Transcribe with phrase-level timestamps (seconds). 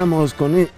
[0.00, 0.68] Estamos con e-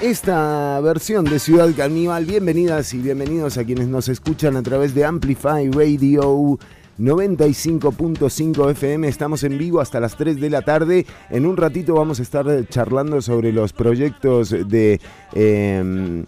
[0.00, 2.24] esta versión de Ciudad Caníbal.
[2.24, 6.58] Bienvenidas y bienvenidos a quienes nos escuchan a través de Amplify Radio
[6.98, 9.06] 95.5 FM.
[9.06, 11.04] Estamos en vivo hasta las 3 de la tarde.
[11.28, 14.98] En un ratito vamos a estar charlando sobre los proyectos de...
[15.34, 16.24] em,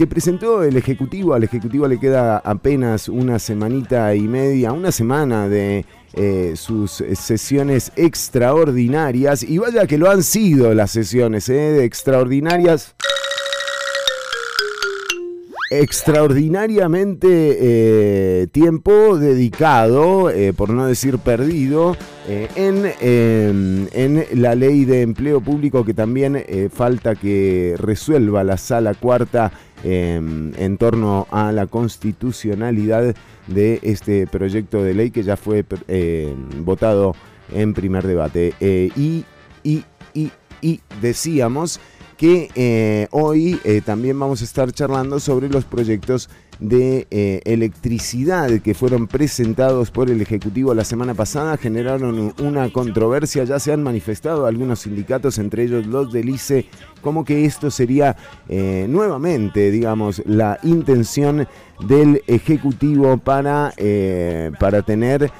[0.00, 1.34] que presentó el Ejecutivo.
[1.34, 5.84] Al Ejecutivo le queda apenas una semanita y media, una semana de
[6.14, 9.42] eh, sus sesiones extraordinarias.
[9.42, 12.94] Y vaya que lo han sido las sesiones eh, de extraordinarias.
[15.70, 21.94] Extraordinariamente eh, tiempo dedicado, por no decir perdido,
[22.26, 26.42] en, en la ley de empleo público que también
[26.72, 33.14] falta que resuelva la sala cuarta en torno a la constitucionalidad
[33.46, 37.14] de este proyecto de ley que ya fue eh, votado
[37.52, 38.54] en primer debate.
[38.60, 39.24] Eh, y,
[39.62, 39.84] y,
[40.14, 40.30] y,
[40.60, 41.80] y decíamos
[42.16, 46.28] que eh, hoy también vamos a estar charlando sobre los proyectos
[46.60, 53.44] de eh, electricidad que fueron presentados por el Ejecutivo la semana pasada, generaron una controversia,
[53.44, 56.66] ya se han manifestado algunos sindicatos, entre ellos los del ICE,
[57.00, 58.16] como que esto sería
[58.48, 61.48] eh, nuevamente, digamos, la intención
[61.86, 65.30] del Ejecutivo para, eh, para tener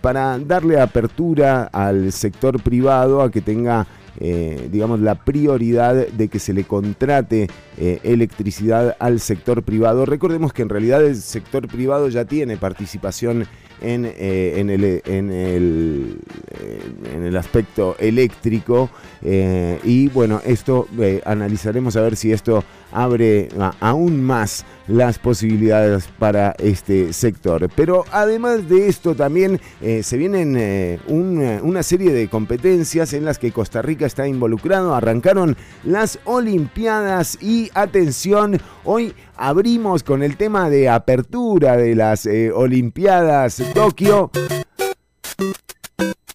[0.00, 3.86] para darle apertura al sector privado a que tenga
[4.24, 10.06] eh, digamos la prioridad de que se le contrate eh, electricidad al sector privado.
[10.06, 13.46] Recordemos que en realidad el sector privado ya tiene participación
[13.82, 16.18] en, eh, en, el, en, el,
[16.58, 16.80] eh,
[17.14, 18.90] en el aspecto eléctrico
[19.22, 20.86] eh, y bueno, esto
[21.24, 27.68] analizaremos a ver si esto abre a- aún más las posibilidades para este sector.
[27.76, 29.60] Pero además de esto también
[30.02, 34.94] se vienen un, una serie de competencias en las que Costa Rica está involucrado.
[34.94, 42.52] Arrancaron las Olimpiadas y atención, hoy abrimos con el tema de apertura de las eh,
[42.52, 44.30] Olimpiadas Tokio.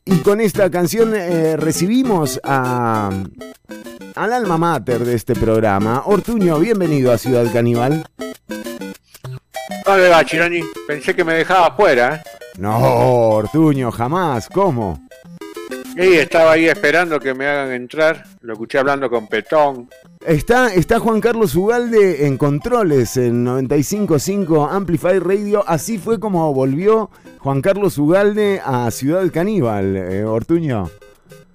[0.04, 3.10] Y con esta canción eh, recibimos a,
[4.16, 6.04] al alma mater de este programa.
[6.06, 8.06] Ortuño, bienvenido a Ciudad Caníbal.
[9.86, 10.62] ¿Dónde va, Chironi?
[10.86, 12.22] Pensé que me dejaba afuera, ¿eh?
[12.58, 12.78] No,
[13.30, 14.50] Ortuño, jamás.
[14.50, 15.08] ¿Cómo?
[15.98, 18.24] Y estaba ahí esperando que me hagan entrar.
[18.42, 19.90] Lo escuché hablando con Petón.
[20.26, 25.64] Está, está Juan Carlos Ugalde en controles en 95.5 Amplify Radio.
[25.68, 27.10] Así fue como volvió
[27.40, 30.92] Juan Carlos Ugalde a Ciudad Caníbal, eh, Ortuño.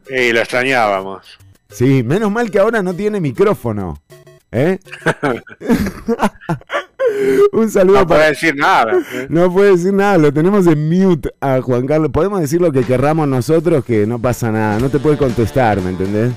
[0.09, 1.39] Y lo extrañábamos.
[1.71, 4.03] Sí, menos mal que ahora no tiene micrófono.
[4.51, 4.79] ¿Eh?
[7.53, 8.21] Un saludo No para...
[8.21, 8.93] puede decir nada.
[9.15, 9.27] ¿eh?
[9.29, 12.11] No puede decir nada, lo tenemos en mute a Juan Carlos.
[12.13, 15.91] Podemos decir lo que querramos nosotros, que no pasa nada, no te puede contestar, ¿me
[15.91, 16.33] entendés?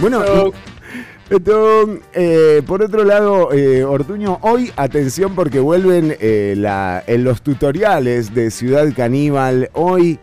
[0.00, 0.52] Bueno, No.
[1.36, 7.42] esto, eh, por otro lado, eh, Ortuño, hoy atención porque vuelven eh, la- en los
[7.42, 9.70] tutoriales de Ciudad Caníbal.
[9.74, 10.18] Hoy,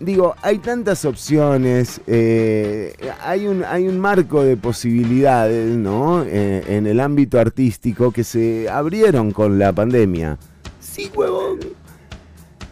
[0.00, 6.24] digo, hay tantas opciones, eh, hay, un, hay un marco de posibilidades, ¿no?
[6.24, 10.38] Eh, en el ámbito artístico que se abrieron con la pandemia.
[10.80, 11.60] Sí, huevón.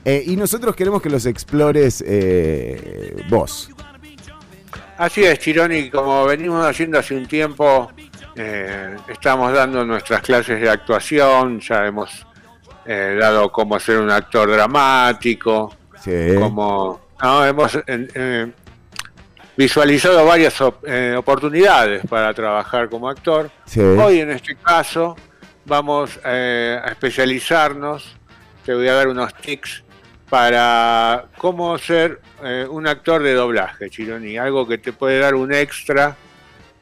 [0.04, 3.70] Eh, y nosotros queremos que los explores eh, vos.
[4.98, 5.90] Así es, Chironi.
[5.90, 7.90] Como venimos haciendo hace un tiempo,
[8.36, 11.58] eh, estamos dando nuestras clases de actuación.
[11.60, 12.26] Ya hemos
[12.84, 15.74] eh, dado cómo ser un actor dramático.
[16.02, 16.34] Sí.
[16.38, 17.82] Como no, hemos eh,
[18.14, 18.52] eh,
[19.56, 23.50] visualizado varias op- eh, oportunidades para trabajar como actor.
[23.66, 23.80] Sí.
[23.80, 25.16] Hoy en este caso
[25.64, 28.16] vamos eh, a especializarnos,
[28.64, 29.82] te voy a dar unos tics
[30.28, 32.20] para cómo ser
[32.68, 36.16] un actor de doblaje, Chironi, algo que te puede dar un extra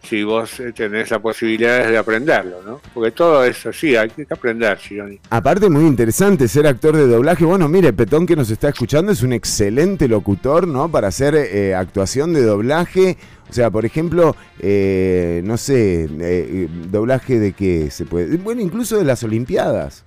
[0.03, 2.81] si vos eh, tenés la posibilidad de aprenderlo, ¿no?
[2.93, 5.21] Porque todo es así, hay que aprender, Chironi.
[5.31, 7.45] Aparte, muy interesante ser actor de doblaje.
[7.45, 10.91] Bueno, mire, Petón que nos está escuchando es un excelente locutor, ¿no?
[10.91, 13.17] Para hacer eh, actuación de doblaje.
[13.49, 18.39] O sea, por ejemplo, eh, no sé, eh, doblaje de qué se puede.
[18.39, 20.05] Bueno, incluso de las Olimpiadas.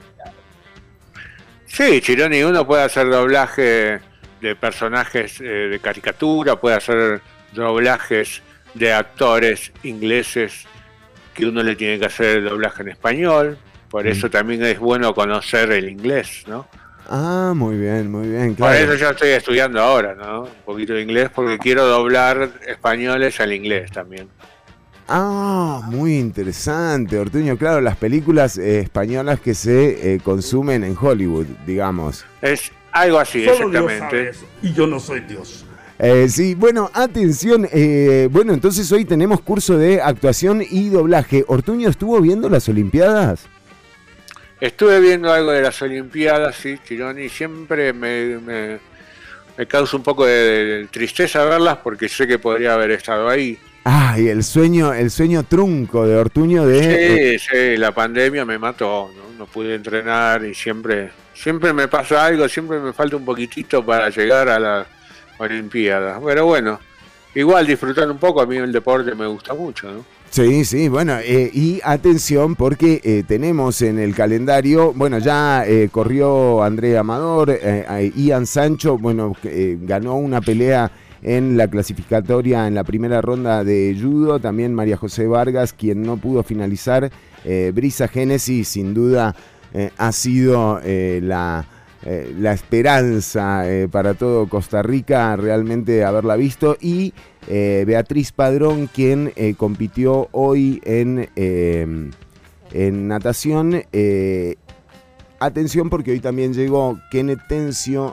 [1.66, 4.00] Sí, Chironi, uno puede hacer doblaje
[4.42, 7.22] de personajes eh, de caricatura, puede hacer
[7.54, 8.42] doblajes
[8.76, 10.66] de actores ingleses
[11.34, 13.58] que uno le tiene que hacer el doblaje en español.
[13.90, 16.68] Por eso también es bueno conocer el inglés, ¿no?
[17.08, 20.44] Ah, muy bien, muy bien, Por eso yo estoy estudiando ahora, ¿no?
[20.44, 24.28] Un poquito de inglés porque quiero doblar españoles al inglés también.
[25.08, 27.58] Ah, muy interesante, Ortuño.
[27.58, 32.26] Claro, las películas eh, españolas que se eh, consumen en Hollywood, digamos.
[32.42, 34.30] Es algo así, Solo Dios sabe exactamente.
[34.30, 35.65] eso, y yo no soy Dios.
[36.00, 37.68] Eh, sí, bueno, atención.
[37.72, 41.46] Eh, bueno, entonces hoy tenemos curso de actuación y doblaje.
[41.48, 43.48] ¿Ortuño estuvo viendo las Olimpiadas?
[44.60, 47.30] Estuve viendo algo de las Olimpiadas, sí, Chironi.
[47.30, 48.80] Siempre me, me,
[49.68, 53.58] causa un poco de, tristeza verlas porque sé que podría haber estado ahí.
[53.86, 57.38] Ah, y el sueño, el sueño trunco de Ortuño de.
[57.40, 59.26] Sí, sí, la pandemia me mató, ¿no?
[59.38, 64.10] no pude entrenar y siempre, siempre me pasa algo, siempre me falta un poquitito para
[64.10, 64.88] llegar a la
[65.38, 66.22] Olimpiadas.
[66.24, 66.80] Pero bueno,
[67.34, 70.16] igual disfrutar un poco, a mí el deporte me gusta mucho, ¿no?
[70.36, 75.88] Sí, sí, bueno, eh, y atención porque eh, tenemos en el calendario, bueno, ya eh,
[75.90, 77.58] corrió André Amador,
[78.16, 80.92] Ian Sancho, bueno, ganó una pelea
[81.22, 86.18] en la clasificatoria en la primera ronda de judo, también María José Vargas, quien no
[86.18, 87.10] pudo finalizar,
[87.74, 89.34] Brisa Génesis sin duda
[89.98, 91.66] ha sido la
[92.06, 96.78] eh, la esperanza eh, para todo Costa Rica, realmente haberla visto.
[96.80, 97.14] Y
[97.48, 103.84] eh, Beatriz Padrón, quien compitió hoy en, en natación.
[105.40, 107.42] Atención porque hoy también llegó Kenneth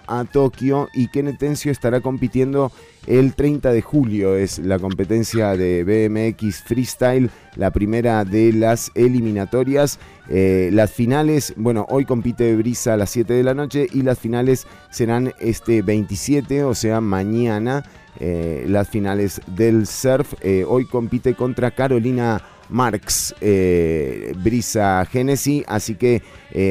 [0.07, 2.73] a Tokio y Kenneth Tencio estará compitiendo
[3.07, 9.99] el 30 de julio es la competencia de BMX Freestyle, la primera de las eliminatorias.
[10.29, 14.19] Eh, las finales, bueno, hoy compite Brisa a las 7 de la noche y las
[14.19, 17.85] finales serán este 27, o sea, mañana.
[18.21, 20.35] Eh, las finales del surf.
[20.43, 26.23] Eh, hoy compite contra Carolina Marx, eh, Brisa Genesi, así que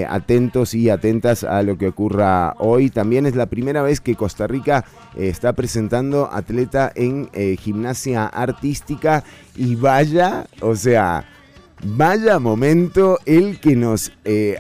[0.08, 2.90] atentos y atentas a lo que ocurra hoy.
[2.90, 4.86] También es la primera vez que Costa Rica
[5.16, 9.24] está presentando atleta en gimnasia artística
[9.56, 11.26] y vaya, o sea...
[11.84, 14.12] Vaya momento el que nos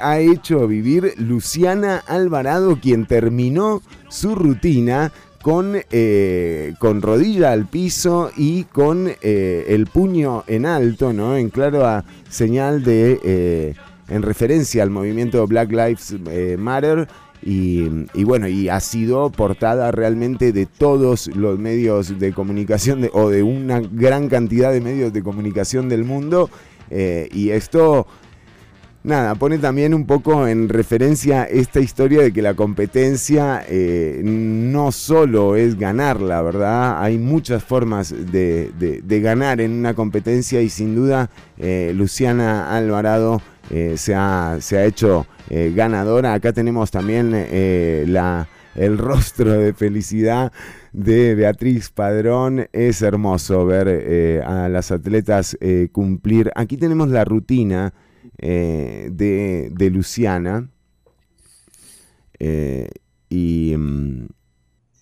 [0.01, 8.31] ha hecho vivir Luciana Alvarado, quien terminó su rutina con, eh, con rodilla al piso
[8.35, 11.35] y con eh, el puño en alto, ¿no?
[11.35, 13.73] En claro señal de, eh,
[14.07, 16.15] en referencia al movimiento Black Lives
[16.57, 17.07] Matter.
[17.43, 17.89] Y,
[18.23, 23.79] bueno, y ha sido portada realmente de todos los medios de comunicación o de una
[23.79, 26.51] gran cantidad de medios de comunicación del mundo.
[26.91, 28.05] y esto
[29.03, 34.91] Nada, pone también un poco en referencia esta historia de que la competencia eh, no
[34.91, 37.01] solo es ganarla, ¿verdad?
[37.01, 43.95] Hay muchas formas de, ganar en una competencia y sin duda eh, Luciana Alvarado eh,
[43.97, 46.33] se, ha, se, ha, hecho ganadora.
[46.33, 47.31] Acá tenemos también
[48.13, 50.51] la, el rostro de felicidad
[50.93, 52.67] de Beatriz Padrón.
[52.71, 55.57] Es hermoso ver a las atletas
[55.91, 56.51] cumplir.
[56.53, 57.93] Aquí tenemos la rutina
[58.43, 60.67] eh, de, Luciana.
[62.39, 62.89] Eh,
[63.29, 64.25] mm,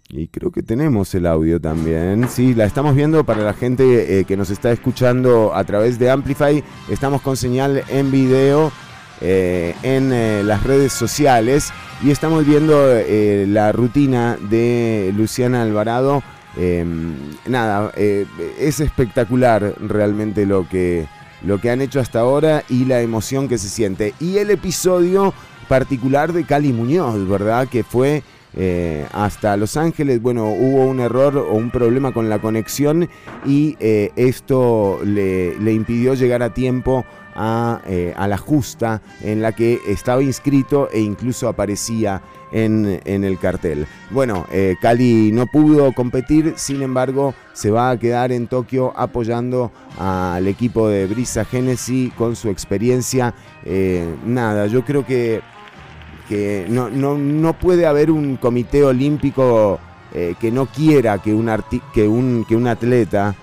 [0.10, 2.28] y, creo que tenemos el audio también.
[2.30, 6.10] Sí, la estamos viendo para la gente eh, que nos está escuchando a través de
[6.10, 6.62] Amplify.
[6.90, 8.72] Estamos con señal en video
[9.22, 12.88] en las redes sociales y estamos viendo
[13.48, 16.24] la rutina de Luciana Alvarado.
[17.46, 21.06] nada, es espectacular realmente lo que
[21.42, 24.14] lo que han hecho hasta ahora y la emoción que se siente.
[24.20, 25.34] Y el episodio
[25.68, 27.68] particular de Cali Muñoz, ¿verdad?
[27.68, 28.24] Que fue
[28.56, 30.22] eh, hasta Los Ángeles.
[30.22, 33.08] Bueno, hubo un error o un problema con la conexión
[33.46, 37.06] y eh, esto le, impidió llegar a tiempo
[37.86, 43.88] eh, a, la justa en la que estaba inscrito e incluso aparecía en, el cartel.
[44.10, 49.72] Bueno, eh, Cali no pudo competir, sin embargo, se va a quedar en Tokio apoyando
[49.98, 53.34] al equipo de Brisa Genesis con su experiencia.
[53.66, 55.42] Eh, nada, yo creo que,
[56.28, 59.80] que no, no, puede haber un comité olímpico
[60.14, 61.52] eh, que no quiera que un,
[61.94, 63.36] que un, que un atleta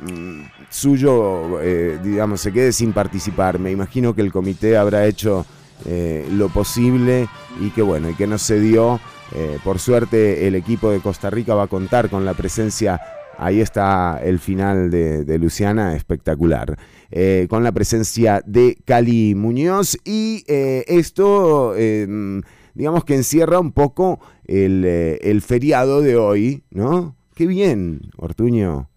[0.00, 1.58] mm, suyo,
[2.02, 3.58] digamos, se quede sin participar.
[3.58, 5.46] Me imagino que el comité habrá hecho
[5.86, 7.28] eh, lo posible
[7.60, 9.00] y que bueno, y que no se dio.
[9.34, 13.00] Eh, por suerte el equipo de Costa Rica va a contar con la presencia,
[13.38, 16.78] ahí está el final de, Luciana, espectacular,
[17.10, 22.42] eh, con la presencia de Cali Muñoz y esto em,
[22.74, 27.16] digamos que encierra un poco el, el feriado de hoy, ¿no?
[27.34, 28.88] Qué bien, Ortuño.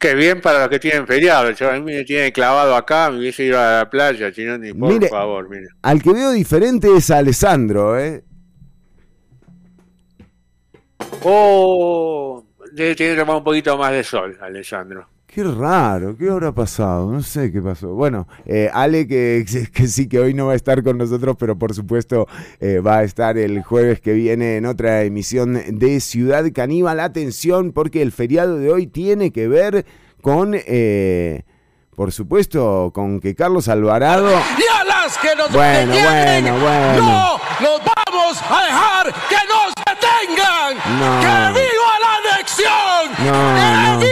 [0.00, 1.48] Qué bien para los que tienen feriado.
[1.48, 5.06] a mí me tiene clavado acá, me hubiese ido a la playa, chino, ni por
[5.08, 5.68] favor, mire.
[5.82, 8.24] Al que veo diferente es a Alessandro, ¿eh?
[11.22, 12.42] Oh,
[12.72, 15.06] debe tener un poquito más de sol, Alessandro.
[15.32, 17.08] Qué raro, ¿qué habrá pasado?
[17.12, 17.94] No sé qué pasó.
[17.94, 21.56] Bueno, eh, Ale, que, que, sí que hoy no va a estar con nosotros, pero
[21.56, 22.26] por supuesto
[22.58, 26.98] eh, va a estar el jueves que viene en otra emisión de Ciudad Caníbal.
[26.98, 29.86] Atención, porque el feriado de hoy tiene que ver
[30.20, 31.42] con, eh,
[31.94, 34.30] por supuesto, con que Carlos Alvarado...
[34.32, 37.02] Y a las que nos bueno, bueno, bueno.
[37.02, 40.98] no nos vamos a dejar que nos detengan.
[40.98, 41.20] No.
[41.20, 43.10] ¡Que viva la anexión!
[43.20, 44.09] No, ¡Que no.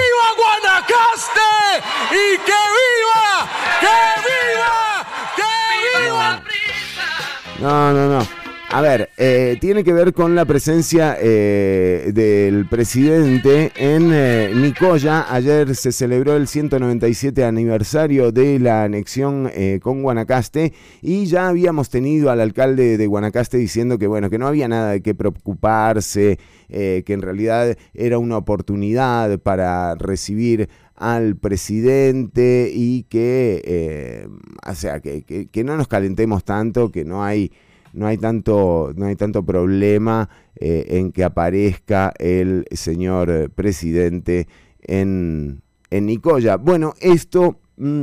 [7.60, 8.24] No, no, no.
[8.70, 15.32] A ver, eh, tiene que ver con la presencia eh, del presidente en eh, Nicoya.
[15.32, 21.88] Ayer se celebró el 197 aniversario de la anexión eh, con Guanacaste y ya habíamos
[21.88, 26.38] tenido al alcalde de Guanacaste diciendo que bueno, que no había nada de qué preocuparse,
[26.68, 34.28] que en realidad era una oportunidad para recibir al presidente y que, eh,
[34.66, 37.52] o sea, que, que- que no nos calentemos tanto, que no hay
[37.94, 44.46] no hay tanto, no hay tanto problema eh, en que aparezca el señor eh, presidente
[44.82, 46.56] en, en Nicoya.
[46.56, 48.02] Bueno, esto mm,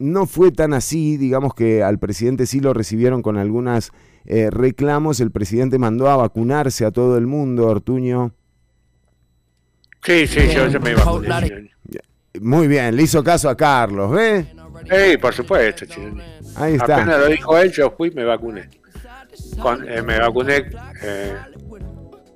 [0.00, 3.92] no fue tan así, digamos que al presidente sí lo recibieron con algunos
[4.50, 8.32] reclamos, el presidente mandó a vacunarse a todo el mundo, Ortuño.
[10.04, 11.70] Sí, sí, yo, yo me vacuné.
[12.40, 14.46] Muy bien, le hizo caso a Carlos, ¿ves?
[14.90, 16.22] Sí, por supuesto, Chironi.
[16.56, 16.96] Ahí está.
[16.96, 18.68] Apenas lo dijo él, yo fui y me vacuné.
[19.60, 20.70] Con- eh, me vacuné
[21.02, 21.34] eh,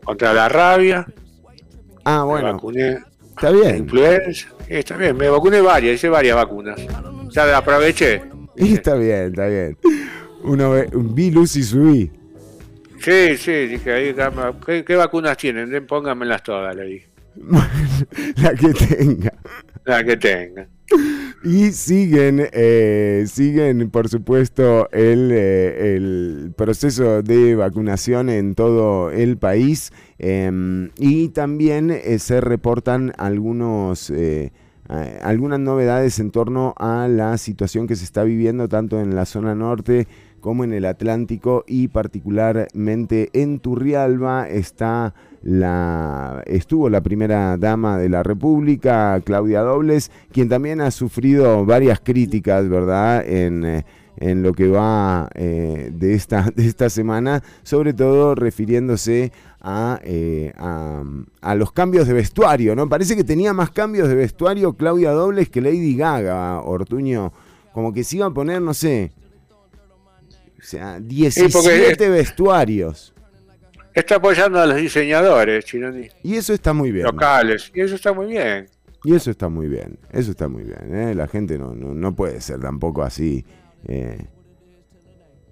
[0.04, 1.06] contra la rabia,
[2.04, 2.98] Ah, me bueno, vacuné
[3.30, 3.76] está bien.
[3.78, 4.48] influenza.
[4.68, 6.78] Está bien, me vacuné varias, hice varias vacunas.
[7.30, 8.22] Ya la aproveché.
[8.56, 9.76] Y está bien, está bien.
[10.44, 12.08] Uno ve, vi luz y subí.
[13.00, 14.14] Sí, sí, dije ahí,
[14.64, 15.84] ¿qué, qué vacunas tienen?
[15.86, 17.08] Pónganmelas todas, le dije.
[18.36, 19.32] la que tenga.
[21.44, 29.36] Y siguen, eh, siguen por supuesto el, eh, el proceso de vacunación en todo el
[29.36, 34.52] país em, y también eh, se reportan algunos, eh,
[35.20, 39.54] algunas novedades en torno a la situación que se está viviendo tanto en la zona
[39.54, 40.08] norte
[40.40, 44.48] como en el Atlántico y particularmente en Turrialba.
[44.48, 45.14] Está
[45.44, 52.00] la estuvo la primera dama de la República, Claudia Dobles, quien también ha sufrido varias
[52.00, 53.22] críticas, ¿verdad?
[53.28, 53.84] En, eh,
[54.16, 60.52] en lo que va eh, de, esta, de esta semana, sobre todo refiriéndose a, eh,
[60.56, 61.02] a,
[61.42, 62.88] a los cambios de vestuario, ¿no?
[62.88, 67.32] Parece que tenía más cambios de vestuario Claudia Dobles que Lady Gaga, Ortuño,
[67.74, 69.12] como que se iba a poner, no sé,
[70.58, 73.13] o sea, 17 vestuarios.
[73.94, 77.04] Está apoyando a los diseñadores, Chironi, Y eso está muy bien.
[77.06, 77.70] locales.
[77.74, 78.66] Y eso está muy bien.
[79.04, 80.94] Y eso está muy bien, eso está muy bien.
[80.94, 81.14] ¿eh?
[81.14, 83.44] La gente no, no, no puede ser tampoco así
[83.86, 84.26] eh,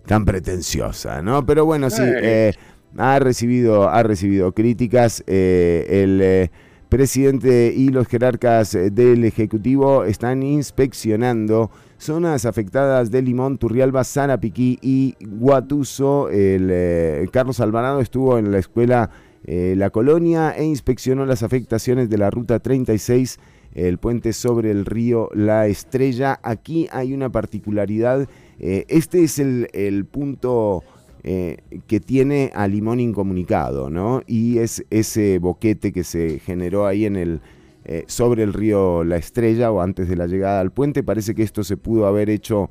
[0.06, 1.44] tan pretenciosa, ¿no?
[1.44, 2.54] Pero bueno, sí, eh,
[2.96, 5.22] ha, recibido, ha recibido críticas.
[5.26, 6.50] eh, el
[6.88, 11.70] presidente y los jerarcas del Ejecutivo están inspeccionando
[12.02, 16.28] zonas afectadas de Limón, Turrialba, Sarapiquí y Guatuso.
[16.30, 19.10] Eh, Carlos Alvarado estuvo en la escuela
[19.44, 23.38] eh, La Colonia e inspeccionó las afectaciones de la Ruta 36,
[23.74, 26.40] el puente sobre el río La Estrella.
[26.42, 28.28] Aquí hay una particularidad.
[28.58, 30.82] eh, este es el, punto
[31.22, 34.22] que tiene a Limón incomunicado, ¿no?
[34.26, 37.40] Y es ese boquete que se generó ahí en el
[37.84, 41.02] eh, sobre el río La Estrella o antes de la llegada al puente.
[41.02, 42.70] Parece que esto se pudo haber hecho,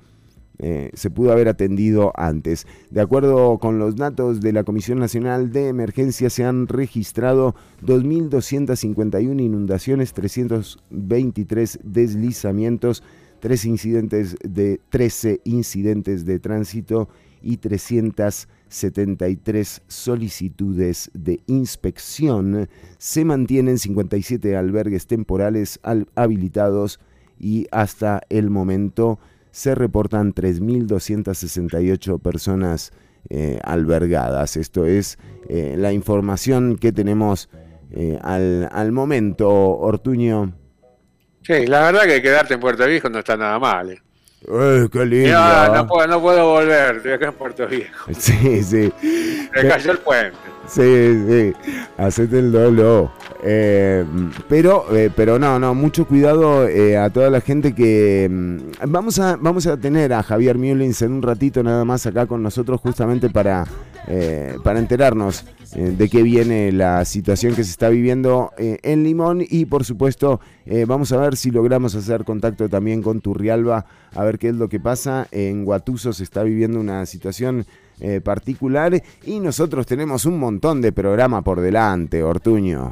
[0.57, 2.65] eh, se pudo haber atendido antes.
[2.89, 9.41] De acuerdo con los datos de la Comisión Nacional de Emergencia, se han registrado 2.251
[9.41, 13.03] inundaciones, 323 deslizamientos,
[13.41, 17.09] 3 incidentes de 13 incidentes de tránsito
[17.41, 17.57] y
[18.71, 22.69] 373 solicitudes de inspección.
[22.97, 26.99] Se mantienen 57 albergues temporales al- habilitados
[27.37, 29.19] y hasta el momento
[29.51, 32.91] se reportan 3.268 personas
[33.29, 34.55] eh, albergadas.
[34.57, 35.17] Esto es
[35.49, 37.49] eh, la información que tenemos
[37.91, 40.53] eh, al, al momento, Ortuño.
[41.43, 44.01] Sí, la verdad que quedarte en Puerto Viejo no está nada mal.
[44.48, 45.29] ¡Eh, qué lindo!
[45.29, 48.12] Ya, no, puedo, no puedo volver, estoy acá en Puerto Viejo.
[48.17, 48.91] Sí, sí.
[49.53, 50.50] Me cayó el puente.
[50.67, 51.53] Sí, sí,
[51.97, 53.11] hacete el dolo.
[53.43, 54.05] Eh,
[54.47, 58.29] pero, eh, pero no, no, mucho cuidado eh, a toda la gente que...
[58.29, 62.27] mm, vamos, a, vamos a tener a Javier Mullins en un ratito nada más acá
[62.27, 63.65] con nosotros justamente para,
[64.07, 69.03] eh, para enterarnos eh, de qué viene la situación que se está viviendo eh, en
[69.03, 70.39] Limón y por supuesto
[70.87, 74.69] vamos a ver si logramos hacer contacto también con Turrialba a ver qué es lo
[74.69, 75.27] que pasa.
[75.31, 77.65] En Guatuso se está viviendo una situación
[78.01, 82.91] eh, particular y nosotros tenemos un montón de programa por delante, Ortuño.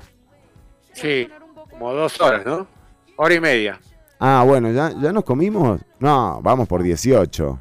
[0.94, 1.28] Sí,
[1.70, 2.68] como dos horas, ¿no?
[3.16, 3.80] Hora y media.
[4.20, 5.82] Ah, bueno, ¿ya, ya nos comimos?
[6.00, 7.60] No, vamos por 18.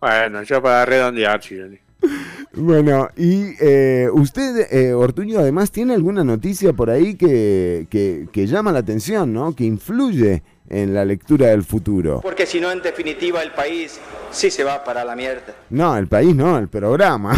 [0.00, 1.78] Bueno, yo para redondear, Chironi.
[2.54, 8.46] Bueno, y eh, usted, eh, Ortuño, además tiene alguna noticia por ahí que, que, que
[8.46, 9.54] llama la atención, ¿no?
[9.54, 12.20] Que influye en la lectura del futuro.
[12.22, 14.00] Porque si no, en definitiva, el país
[14.30, 15.54] sí se va para la mierda.
[15.68, 17.34] No, el país no, el programa.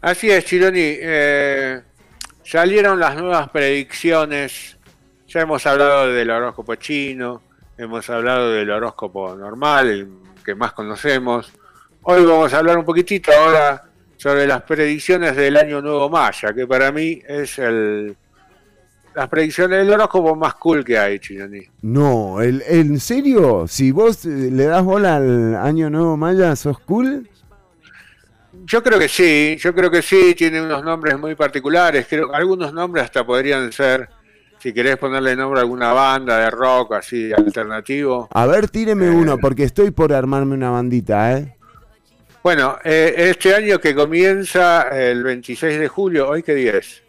[0.00, 0.80] Así es, Chironi.
[0.80, 1.82] eh,
[2.42, 4.78] salieron las nuevas predicciones.
[5.28, 7.42] Ya hemos hablado del horóscopo chino,
[7.76, 10.08] hemos hablado del horóscopo normal, el
[10.42, 11.52] que más conocemos.
[12.02, 13.84] Hoy vamos a hablar un poquitito ahora
[14.16, 18.16] sobre las predicciones del año nuevo maya, que para mí es el
[19.14, 21.62] las predicciones del horóscopo más cool que hay, Chironi.
[21.82, 23.66] no, el, ¿en serio?
[23.68, 27.28] Si vos eh, le das bola al año nuevo maya, ¿sos cool?
[28.64, 32.72] Yo creo que sí, yo creo que sí, tiene unos nombres muy particulares, creo algunos
[32.72, 34.08] nombres hasta podrían ser,
[34.58, 38.28] si querés ponerle nombre a alguna banda de rock así alternativo.
[38.30, 41.56] A ver, tíreme uno, porque estoy por armarme una bandita, ¿eh?
[42.42, 47.02] Bueno, eh, este año que comienza el 26 de julio, ¿hoy qué día es?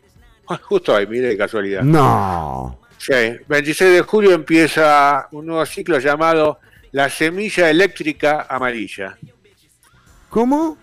[0.64, 1.82] Justo hoy, mire de casualidad.
[1.84, 2.80] No.
[2.98, 3.14] Sí,
[3.48, 6.60] 26 de julio empieza un nuevo ciclo llamado
[6.92, 9.18] La Semilla Eléctrica Amarilla.
[10.30, 10.78] ¿Cómo?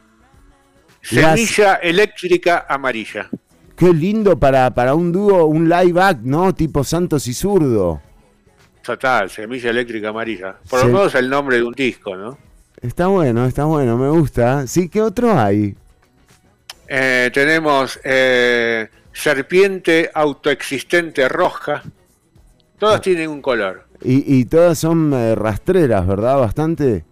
[1.13, 3.29] Las- Semilla Eléctrica Amarilla.
[3.77, 6.55] Qué lindo para, para un dúo, un live act, ¿no?
[6.55, 8.03] Tipo Santos y Zurdo.
[8.83, 10.57] Total, Semilla Eléctrica Amarilla.
[10.69, 12.37] Por lo menos el nombre de un disco, ¿no?
[12.83, 14.67] Está bueno, está bueno, me gusta.
[14.67, 15.75] Sí, ¿qué otro hay?
[16.89, 21.83] Eh, tenemos eh, Serpiente Autoexistente Roja.
[22.79, 23.87] Todas tienen un color.
[24.03, 26.39] Y, y todas son eh, rastreras, ¿verdad?
[26.39, 27.05] Bastante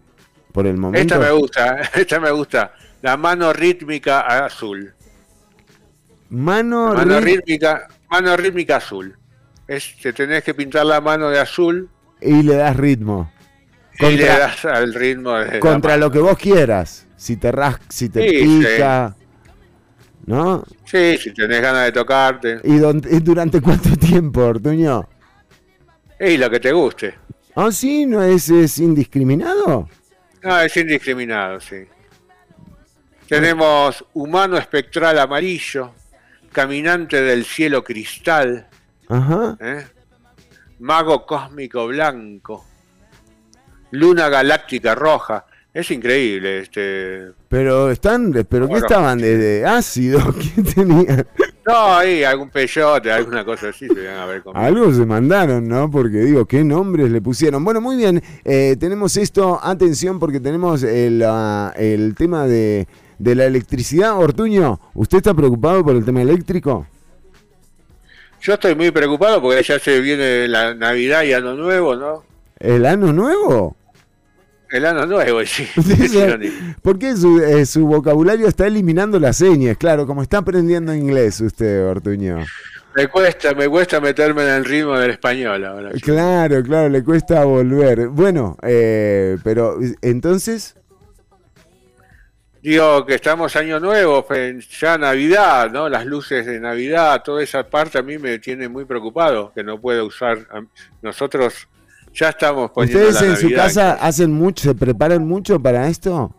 [0.52, 1.14] por el momento.
[1.14, 2.72] Esta me gusta, esta me gusta.
[3.02, 4.94] La mano rítmica azul.
[6.30, 9.16] Mano, rítmica, mano rítmica azul.
[9.66, 13.30] Es, te tenés que pintar la mano de azul y le das ritmo.
[14.00, 17.06] y le Contra, das al ritmo de contra lo que vos quieras.
[17.16, 19.16] Si te ras, si te Sí, pica.
[20.28, 20.62] ¿No?
[20.84, 22.60] Sí, si tenés ganas de tocarte.
[22.62, 22.78] ¿Y,
[23.20, 25.08] durante cuánto tiempo, Ortuño?
[26.20, 27.14] Y lo que te guste.
[27.54, 28.04] ¿Ah, sí?
[28.04, 29.88] ¿No es, es indiscriminado?
[30.42, 31.76] No, es indiscriminado, sí.
[33.26, 35.94] Tenemos humano espectral amarillo,
[36.52, 38.68] caminante del cielo cristal,
[39.08, 39.56] Ajá.
[39.60, 39.86] ¿eh?
[40.80, 42.66] mago cósmico blanco,
[43.92, 45.46] luna galáctica roja.
[45.78, 47.28] Es increíble este.
[47.48, 48.84] Pero están, pero ¿qué Bueno.
[48.84, 50.18] estaban de, de ácido?
[50.56, 51.24] ¿Qué tenían?
[51.64, 54.66] No, ahí algún peyote, alguna cosa así se a ver conmigo.
[54.66, 55.88] Algo se mandaron, ¿no?
[55.88, 57.64] Porque digo, ¿qué nombres le pusieron?
[57.64, 61.24] Bueno, muy bien, eh, tenemos esto, atención, porque tenemos el,
[61.76, 62.88] el tema de,
[63.20, 64.18] de la electricidad.
[64.18, 66.88] Ortuño, ¿usted está preocupado por el tema eléctrico?
[68.40, 72.24] Yo estoy muy preocupado porque ya se viene la Navidad y Año Nuevo, ¿no?
[72.58, 73.76] ¿El año nuevo?
[74.70, 75.66] El Año Nuevo, sí.
[75.66, 76.74] Sí, Sí.
[76.82, 81.86] Porque su, eh, su vocabulario está eliminando las señas, claro, como está aprendiendo inglés usted,
[81.86, 82.44] Ortuño.
[82.94, 85.90] Me cuesta, me cuesta meterme en el ritmo del español ahora.
[86.02, 88.08] Claro, claro, le cuesta volver.
[88.08, 90.74] Bueno, eh, pero entonces,
[92.60, 94.26] Digo que estamos año nuevo,
[94.80, 95.88] ya Navidad, ¿no?
[95.88, 99.80] Las luces de Navidad, toda esa parte a mí me tiene muy preocupado, que no
[99.80, 100.38] puedo usar.
[101.00, 101.68] Nosotros
[102.14, 106.34] ya estamos poniendo ¿ustedes la en su casa hacen mucho, se preparan mucho para esto?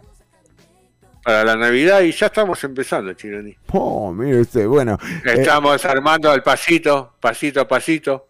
[1.24, 3.56] para la Navidad y ya estamos empezando, Chironi.
[3.74, 8.26] Oh, mire usted, bueno, eh, Estamos armando al pasito, pasito a pasito.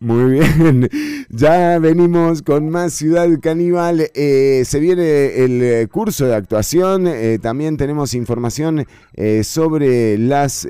[0.00, 0.88] muy bien.
[1.32, 4.10] Ya venimos con más Ciudad Caníbal.
[4.14, 7.06] Eh, se viene el eh, curso de actuación.
[7.06, 10.66] eh, también tenemos información eh, sobre las...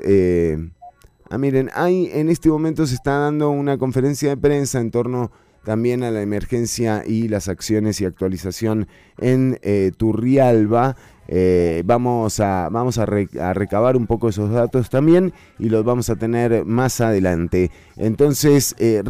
[1.31, 5.31] ah, miren, hay en este momento se está dando una conferencia de prensa en torno
[5.63, 8.87] también a la emergencia y las acciones y actualización
[9.19, 10.95] en eh, Turrialba.
[11.27, 15.85] Eh, vamos a, vamos a, re- a recabar un poco esos datos también y los
[15.85, 17.71] vamos a tener más adelante.
[17.95, 19.01] Entonces, eh,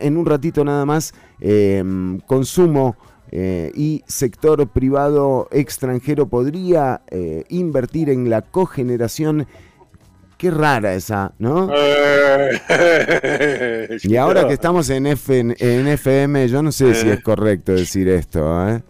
[0.00, 1.84] en un ratito nada más, eh,
[2.26, 2.96] consumo
[3.30, 7.02] y sector privado extranjero podría
[7.50, 9.46] invertir en la cogeneración.
[10.38, 11.68] Qué rara esa, ¿no?
[11.74, 12.60] Eh,
[14.04, 18.08] Y ahora que estamos en, F- en FM, yo no sé si es correcto decir
[18.08, 18.80] esto, ¿eh?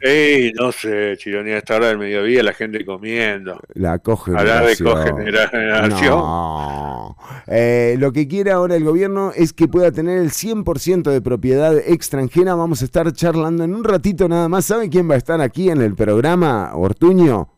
[0.00, 3.60] Ey, no sé, Chironía, a esta hora del mediodía, la gente comiendo.
[3.74, 4.94] La Hablar de cogeneración.
[4.94, 6.18] cogeneración.
[6.18, 7.16] No.
[7.48, 11.76] Eh, lo que quiere ahora el gobierno es que pueda tener el 100% de propiedad
[11.76, 12.54] extranjera.
[12.54, 14.66] Vamos a estar charlando en un ratito nada más.
[14.66, 17.48] ¿Sabe quién va a estar aquí en el programa, Ortuño?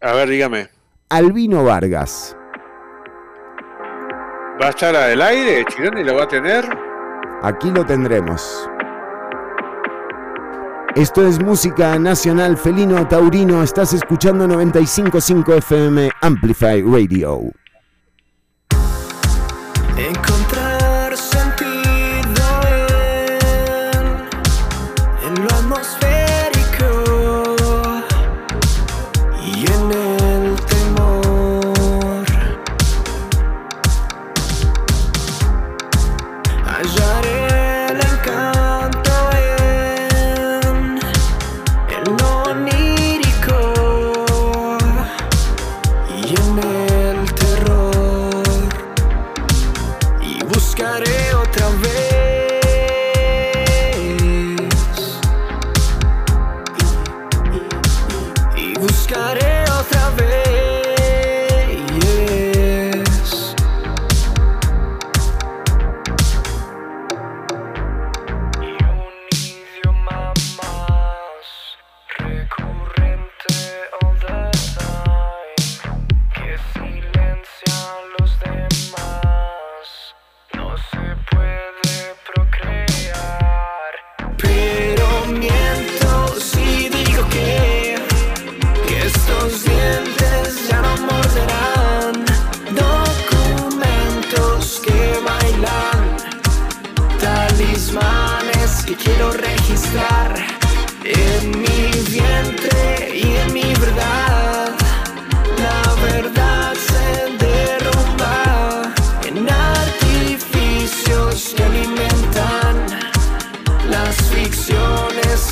[0.00, 0.71] A ver, dígame.
[1.12, 2.34] Albino Vargas.
[4.58, 5.62] ¿Va a estar al aire?
[5.66, 6.64] ¿Chironi lo va a tener?
[7.42, 8.66] Aquí lo tendremos.
[10.94, 13.62] Esto es música nacional felino taurino.
[13.62, 17.42] Estás escuchando 955 FM Amplify Radio.
[19.98, 20.61] Encontrar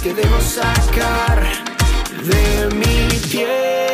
[0.03, 1.43] que debo sacar
[2.23, 3.89] de mi piel.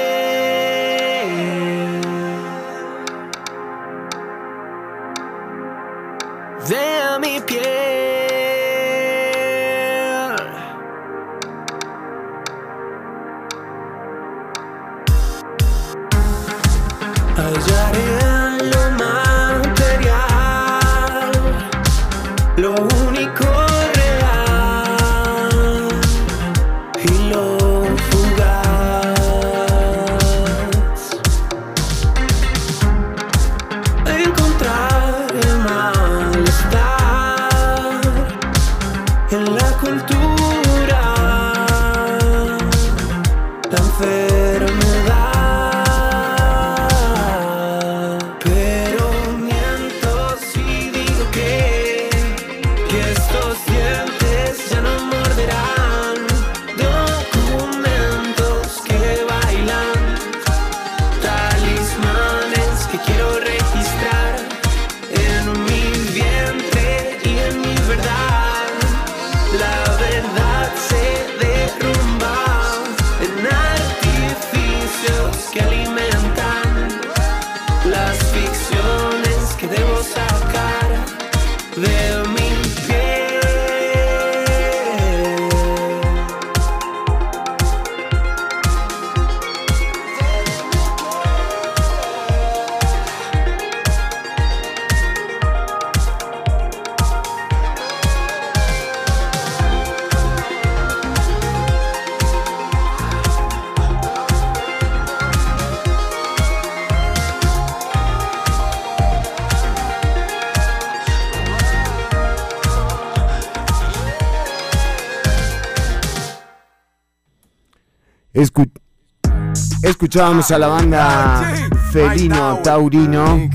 [120.16, 121.54] Escuchábamos a la banda
[121.92, 123.50] Felino Taurino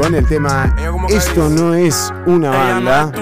[0.00, 0.72] con el tema
[1.08, 3.12] Esto no es una banda.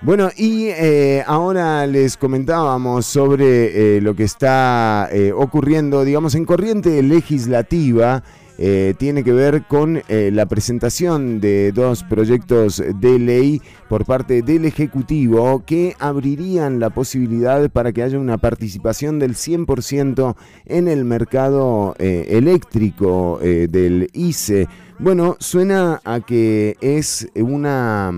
[0.00, 6.44] Bueno, y eh, ahora les comentábamos sobre eh, lo que está eh, ocurriendo, digamos, en
[6.44, 8.24] corriente legislativa
[8.62, 14.42] eh, tiene que ver con eh, la presentación de dos proyectos de ley por parte
[14.42, 21.06] del Ejecutivo que abrirían la posibilidad para que haya una participación del 100% en el
[21.06, 24.68] mercado eh, eléctrico del ICE.
[24.98, 28.12] Bueno, suena a que es una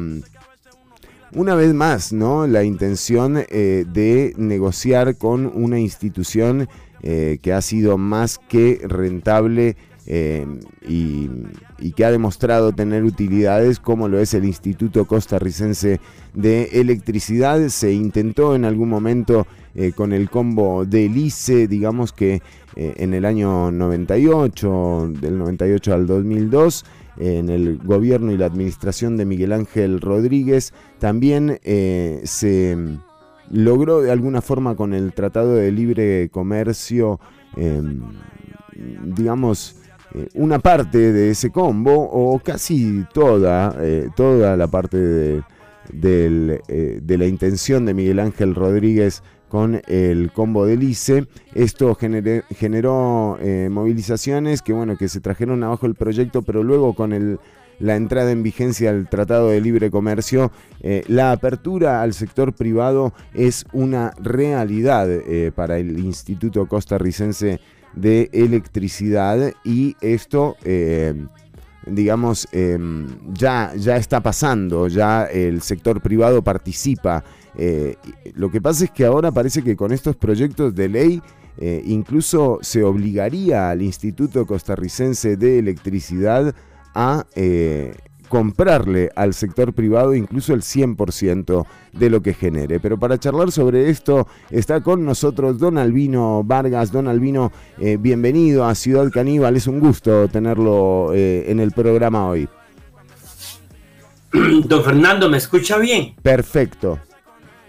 [1.35, 2.49] una vez más, ¿no?
[2.49, 6.69] La intención de negociar con una institución
[7.01, 9.77] que ha sido más que rentable
[10.07, 10.47] eh,
[10.89, 11.29] y,
[11.93, 16.01] que ha demostrado tener utilidades como lo es el Instituto Costarricense
[16.35, 17.69] de Electricidad.
[17.69, 22.41] Se intentó en algún momento eh, con el combo del ICE, digamos que
[22.77, 26.85] eh, en el año 98, del 98 al 2002,
[27.19, 32.77] en el gobierno y la administración de Miguel Ángel Rodríguez, también se
[33.51, 37.21] logró de alguna forma con el Tratado de Libre Comercio,
[39.05, 39.82] digamos,
[40.15, 45.43] eh, una parte de ese combo o casi toda, eh, toda la parte de,
[46.69, 51.27] eh, de, la intención de Miguel Ángel Rodríguez con el combo del ICE.
[51.55, 53.39] Esto generó
[53.71, 57.39] movilizaciones que, bueno, que se trajeron abajo el proyecto, pero luego con el,
[57.79, 60.53] la entrada en vigencia del Tratado de Libre Comercio,
[61.07, 65.07] la apertura al sector privado es una realidad
[65.55, 67.61] para el Instituto Costarricense
[67.95, 71.27] de electricidad y esto, eh,
[71.87, 77.25] digamos, em, ya, ya está pasando, ya el sector privado participa.
[77.57, 77.97] Eh,
[78.35, 81.23] lo que pasa es que ahora parece que con estos proyectos de ley
[81.59, 86.55] eh, incluso se obligaría al Instituto Costarricense de Electricidad
[86.95, 87.27] a
[88.33, 92.81] comprarle al sector privado incluso el 100% de lo que genere.
[92.81, 96.91] Pero para charlar sobre esto está con nosotros Don Albino Vargas.
[96.91, 99.55] Don Albino, eh, bienvenido a Ciudad Caníbal.
[99.55, 102.49] Es un gusto tenerlo eh, en el programa hoy.
[104.65, 106.15] Don Fernando, ¿me escucha bien?
[106.23, 107.01] Perfecto.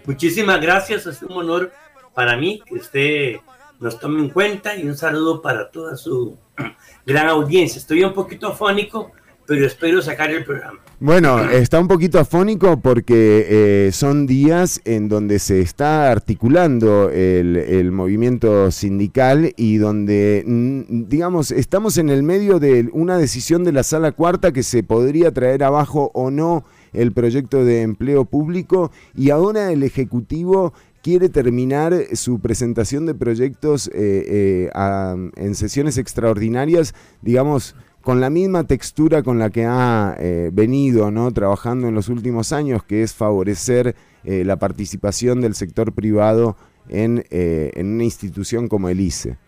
[0.06, 1.72] Muchísimas gracias, es un honor
[2.14, 3.36] para mí que usted
[3.80, 6.38] nos tome en cuenta y un saludo para toda su
[7.04, 7.78] gran audiencia.
[7.78, 9.12] Estoy un poquito afónico,
[9.46, 10.78] pero espero sacar el programa.
[11.00, 17.92] Bueno, está un poquito afónico porque eh, son días en donde se está articulando el,
[17.92, 23.82] movimiento sindical y donde, mm, digamos, estamos en el medio de una decisión de la
[23.82, 29.30] sala cuarta que se podría traer abajo o no el proyecto de empleo público y
[29.30, 30.72] ahora el Ejecutivo
[31.04, 38.64] quiere terminar su presentación de proyectos eh, eh, en sesiones extraordinarias, digamos, con la misma
[38.64, 41.32] textura con la que ha eh, venido ¿no?
[41.32, 46.54] trabajando en los últimos años, que es favorecer eh, la participación del sector privado
[46.90, 49.38] en, eh, en, una institución como el ICE.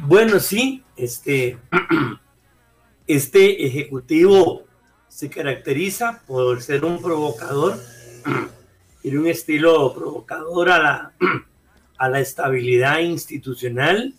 [0.00, 1.58] Bueno, sí, este,
[3.06, 4.64] este ejecutivo
[5.08, 7.78] se caracteriza por ser un provocador,
[9.02, 11.12] tiene un estilo provocador a la,
[11.98, 14.12] a la estabilidad institucional,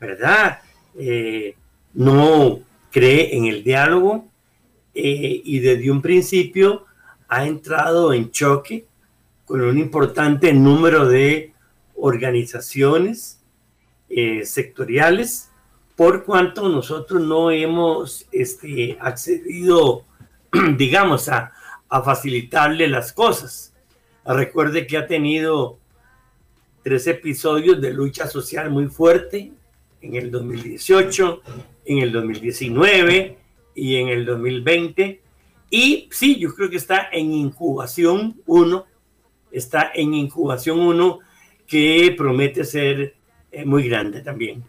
[0.00, 0.60] ¿verdad?
[1.94, 4.28] No cree en el diálogo
[4.94, 6.84] eh, y desde un principio
[7.28, 8.86] ha entrado en choque
[9.44, 11.52] con un importante número de
[11.96, 13.40] organizaciones
[14.08, 15.50] eh, sectoriales,
[15.96, 20.04] por cuanto nosotros no hemos este, accedido,
[20.76, 21.52] digamos, a,
[21.88, 23.72] a facilitarle las cosas.
[24.24, 25.78] Recuerde que ha tenido
[26.82, 29.52] tres episodios de lucha social muy fuerte
[30.00, 31.42] en el 2018,
[31.84, 33.36] en el 2019
[33.74, 35.20] y en el 2020.
[35.70, 38.84] Y sí, yo creo que está en incubación 1,
[39.52, 41.18] está en incubación 1
[41.66, 43.14] que promete ser
[43.50, 44.64] eh, muy grande también.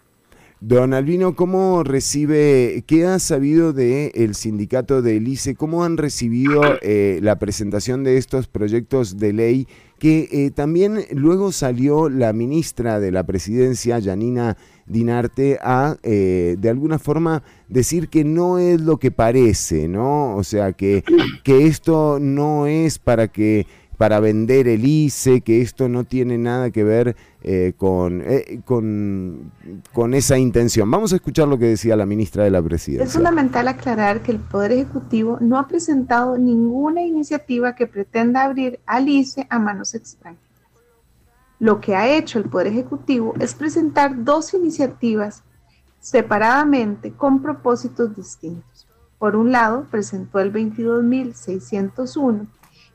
[0.61, 5.53] Don Albino, ¿cómo recibe, qué ha sabido del el sindicato de ICE?
[5.53, 9.67] ¿Cómo han recibido eh, la presentación de estos proyectos de ley
[9.99, 16.69] que eh, también luego salió la ministra de la presidencia, Janina Dinarte, a eh, de
[16.69, 20.35] alguna forma decir que no es lo que parece, ¿no?
[20.35, 21.03] O sea, que,
[21.43, 23.65] que esto no es para que
[23.97, 28.23] para vender el ICE, que esto no tiene nada que ver eh, con,
[28.65, 29.51] con,
[29.93, 30.91] con, esa intención.
[30.91, 33.05] Vamos a escuchar lo que decía la ministra de la Presidencia.
[33.05, 38.79] Es fundamental aclarar que el Poder Ejecutivo no ha presentado ninguna iniciativa que pretenda abrir
[38.85, 40.44] al ICE a manos extrañas.
[41.59, 45.43] Lo que ha hecho el Poder Ejecutivo es presentar dos iniciativas
[45.99, 48.87] separadamente con propósitos distintos.
[49.17, 52.47] Por un lado, presentó el 22.601,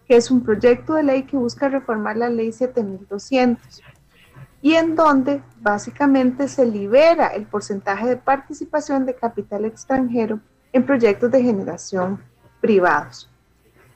[0.07, 3.83] que es un proyecto de ley que busca reformar la ley 7200,
[4.63, 10.39] y en donde básicamente se libera el porcentaje de participación de capital extranjero
[10.73, 12.23] en proyectos de generación
[12.61, 13.31] privados.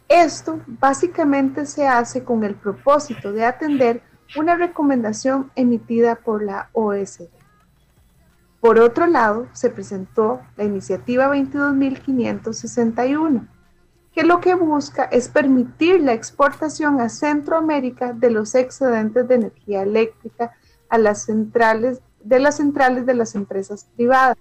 [0.08, 4.02] Esto básicamente se hace con el propósito de atender
[4.36, 7.28] una recomendación emitida por la OSD.
[8.60, 13.46] Por otro lado, se presentó la iniciativa 22.561,
[14.12, 19.82] que lo que busca es permitir la exportación a Centroamérica de los excedentes de energía
[19.82, 20.52] eléctrica
[20.88, 24.36] a las centrales de las centrales de las empresas privadas.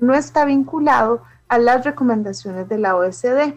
[0.00, 3.54] No está vinculado a las recomendaciones de la OSD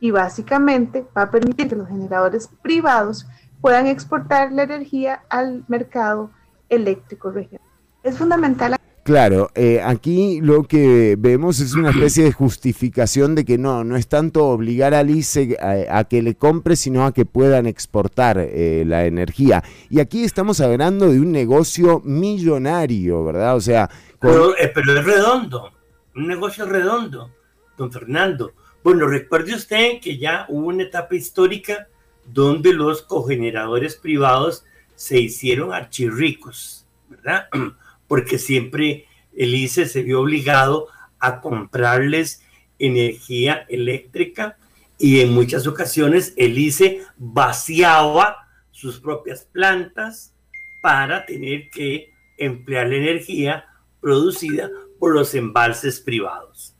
[0.00, 3.26] y básicamente va a permitir que los generadores privados
[3.64, 6.30] puedan exportar la energía al mercado
[6.68, 7.66] eléctrico regional.
[8.02, 13.56] Es fundamental Claro, eh, aquí lo que vemos es una especie de justificación de que
[13.56, 15.56] no, no es tanto obligar al ICE
[15.90, 19.64] a, que le compre, sino a que puedan exportar eh, la energía.
[19.88, 23.56] Y aquí estamos hablando de un negocio millonario, ¿verdad?
[23.56, 23.88] O sea...
[24.20, 25.72] Pero, eh, pero es redondo,
[26.14, 27.30] un negocio redondo,
[27.78, 28.52] don Fernando.
[28.82, 31.88] Bueno, recuerde usted que ya hubo una etapa histórica
[32.26, 37.48] donde los cogeneradores privados se hicieron archirricos, ¿verdad?
[38.08, 39.06] porque siempre
[39.36, 42.42] el ICE se vio obligado a comprarles
[42.78, 44.56] energía eléctrica
[44.98, 50.34] y en muchas ocasiones el ICE vaciaba sus propias plantas
[50.82, 53.64] para tener que emplear la energía
[54.00, 56.74] producida por los embalses privados.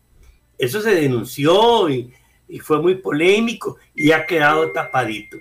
[0.58, 2.12] Eso se denunció y,
[2.54, 5.38] y fue muy polémico y ha quedado tapadito.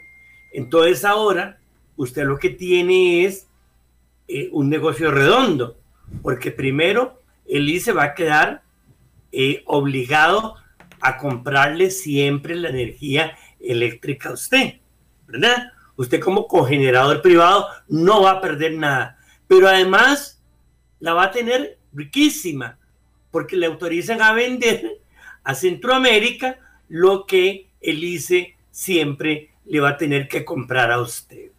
[0.52, 1.60] Entonces ahora
[1.96, 3.48] usted lo que tiene es
[4.28, 5.78] eh, un negocio redondo,
[6.24, 8.64] porque primero el ICE va a quedar
[9.32, 10.56] eh, obligado
[11.02, 14.80] a comprarle siempre la energía eléctrica a usted,
[15.28, 15.72] ¿verdad?
[15.96, 20.44] Usted como cogenerador privado no va a perder nada, pero además
[21.00, 22.80] la va a tener riquísima,
[23.30, 25.00] porque le autorizan a vender
[25.44, 26.58] a Centroamérica
[26.90, 31.53] lo que el ICE siempre le va a tener que comprar a usted.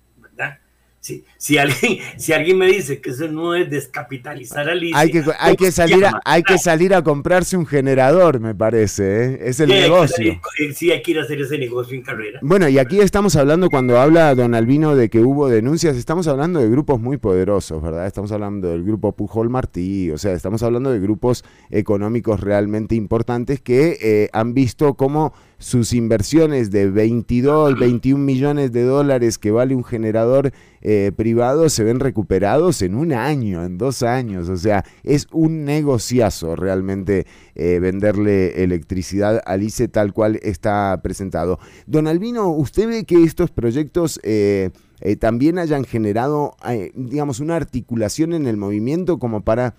[1.36, 5.22] Si, alguien, si alguien me dice que eso no es descapitalizar al ICE, hay que,
[5.38, 9.38] hay que, salir, a, hay que salir a comprarse un generador, me parece, ¿eh?
[9.42, 10.40] es el negocio.
[10.58, 12.40] Eh, sí, hay que ir a hacer ese negocio en carrera.
[12.42, 16.60] Bueno, y aquí estamos hablando, cuando habla don Albino de que hubo denuncias, estamos hablando
[16.60, 18.06] de grupos muy poderosos, ¿verdad?
[18.06, 23.60] Estamos hablando del grupo Pujol Martí, o sea, estamos hablando de grupos económicos realmente importantes
[23.60, 29.74] que eh, han visto cómo sus inversiones de 22, 21 millones de dólares que vale
[29.74, 34.50] un generador eh, privado se ven recuperados en un año, en dos años.
[34.50, 41.58] O sea, es un negociazo realmente eh, venderle electricidad al ICE tal cual está presentado.
[41.86, 44.20] Don Albino, ¿usted ve que estos proyectos...
[44.22, 44.70] Eh,
[45.18, 46.56] también hayan generado,
[46.94, 49.74] digamos, una articulación en el movimiento como para,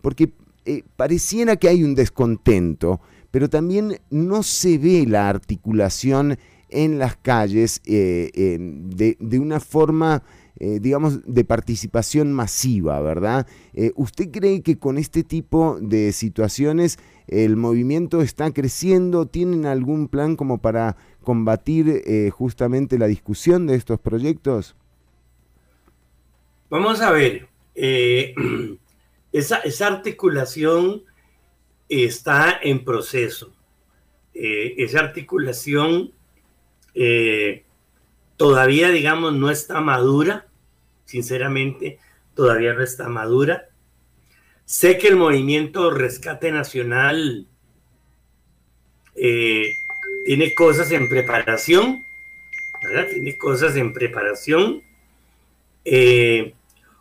[0.00, 0.32] porque
[0.96, 2.98] pareciera que hay un descontento
[3.30, 6.38] pero también no se ve la articulación
[6.70, 10.22] en las calles eh, de, una forma,
[10.58, 13.46] eh, digamos, de participación masiva, ¿verdad?
[13.74, 19.26] Eh, ¿Usted cree que con este tipo de situaciones el movimiento está creciendo?
[19.26, 24.74] ¿Tienen algún plan como para combatir justamente la discusión de estos proyectos?
[26.70, 27.48] Vamos a ver,
[29.32, 31.02] esa, esa articulación
[31.90, 33.52] está en proceso.
[34.32, 36.12] Eh, esa articulación
[36.94, 37.64] eh,
[38.36, 40.46] todavía, digamos, no está madura,
[41.04, 41.98] sinceramente,
[42.34, 43.68] todavía no está madura.
[44.64, 47.48] Sé que el movimiento Rescate Nacional
[49.16, 49.72] eh,
[50.24, 52.04] tiene cosas en preparación,
[52.84, 53.08] ¿verdad?
[53.12, 54.82] Tiene cosas en preparación.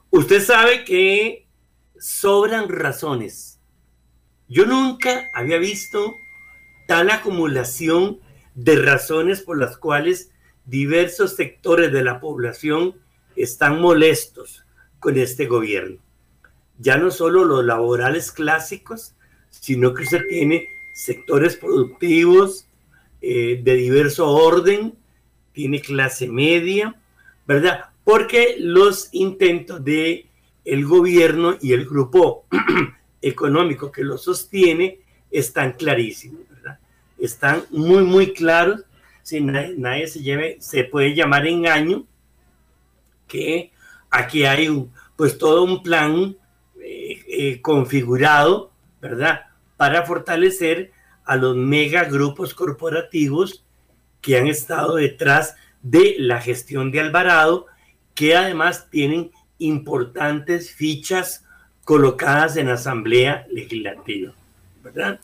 [0.10, 1.46] usted sabe que
[2.00, 3.59] sobran razones
[4.50, 6.16] yo nunca había visto
[6.88, 8.20] tal acumulación
[8.56, 10.32] de razones por las cuales
[10.66, 12.96] diversos sectores de la población
[13.36, 14.66] están molestos
[15.00, 15.98] con este gobierno.
[16.80, 19.14] Ya no solo los laborales clásicos,
[19.50, 22.66] sino que usted tiene sectores productivos
[23.22, 24.96] eh, de diverso orden,
[25.54, 26.96] tiene clase media,
[27.46, 27.86] ¿verdad?
[28.04, 30.26] Porque los intentos de
[30.66, 32.46] el gobierno y el grupo
[33.22, 35.00] económico que lo sostiene
[35.32, 36.80] están clarísimos, ¿verdad?
[37.18, 38.82] Están muy, muy claros.
[39.22, 42.06] Si nadie, se, lleve, se puede llamar engaño
[43.28, 43.72] que
[44.10, 46.36] aquí hay un, pues todo un plan
[46.82, 49.42] eh, eh, configurado, ¿verdad?
[49.78, 50.92] Para fortalecer
[51.26, 53.64] a los mega grupos corporativos
[54.22, 57.68] que han estado detrás de la gestión de Alvarado,
[58.16, 61.46] que además tienen importantes fichas
[61.90, 64.32] colocadas en Asamblea Legislativa,
[64.84, 65.20] ¿verdad?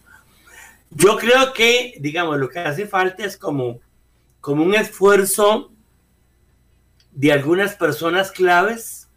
[0.89, 3.80] Yo creo que, digamos, lo que hace falta es como,
[4.41, 5.72] como un esfuerzo
[7.11, 9.07] de algunas personas claves,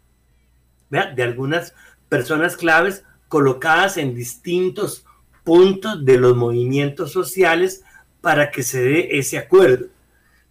[0.91, 1.13] ¿verdad?
[1.13, 1.73] de algunas
[2.07, 5.03] personas claves colocadas en distintos
[5.43, 7.83] puntos de los movimientos sociales
[8.21, 9.87] para que se dé ese acuerdo.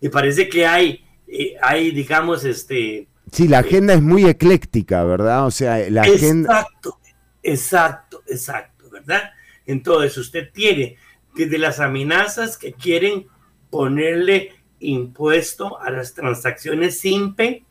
[0.01, 3.07] Me parece que hay, eh, hay digamos, este...
[3.33, 5.47] Sí, la agenda es muy ecléctica, ¿verdad?
[5.47, 6.61] O sea, la agenda...
[6.61, 6.99] Exacto,
[7.43, 9.31] exacto, exacto, ¿verdad?
[9.66, 10.97] Entonces usted tiene
[11.35, 13.26] desde las amenazas que quieren
[13.70, 17.64] ponerle impuesto a las transacciones SIMPE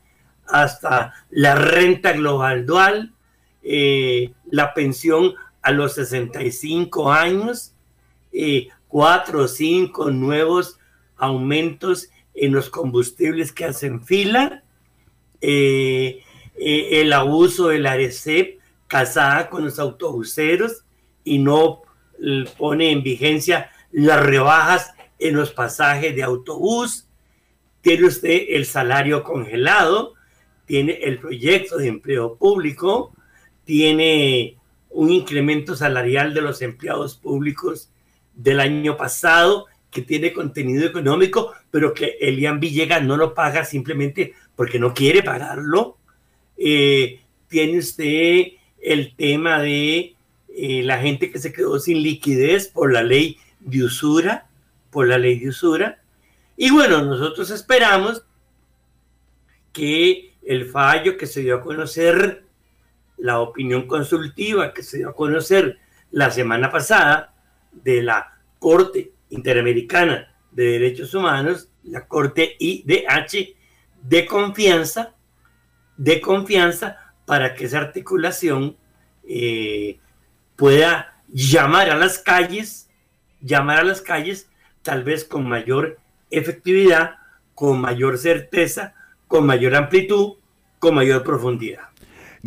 [0.48, 3.14] hasta la renta global dual,
[3.64, 7.74] eh, la pensión a los 65 años,
[8.32, 10.80] eh, cuatro o cinco nuevos
[11.18, 14.64] aumentos en los combustibles que hacen fila,
[15.42, 16.24] eh,
[16.56, 20.84] el abuso del ARECEP casada con los autobuseros
[21.24, 21.82] y no
[22.58, 27.08] pone en vigencia las rebajas en los pasajes de autobús,
[27.82, 30.14] tiene usted el salario congelado,
[30.66, 33.14] tiene el proyecto de empleo público,
[33.66, 34.58] tiene
[34.90, 37.90] un incremento salarial de los empleados públicos
[38.34, 44.34] del año pasado que tiene contenido económico, pero que Elian Villegas no lo paga simplemente
[44.58, 45.98] porque no quiere pagarlo.
[46.58, 48.48] Eh, tiene usted
[48.82, 50.16] el tema de
[50.50, 54.48] eh, la gente que se quedó sin liquidez por la ley de usura,
[54.92, 56.02] por la ley de usura.
[56.58, 58.24] Y bueno, nosotros esperamos
[59.72, 62.44] que el fallo que se dio a conocer,
[63.18, 65.78] la opinión consultiva que se dio a conocer
[66.12, 67.34] la semana pasada
[67.72, 73.57] de la Corte Interamericana de Derechos Humanos, la Corte IDH,
[74.08, 75.14] de confianza,
[75.98, 78.78] de confianza para que esa articulación
[79.28, 80.00] eh,
[80.56, 82.90] pueda llamar a las calles,
[83.42, 84.50] llamar a las calles
[84.82, 86.00] tal vez con mayor
[86.32, 87.18] efectividad,
[87.54, 88.94] con mayor certeza,
[89.28, 90.36] con mayor amplitud,
[90.80, 91.90] con mayor profundidad.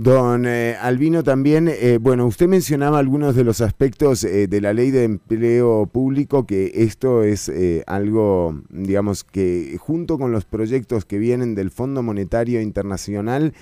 [0.02, 4.72] Don eh, Albino, también, eh, bueno, usted mencionaba algunos de los aspectos eh, de la
[4.72, 7.52] ley de empleo público, que esto es
[7.86, 13.52] algo, digamos, que junto con los proyectos que vienen del Fondo Monetario Internacional,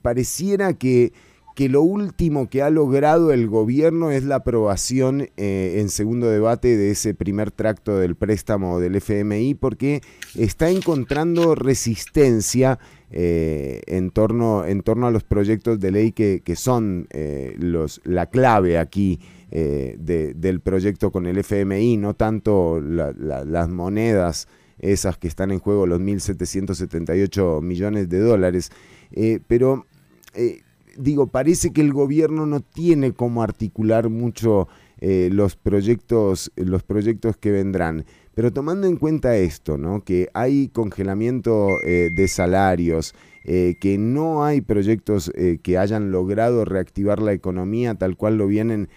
[0.00, 1.12] pareciera que
[1.56, 6.76] que lo último que ha logrado el gobierno es la aprobación eh, en segundo debate
[6.76, 10.02] de ese primer tracto del préstamo del FMI porque
[10.34, 12.78] está encontrando resistencia
[13.10, 18.26] eh, en, torno, en torno a los proyectos de ley que, son eh, los, la
[18.26, 24.48] clave aquí del proyecto con el FMI, no tanto las monedas
[24.78, 28.70] esas que están en juego, los 1.778 millones de dólares,
[29.46, 29.86] pero
[30.98, 34.68] digo, parece que el gobierno no tiene cómo articular mucho
[34.98, 38.06] eh, los, proyectos, los proyectos que vendrán.
[38.34, 40.04] Pero tomando en cuenta esto, ¿no?
[40.04, 45.30] que hay congelamiento eh, de salarios, eh, que no hay proyectos
[45.62, 48.88] que hayan logrado reactivar la economía tal cual lo vienen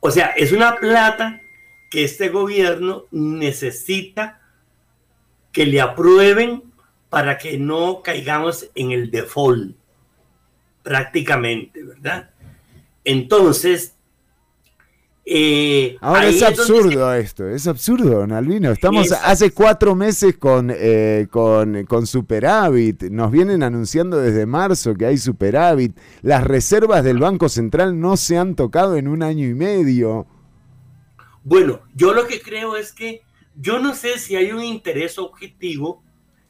[0.00, 1.42] O sea, es una plata
[1.90, 4.40] que este gobierno necesita
[5.52, 6.62] que le aprueben
[7.08, 9.76] para que no caigamos en el default
[10.82, 12.30] prácticamente, ¿verdad?
[13.04, 13.96] Entonces,
[15.28, 18.70] eh, Ahora es absurdo esto, es absurdo, don Albino.
[18.70, 23.02] Estamos Es hace cuatro meses con, eh, con, con superávit.
[23.10, 25.98] Nos vienen anunciando desde marzo que hay superávit.
[26.22, 30.28] Las reservas del Banco Central no se han tocado en un año y medio.
[31.48, 33.22] Bueno, yo lo que creo es que
[33.54, 36.02] yo no sé si hay un interés objetivo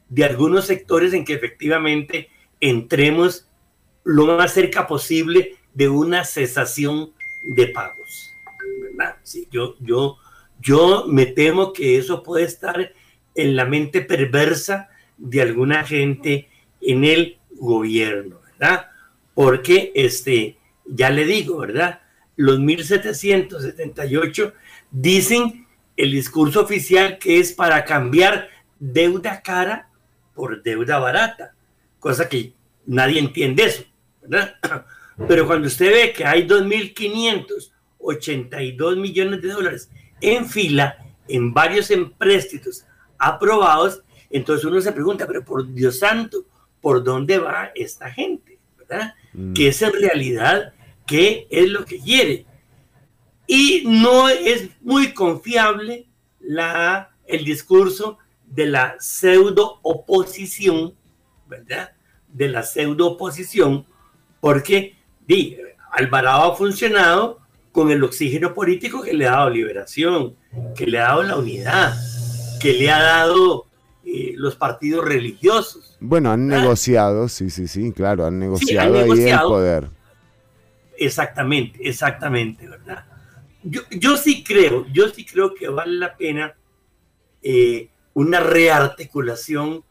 [0.09, 3.47] de algunos sectores en que efectivamente entremos
[4.03, 7.13] lo más cerca posible de una cesación
[7.55, 8.31] de pagos.
[9.51, 10.17] yo, yo,
[10.61, 12.91] yo me temo que eso puede estar
[13.35, 14.89] en la mente perversa
[15.19, 16.49] de alguna gente
[16.81, 18.87] en el gobierno, ¿verdad?
[19.35, 22.01] Porque, este, ya le digo, ¿verdad?
[22.37, 24.53] Los 1778
[24.91, 25.67] dicen
[25.97, 28.47] el discurso oficial que es para cambiar
[28.79, 29.89] deuda cara
[30.33, 31.55] por deuda barata,
[31.99, 32.53] cosa que
[32.85, 33.83] nadie entiende eso,
[34.21, 34.55] ¿verdad?
[35.27, 39.89] Pero cuando usted ve que hay 2.582 millones de dólares
[40.21, 42.85] en fila en varios empréstitos
[43.17, 46.45] aprobados, entonces uno se pregunta, pero por Dios santo,
[46.81, 48.59] ¿por dónde va esta gente?
[48.77, 49.15] ¿Verdad?
[49.33, 49.53] Mm.
[49.53, 50.71] Que es en realidad
[51.07, 52.45] qué es lo que quiere.
[53.47, 56.05] Y no es muy confiable
[56.39, 60.93] la, el discurso de la pseudo oposición,
[61.47, 61.91] ¿verdad?
[62.27, 63.85] De la pseudo oposición,
[64.39, 64.95] porque
[65.25, 65.57] di,
[65.91, 67.39] Alvarado ha funcionado
[67.71, 70.35] con el oxígeno político que le ha dado liberación,
[70.75, 71.95] que le ha dado la unidad,
[72.59, 73.67] que le ha dado
[74.03, 75.95] eh, los partidos religiosos.
[75.99, 79.96] Bueno, han negociado, sí, sí, sí, claro, han negociado ahí el poder.
[80.97, 83.05] Exactamente, exactamente, ¿verdad?
[83.63, 86.55] Yo, yo sí creo, yo sí creo que vale la pena
[87.41, 89.83] eh, una rearticulación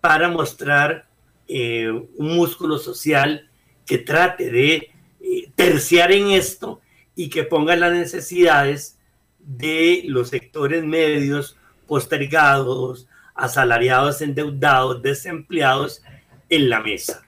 [0.00, 1.06] para mostrar
[1.46, 3.48] eh, un músculo social
[3.86, 6.80] que trate de eh, terciar en esto
[7.14, 8.98] y que ponga las necesidades
[9.38, 11.56] de los sectores medios
[11.86, 16.02] postergados, asalariados, endeudados, desempleados
[16.48, 17.26] en la mesa,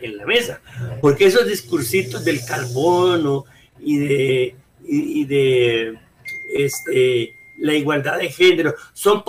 [0.00, 0.60] En la mesa.
[1.00, 3.44] Porque esos discursitos del carbono
[3.80, 3.98] y
[5.24, 5.98] de,
[6.54, 9.22] este, la igualdad de género son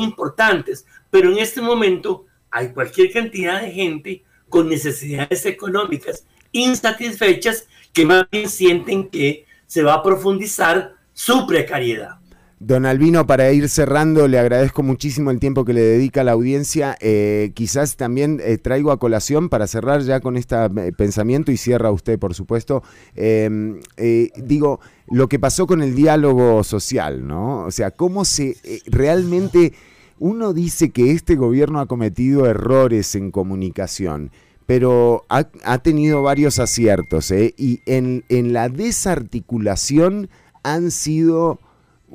[0.00, 8.06] importantes, pero en este momento hay cualquier cantidad de gente con necesidades económicas insatisfechas que
[8.06, 12.18] más bien sienten que se va a profundizar su precariedad.
[12.66, 16.32] Don Albino, para ir cerrando, le agradezco muchísimo el tiempo que le dedica a la
[16.32, 16.96] audiencia.
[17.00, 20.56] Eh, quizás también eh, traigo a colación para cerrar ya con este
[20.96, 22.82] pensamiento y cierra usted, por supuesto.
[23.16, 27.64] Eh, eh, digo, lo que pasó con el diálogo social, ¿no?
[27.64, 29.74] O sea, cómo se eh, realmente
[30.18, 34.30] uno dice que este gobierno ha cometido errores en comunicación
[34.64, 37.52] pero ha, ha tenido varios aciertos ¿eh?
[37.58, 40.30] y en, en, la desarticulación
[40.62, 41.60] han sido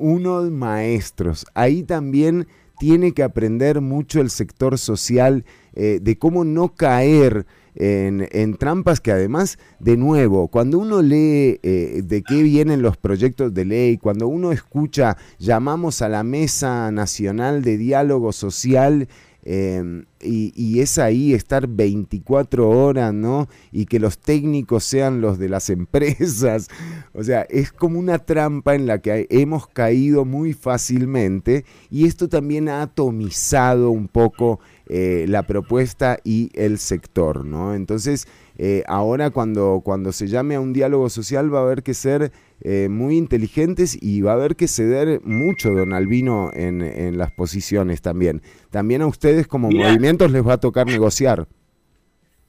[0.00, 1.46] unos maestros.
[1.54, 2.48] Ahí también
[2.78, 5.44] tiene que aprender mucho el sector social
[5.74, 7.46] eh, de cómo no caer
[7.76, 13.54] en, trampas que además, de nuevo, cuando uno lee eh, de qué vienen los proyectos
[13.54, 19.08] de ley, cuando uno escucha, llamamos a la Mesa Nacional de Diálogo Social,
[19.44, 23.48] y, y, es ahí estar 24 horas, ¿no?
[23.72, 26.68] Y que los técnicos sean los de las empresas.
[27.12, 32.28] O sea, es como una trampa en la que hemos caído muy fácilmente y esto
[32.28, 34.60] también ha atomizado un poco
[34.92, 37.74] eh, la propuesta y el sector, ¿no?
[37.74, 38.26] Entonces,
[38.58, 42.32] eh, ahora cuando, cuando se llame a un diálogo social va a haber que ser
[42.62, 47.32] eh, muy inteligentes y va a haber que ceder mucho, don Albino, en, en las
[47.32, 48.42] posiciones también.
[48.70, 51.48] También a ustedes como movimientos les va a tocar negociar.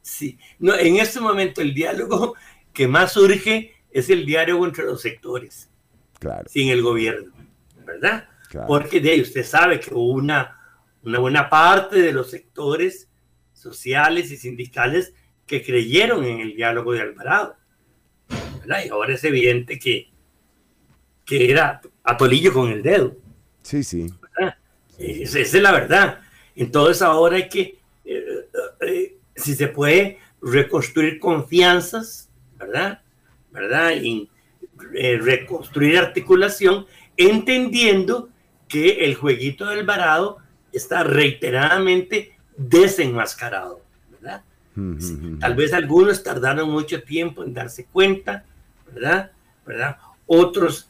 [0.01, 2.35] Sí, no, en este momento el diálogo
[2.73, 5.69] que más surge es el diálogo entre los sectores,
[6.19, 6.49] claro.
[6.49, 7.31] sin el gobierno,
[7.85, 8.27] ¿verdad?
[8.49, 8.67] Claro.
[8.67, 10.57] Porque de ahí usted sabe que hubo una,
[11.03, 13.07] una buena parte de los sectores
[13.53, 15.13] sociales y sindicales
[15.45, 17.55] que creyeron en el diálogo de Alvarado.
[18.61, 18.85] ¿Verdad?
[18.85, 20.09] Y ahora es evidente que,
[21.25, 23.15] que era atolillo con el dedo.
[23.61, 24.07] Sí, sí.
[24.97, 26.19] Esa es la verdad.
[26.55, 28.47] Entonces ahora hay que, eh,
[28.81, 33.01] eh, si se puede, reconstruir confianzas, ¿verdad?
[33.51, 33.91] ¿Verdad?
[34.01, 34.29] Y
[34.95, 36.85] eh, reconstruir articulación,
[37.17, 38.29] entendiendo
[38.67, 40.37] que el jueguito del varado
[40.71, 44.43] está reiteradamente desenmascarado, ¿verdad?
[45.39, 48.45] Tal vez algunos tardaron mucho tiempo en darse cuenta,
[48.93, 49.31] ¿verdad?
[49.65, 49.97] ¿verdad?
[50.27, 50.89] Otros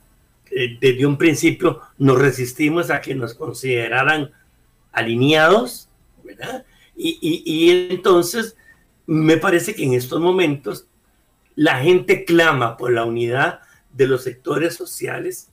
[0.51, 4.31] eh, desde un principio nos resistimos a que nos consideraran
[4.91, 5.89] alineados,
[6.23, 6.65] ¿verdad?
[6.95, 8.57] Y, y, y, entonces
[9.05, 10.85] me parece que en estos momentos
[11.55, 13.61] la gente clama por la unidad
[13.93, 15.49] de los sectores sociales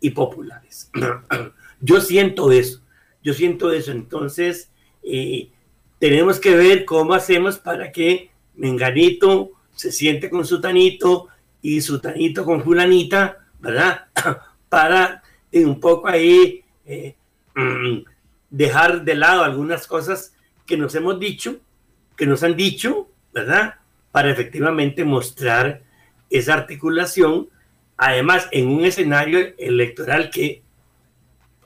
[0.00, 0.90] y populares.
[1.80, 2.82] Yo siento eso,
[3.22, 3.90] yo siento eso.
[3.90, 4.70] Entonces,
[5.02, 5.48] eh,
[5.98, 11.28] tenemos que ver cómo hacemos para que Menganito se siente con su tanito
[11.62, 14.06] y su tanito con fulanita, ¿verdad?
[14.68, 17.14] para un poco ahí eh,
[17.54, 17.98] mm,
[18.50, 20.34] dejar de lado algunas cosas
[20.66, 21.56] que nos hemos dicho,
[22.16, 23.74] que nos han dicho, ¿verdad?
[24.12, 25.82] Para efectivamente mostrar
[26.30, 27.48] esa articulación,
[27.96, 30.62] además en un escenario electoral que,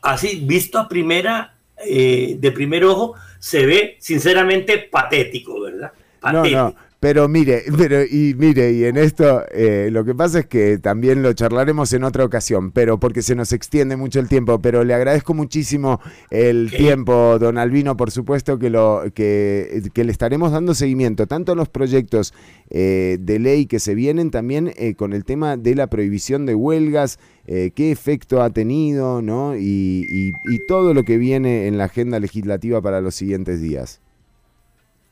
[0.03, 5.93] así visto a primera, eh, de primer ojo, se ve sinceramente patético, ¿verdad?
[6.21, 6.75] Patético.
[7.05, 11.23] Pero mire, pero y mire, y en esto eh, lo que pasa es que también
[11.23, 14.95] lo charlaremos en otra ocasión, pero porque se nos extiende mucho el tiempo, pero le
[14.95, 16.01] agradezco muchísimo
[16.31, 21.55] el tiempo, don Albino, por supuesto que lo que, le estaremos dando seguimiento, tanto a
[21.55, 22.33] los proyectos
[22.71, 26.55] eh, de ley que se vienen, también eh, con el tema de la prohibición de
[26.55, 29.55] huelgas, qué efecto ha tenido, ¿no?
[29.55, 34.01] Y, y todo lo que viene en la agenda legislativa para los siguientes días.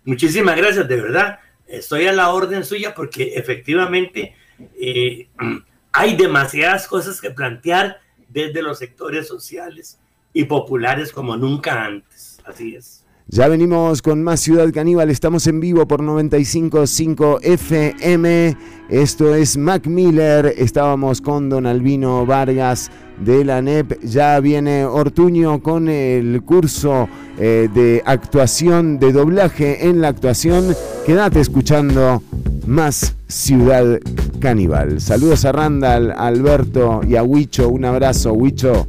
[0.07, 1.39] Muchísimas gracias, de verdad
[1.73, 4.35] estoy a la orden suya porque efectivamente
[4.81, 5.29] eh,
[5.93, 9.99] hay demasiadas cosas que plantear desde los sectores sociales
[10.33, 12.41] y populares como nunca antes.
[12.45, 13.02] Así es.
[13.33, 18.55] Ya venimos con más Ciudad Caníbal, estamos en vivo por 95.5 FM.
[18.91, 22.91] Esto es Mac Miller, estábamos con Don Albino Vargas
[23.25, 24.03] de la NEP.
[24.03, 27.09] Ya viene Ortuño con el curso
[27.39, 30.77] eh, de actuación, de doblaje en la actuación.
[31.07, 32.23] Quédate escuchando
[32.67, 33.99] más Ciudad
[34.41, 35.01] Caníbal.
[35.01, 37.71] Saludos a Randall, a Alberto y a Huicho.
[37.71, 38.87] Un abrazo, Huicho.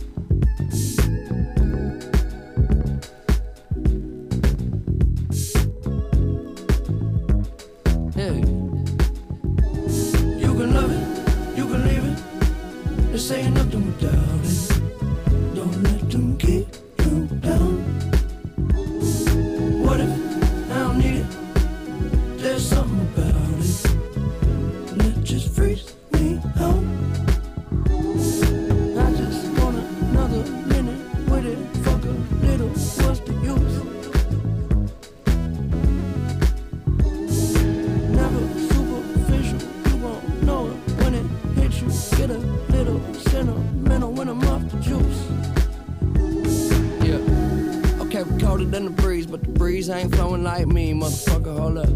[48.54, 51.58] colder than the breeze, but the breeze ain't flowing like me, motherfucker.
[51.58, 51.90] Hold up.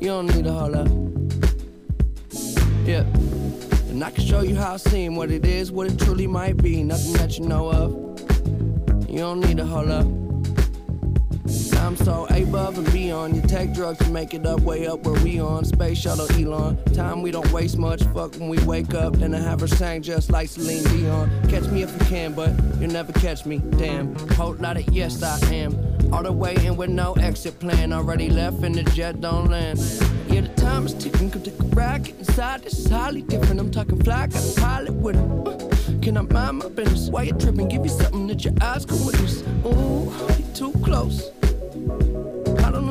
[0.00, 0.86] You don't need to hold up.
[2.86, 3.02] Yeah.
[3.90, 6.58] And I can show you how it seem, what it is, what it truly might
[6.58, 7.90] be, nothing that you know of.
[9.10, 10.25] You don't need to hold up
[15.96, 16.76] shuttle Elon.
[16.92, 18.02] Time we don't waste much.
[18.14, 19.14] Fuck when we wake up.
[19.16, 21.30] Then I have her sang just like Celine Dion.
[21.48, 23.58] Catch me if you can, but you'll never catch me.
[23.58, 24.14] Damn.
[24.30, 25.74] Whole lot of yes, I am.
[26.12, 27.92] All the way in with no exit plan.
[27.92, 29.78] Already left and the jet don't land.
[30.28, 31.30] Yeah, the time is ticking.
[31.30, 31.98] Come take a.
[31.98, 32.62] Get inside.
[32.62, 33.58] This is highly different.
[33.58, 34.26] I'm talking fly.
[34.26, 35.46] Got a pilot with him.
[35.46, 37.08] Uh, can I mind my business?
[37.08, 37.68] Why you tripping?
[37.68, 39.42] Give you something that your eyes can witness.
[39.64, 41.35] Ooh, you too close.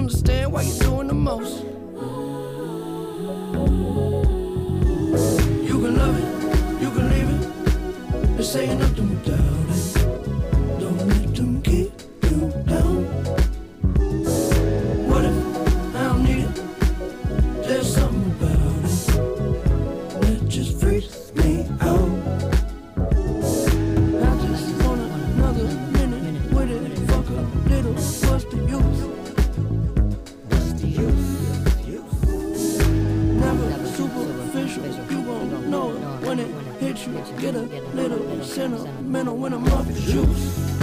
[0.05, 1.63] Understand why you're doing the most.
[5.67, 8.37] You can love it, you can leave it.
[8.37, 9.44] This ain't nothing without
[37.39, 37.61] Get a
[37.93, 40.75] little sentimental when I'm off the juice.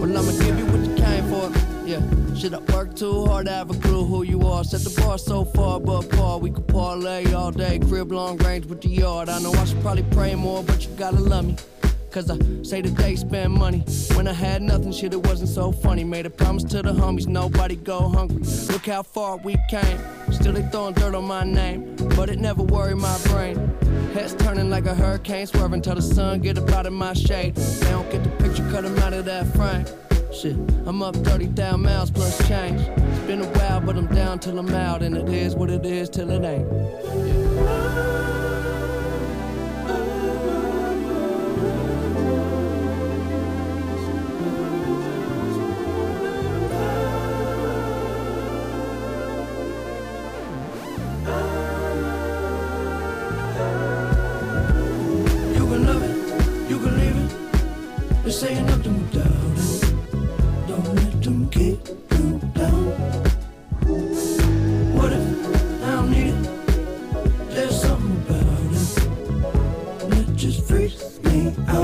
[0.00, 1.50] Well, I'ma give you what you came for.
[1.86, 4.62] Yeah, should I work too hard to have a clue who you are?
[4.64, 7.78] Set the bar so far, but par we could parlay all day.
[7.78, 9.28] Crib long range with the yard.
[9.28, 11.56] I know I should probably pray more, but you gotta love me.
[12.10, 13.84] Cause I say that they spend money.
[14.14, 16.02] When I had nothing, shit, it wasn't so funny.
[16.02, 18.42] Made a promise to the homies, nobody go hungry.
[18.72, 19.98] Look how far we came.
[20.32, 21.94] Still they throwing dirt on my name.
[22.16, 23.76] But it never worried my brain.
[24.12, 27.54] Heads turning like a hurricane, swerving till the sun get up out of my shade.
[27.54, 29.84] They don't get the picture, cut them out of that frame.
[30.32, 30.56] Shit,
[30.86, 32.80] I'm up 30,000 miles plus change.
[32.80, 35.02] It's been a while, but I'm down till I'm out.
[35.02, 36.66] And it is what it is till it ain't.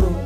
[0.00, 0.25] now.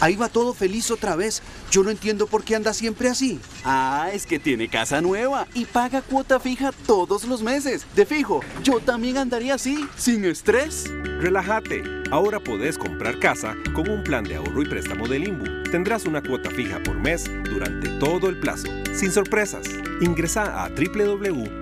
[0.00, 1.42] Ahí va todo feliz otra vez.
[1.70, 3.40] Yo no entiendo por qué anda siempre así.
[3.64, 7.86] Ah, es que tiene casa nueva y paga cuota fija todos los meses.
[7.94, 10.84] De fijo, yo también andaría así, sin estrés.
[11.20, 11.82] Relájate.
[12.10, 15.64] Ahora podés comprar casa con un plan de ahorro y préstamo del INBU.
[15.70, 19.66] Tendrás una cuota fija por mes durante todo el plazo, sin sorpresas.
[20.00, 21.56] Ingresa a www.imbu.go.cr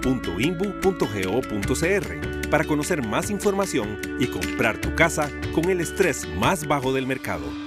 [2.51, 7.64] para conocer más información y comprar tu casa con el estrés más bajo del mercado.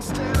[0.00, 0.39] still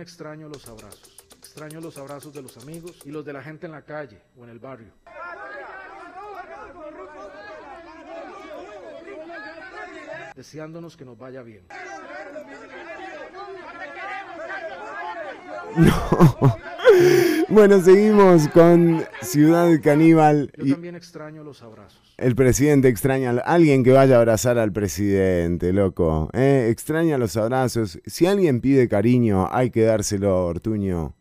[0.00, 1.26] extraño los abrazos.
[1.38, 4.44] Extraño los abrazos de los amigos y los de la gente en la calle o
[4.44, 4.92] en el barrio.
[10.34, 11.66] Deseándonos que nos vaya bien.
[15.76, 16.59] No.
[17.50, 20.52] Bueno, seguimos con Ciudad Caníbal.
[20.56, 22.14] Yo también extraño los abrazos.
[22.16, 26.30] el presidente extraña a alguien que vaya a abrazar al presidente, loco.
[26.32, 26.68] ¿eh?
[26.70, 27.98] Extraña los abrazos.
[28.06, 31.16] Si alguien pide cariño, hay que dárselo, Ortuño.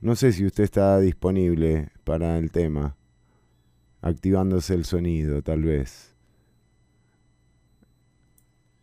[0.00, 2.96] No sé si usted está disponible para el tema.
[4.02, 6.16] Activándose el sonido, tal vez.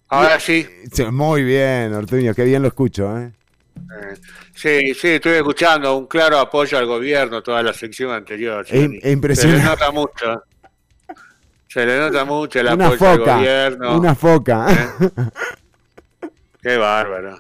[0.08, 0.66] Ahora sí.
[0.90, 3.34] Sí, Muy bien, Ortuño, qué bien lo escucho, ¿eh?
[3.76, 4.16] Eh,
[4.54, 8.66] sí, sí, estoy escuchando un claro apoyo al gobierno toda la sección anterior.
[8.70, 9.36] Es- impresionante.
[9.36, 10.44] Se le nota mucho.
[11.68, 13.98] Se le nota mucho el Una apoyo al gobierno.
[14.00, 14.68] una foca.
[16.62, 17.40] Qué bárbaro.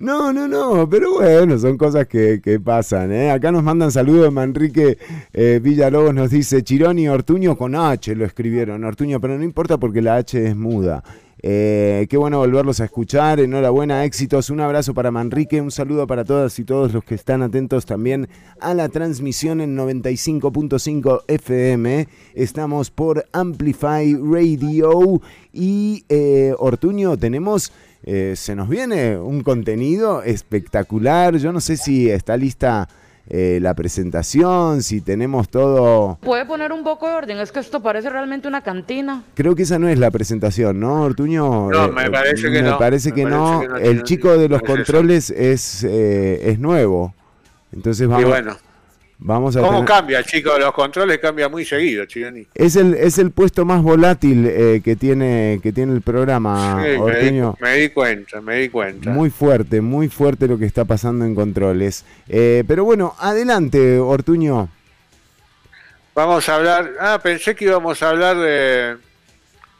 [0.00, 3.12] No, no, no, pero bueno, son cosas que, que pasan.
[3.12, 3.30] ¿eh?
[3.30, 4.98] Acá nos mandan saludos, Manrique
[5.32, 9.78] eh, Villalobos nos dice, Chirón y Ortuño con H lo escribieron, Ortuño, pero no importa
[9.78, 11.04] porque la H es muda.
[11.42, 16.24] Eh, qué bueno volverlos a escuchar, enhorabuena, éxitos, un abrazo para Manrique, un saludo para
[16.24, 18.28] todas y todos los que están atentos también
[18.60, 22.08] a la transmisión en 95.5 FM.
[22.34, 25.20] Estamos por Amplify Radio
[25.52, 27.72] y eh, Ortuño, tenemos...
[28.06, 31.38] Eh, se nos viene un contenido espectacular.
[31.38, 32.86] Yo no sé si está lista
[33.28, 36.18] eh, la presentación, si tenemos todo.
[36.20, 37.38] ¿Puede poner un poco de orden?
[37.38, 39.22] Es que esto parece realmente una cantina.
[39.34, 41.70] Creo que esa no es la presentación, ¿no, Ortuño?
[41.70, 43.60] No, Eh, me parece que me no, parece me parece no.
[43.60, 44.72] que no, El chico de los eso.
[44.74, 47.14] controles es, eh, es nuevo.
[47.72, 48.56] Entonces Y vamos, bueno,
[49.18, 50.58] vamos a ¿cómo tener- cambia, chicos?
[50.58, 52.46] Los controles cambian muy seguido, Chironi.
[52.54, 56.88] Es el, es el puesto más volátil eh, que, tiene, que tiene el programa, Sí,
[56.88, 57.56] me, di, Ortuño.
[57.60, 59.10] me di cuenta, me di cuenta.
[59.10, 62.04] Muy fuerte, muy fuerte lo que está pasando en controles.
[62.28, 64.68] Eh, pero bueno, adelante, Ortuño.
[66.14, 66.92] Vamos a hablar.
[67.00, 68.96] Ah, pensé que íbamos a hablar de,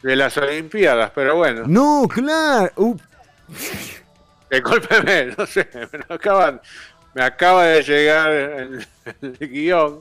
[0.02, 1.62] de las Olimpiadas, pero bueno.
[1.66, 2.72] No, claro.
[2.76, 2.96] Uh,
[5.38, 6.60] no sé, me acaban,
[7.14, 8.86] me acaba de llegar el,
[9.22, 10.00] el guion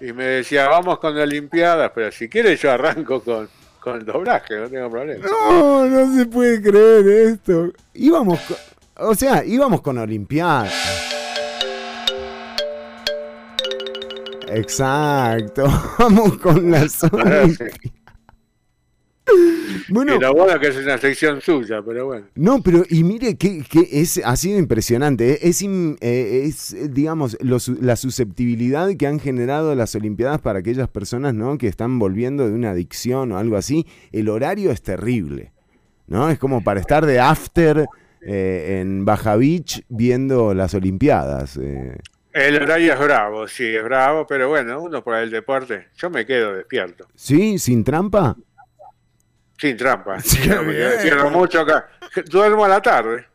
[0.00, 3.48] y me decía, vamos con Olimpiadas, pero si quieres yo arranco con,
[3.80, 5.26] con el doblaje, no tengo problema.
[5.26, 7.72] no, no se puede creer esto.
[7.94, 8.56] Íbamos, co-
[9.08, 10.70] o sea, íbamos con Olimpiada.
[14.48, 15.66] Exacto,
[15.98, 17.02] vamos con las.
[17.04, 17.58] Olimpiadas.
[19.88, 22.26] Bueno, es que es una sección suya, pero bueno.
[22.34, 25.32] No, pero y mire que, que es, ha sido impresionante.
[25.32, 25.38] ¿eh?
[25.42, 31.58] Es, eh, es, digamos, la susceptibilidad que han generado las Olimpiadas para aquellas personas ¿no?
[31.58, 33.86] que están volviendo de una adicción o algo así.
[34.12, 35.52] El horario es terrible.
[36.06, 36.28] ¿no?
[36.28, 37.86] Es como para estar de after
[38.20, 41.56] eh, en Baja Beach viendo las Olimpiadas.
[41.56, 41.96] eh.
[42.32, 46.24] El horario es bravo, sí, es bravo, pero bueno, uno por el deporte, yo me
[46.26, 47.58] quedo despierto, ¿Sí?
[47.58, 48.36] ¿Sin trampa?
[49.58, 50.20] Sin trampa.
[50.22, 51.88] Sí, No, me mucho acá.
[52.30, 53.26] Duermo a la tarde.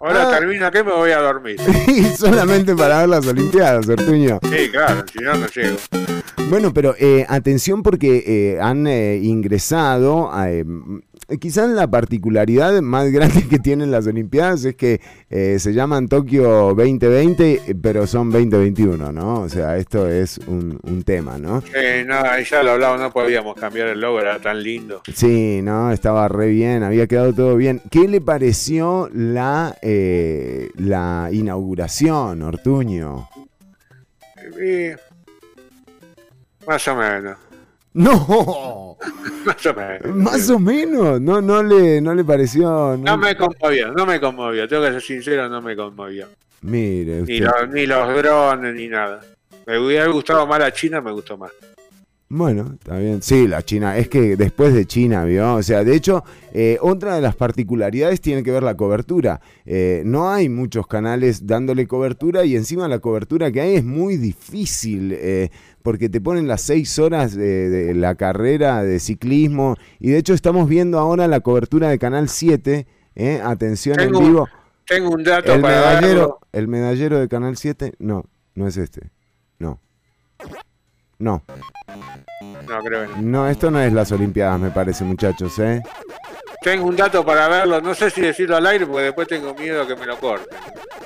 [0.00, 0.38] Ahora Ah.
[0.38, 1.56] termina que me voy a dormir.
[1.86, 4.38] Y solamente para ver las Olimpiadas, Ortuño.
[4.50, 5.76] Sí, claro, si no, no llego.
[6.48, 10.64] Bueno, pero eh, atención porque eh, han eh, ingresado, a, eh,
[11.40, 16.74] quizás la particularidad más grande que tienen las Olimpiadas es que eh, se llaman Tokio
[16.74, 19.40] 2020, eh, pero son 2021, ¿no?
[19.40, 21.62] O sea, esto es un, un tema, ¿no?
[21.74, 25.02] Eh, no, ahí ya lo hablamos, no podíamos cambiar el logo, era tan lindo.
[25.12, 27.80] Sí, no, estaba re bien, había quedado todo bien.
[27.90, 33.28] ¿Qué le pareció la, eh, la inauguración, Ortuño?
[34.62, 34.90] Y-
[36.66, 37.36] más o menos,
[37.94, 38.96] No,
[39.44, 40.16] más o menos.
[40.16, 42.96] más o menos, no, no le, no le pareció.
[42.96, 46.28] No me conmovió, no me conmovió, tengo que ser sincero, no me conmovió.
[46.62, 49.20] Mire, Ni los, ni los drones, ni nada.
[49.66, 51.50] Me hubiera gustado más la China, me gustó más.
[52.34, 53.20] Bueno, está bien.
[53.20, 53.98] Sí, la China.
[53.98, 55.54] Es que después de China, ¿vio?
[55.56, 56.24] O sea, de hecho,
[56.54, 59.42] eh, otra de las particularidades tiene que ver la cobertura.
[59.66, 64.16] Eh, no hay muchos canales dándole cobertura y encima la cobertura que hay es muy
[64.16, 65.12] difícil.
[65.14, 65.50] eh,
[65.82, 69.76] porque te ponen las seis horas de, de la carrera de ciclismo.
[70.00, 72.86] Y de hecho estamos viendo ahora la cobertura de Canal 7.
[73.14, 74.48] eh, Atención Tengo en vivo.
[74.86, 76.38] Tengo un dato El para medallero, darlo.
[76.52, 78.24] el medallero de Canal 7, no,
[78.54, 79.10] no es este.
[79.58, 79.80] No.
[81.22, 81.40] No.
[82.68, 83.22] No, creo que no.
[83.22, 85.80] No, esto no es las Olimpiadas, me parece, muchachos, ¿eh?
[86.62, 89.86] Tengo un dato para verlo, no sé si decirlo al aire porque después tengo miedo
[89.86, 90.58] que me lo corten.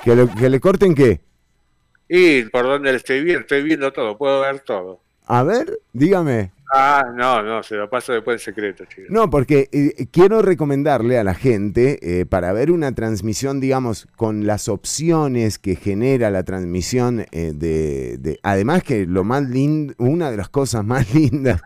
[0.03, 1.21] ¿Que, lo- que le corten qué?
[2.09, 5.01] Y por donde le estoy viendo, estoy viendo todo, puedo ver todo.
[5.27, 6.51] A ver, dígame.
[6.73, 9.05] Ah, no, no, se lo paso después en secreto, chicos.
[9.09, 14.45] No, porque eh, quiero recomendarle a la gente, eh, para ver una transmisión, digamos, con
[14.45, 20.29] las opciones que genera la transmisión, eh, de, de- además que lo más lindo, una
[20.29, 21.61] de las cosas más lindas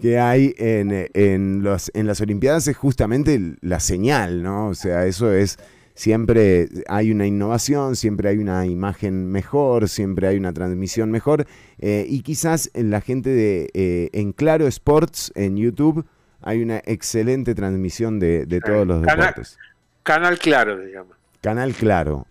[0.00, 4.68] que hay en, en, los, en las Olimpiadas es justamente la señal, ¿no?
[4.68, 5.58] O sea, eso es
[5.94, 11.46] siempre hay una innovación, siempre hay una imagen mejor, siempre hay una transmisión mejor.
[11.78, 16.04] eh, y quizás en la gente de eh, en Claro Sports en YouTube
[16.40, 19.58] hay una excelente transmisión de, de todos los Canal, deportes.
[20.02, 21.16] Canal Claro se llama.
[21.40, 22.26] Canal Claro.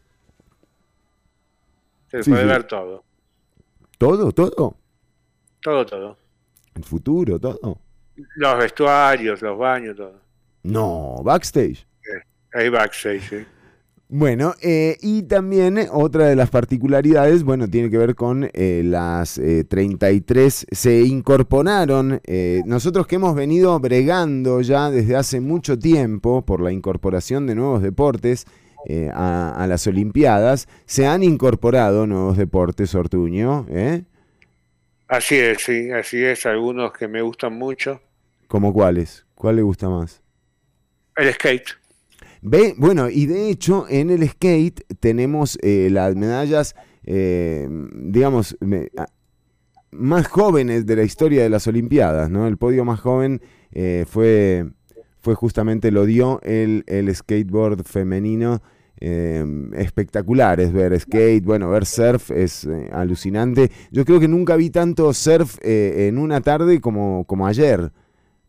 [2.09, 2.47] Se Sí, puede sí.
[2.49, 3.03] ver todo.
[3.97, 4.75] Todo, todo.
[5.61, 6.17] Todo, todo.
[6.75, 7.77] El futuro, todo.
[8.35, 10.19] Los vestuarios, los baños, todo.
[10.63, 11.85] No, backstage.
[12.53, 13.45] Ahí backstage, sí.
[14.13, 18.81] Bueno, eh, y también eh, otra de las particularidades, bueno, tiene que ver con eh,
[18.83, 25.79] las eh, 33, se incorporaron, eh, nosotros que hemos venido bregando ya desde hace mucho
[25.79, 28.45] tiempo por la incorporación de nuevos deportes
[28.85, 34.03] eh, a, a las Olimpiadas, se han incorporado nuevos deportes, Ortuño, ¿eh?
[35.07, 36.45] Así es, sí, así es.
[36.45, 38.01] Algunos que me gustan mucho.
[38.47, 39.25] ¿Como cuáles?
[39.35, 40.21] ¿Cuál le gusta más?
[41.17, 41.80] El skate.
[42.41, 48.89] Ve, bueno, y de hecho en el skate tenemos eh, las medallas, eh, digamos, me-
[49.91, 52.47] más jóvenes de la historia de las Olimpiadas, ¿no?
[52.47, 54.65] El podio más joven eh, fue,
[55.21, 58.61] fue justamente, lo dio el, el skateboard femenino.
[59.03, 59.43] eh,
[59.75, 63.71] espectacular es ver skate, bueno, ver surf es eh, alucinante.
[63.91, 67.91] Yo creo que nunca vi tanto surf eh, en una tarde como, como ayer,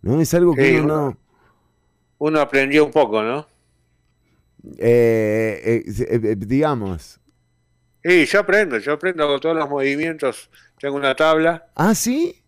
[0.02, 0.20] ¿no?
[0.20, 1.18] Es algo que Sí, uno uno- no...
[2.18, 3.46] Uno aprendió un poco, ¿no?
[4.78, 7.20] Eh, eh, eh, digamos.
[8.04, 10.50] Sí, yo aprendo, yo aprendo con todos los movimientos.
[10.78, 11.68] Tengo una tabla.
[11.74, 12.42] ¿Ah, sí?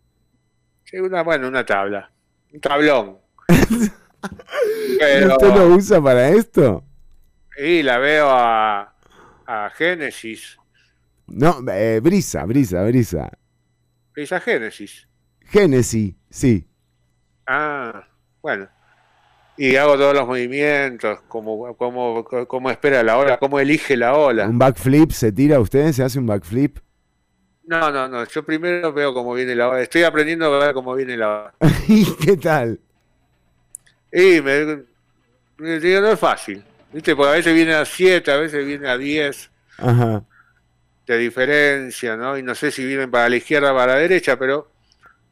[0.84, 2.10] Sí, una, bueno, una tabla.
[2.52, 3.18] Un tablón.
[4.98, 6.84] Pero, ¿Usted lo usa para esto?
[7.56, 8.94] y la veo a,
[9.46, 10.58] a Génesis.
[11.26, 13.30] No, eh, brisa, brisa, brisa.
[14.16, 15.08] Esa Génesis.
[15.40, 16.66] Génesis, sí.
[17.46, 18.06] Ah,
[18.42, 18.68] bueno.
[19.56, 24.48] Y hago todos los movimientos, como, como, como espera la ola, cómo elige la ola.
[24.48, 25.92] ¿Un backflip se tira usted?
[25.92, 26.78] ¿Se hace un backflip?
[27.66, 28.24] No, no, no.
[28.24, 29.80] Yo primero veo cómo viene la ola.
[29.80, 31.54] Estoy aprendiendo a ver cómo viene la ola.
[31.88, 32.80] ¿Y qué tal?
[34.12, 34.82] Y me,
[35.58, 36.62] me digo, no es fácil.
[36.92, 37.16] ¿Viste?
[37.16, 40.22] Porque a veces viene a 7, a veces viene a 10 Ajá.
[41.06, 42.38] de diferencia, ¿no?
[42.38, 44.68] Y no sé si vienen para la izquierda o para la derecha, pero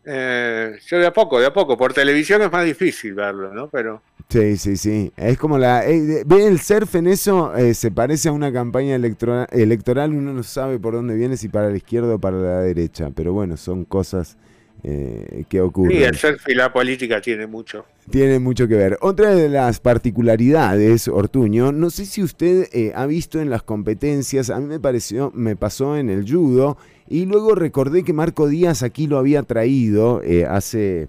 [0.04, 1.76] eh, yo de a poco, de a poco.
[1.76, 3.68] Por televisión es más difícil verlo, ¿no?
[3.68, 4.02] Pero
[4.32, 5.12] Sí, sí, sí.
[5.16, 5.86] Es como la...
[5.86, 7.54] eh, ¿Ve el surf en eso?
[7.54, 10.14] eh, se parece a una campaña electro- electoral.
[10.14, 13.10] Uno no sabe por dónde viene, si para la izquierda o para la derecha.
[13.14, 14.38] Pero bueno, son cosas
[14.84, 15.98] eh, que ocurren.
[15.98, 17.84] sí, el surf y la política tiene mucho.
[18.10, 18.96] Tiene mucho que ver.
[19.02, 24.58] Otra de las particularidades, Ortuño, no sé si usted ha visto en las competencias, a
[24.58, 26.78] mí me pareció, me pasó en el judo,
[27.08, 31.08] y luego recordé que Marco Díaz aquí lo había traído hace,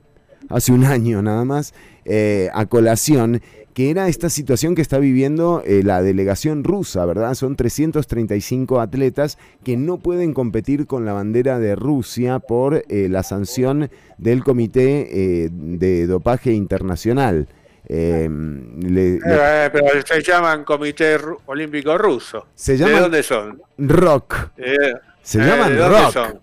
[0.50, 1.74] hace un año nada más,
[2.06, 3.42] eh, a colación,
[3.74, 7.34] que era esta situación que está viviendo eh, la delegación rusa, ¿verdad?
[7.34, 13.24] Son 335 atletas que no pueden competir con la bandera de Rusia por eh, la
[13.24, 13.90] sanción
[14.20, 17.48] del Comité de Dopaje Internacional.
[17.88, 21.18] Eh, le- le- Eh, pero se llaman Comité
[21.48, 22.46] Olímpico Ruso.
[22.56, 23.62] Se ¿De llaman- dónde son?
[23.80, 24.36] rock.
[24.58, 24.76] Eh,
[25.24, 26.12] Se llaman ¿de dónde rock.
[26.14, 26.40] Son?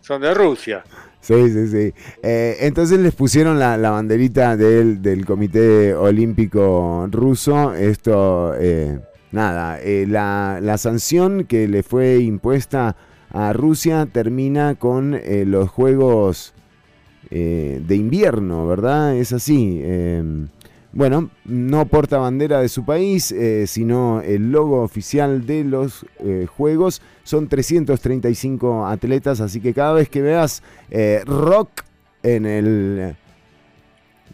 [0.00, 0.82] Son de Rusia.
[1.24, 1.94] Sí, sí, sí.
[2.22, 7.72] Eh, entonces les pusieron la, banderita del, del Comité Olímpico Ruso.
[7.72, 8.98] Esto, eh,
[9.32, 12.94] nada, eh, la, la sanción que le fue impuesta
[13.30, 16.52] a Rusia termina con eh, los Juegos
[17.30, 19.16] de invierno, ¿verdad?
[19.16, 19.80] Es así.
[19.82, 20.22] eh,
[20.92, 23.34] bueno, no porta bandera de su país,
[23.66, 26.06] sino el logo oficial de los
[26.56, 27.02] Juegos.
[27.24, 31.82] Son 335 atletas, así que cada vez que veas eh, rock
[32.22, 33.16] en el...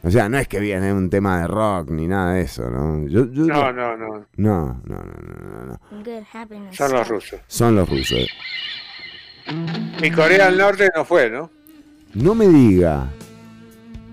[0.03, 3.07] O sea, no es que viene un tema de rock ni nada de eso, ¿no?
[3.07, 4.09] Yo- yo- No, no, no.
[4.37, 6.73] No, no, no, no, no, no.
[6.73, 7.41] Son los rusos.
[7.47, 8.27] Son los rusos.
[10.03, 11.51] Y Corea del Norte no fue, ¿no?
[12.15, 13.09] No me diga.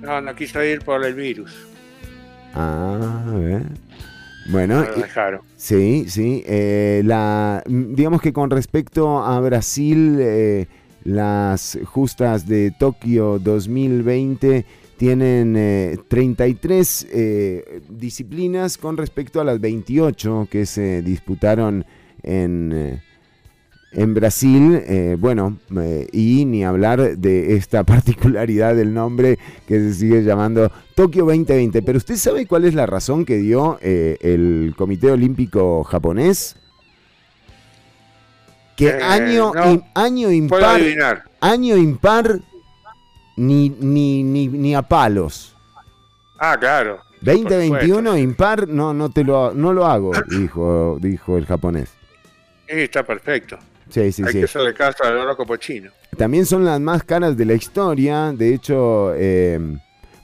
[0.02, 1.56] No, no quiso ir por el virus.
[2.54, 3.64] Ah, a ver.
[4.50, 5.42] Bueno, No dejaron.
[5.56, 6.44] sí, sí.
[6.46, 10.68] eh, la, mm, digamos que con respecto a Brasil, eh,
[11.04, 14.66] las justas de Tokio 2020
[14.98, 21.86] tienen eh, 33 eh, disciplinas con respecto a las 28 que se disputaron
[22.24, 23.02] en, eh,
[23.92, 24.82] en Brasil.
[24.86, 30.72] eh, bueno, eh, y ni hablar de esta particularidad del nombre que se sigue llamando
[30.96, 31.82] Tokio 2020.
[31.82, 36.56] Pero usted sabe cuál es la razón que dio eh, el Comité Olímpico japonés?
[38.76, 39.84] Que Eh, año, no.
[39.96, 40.80] año impar,
[41.42, 42.40] año impar
[43.36, 45.56] ni, ni, ni, ni a palos.
[46.40, 47.00] Ah, claro.
[47.22, 51.90] 2021 impar, no, no te lo, no lo hago, dijo, dijo el japonés.
[52.68, 53.58] Está perfecto.
[53.90, 54.40] Sí, sí, Hay sí.
[54.40, 55.92] que hacerle caso al loco pochino.
[56.18, 58.34] También son las más caras de la historia.
[58.34, 59.60] De hecho, eh,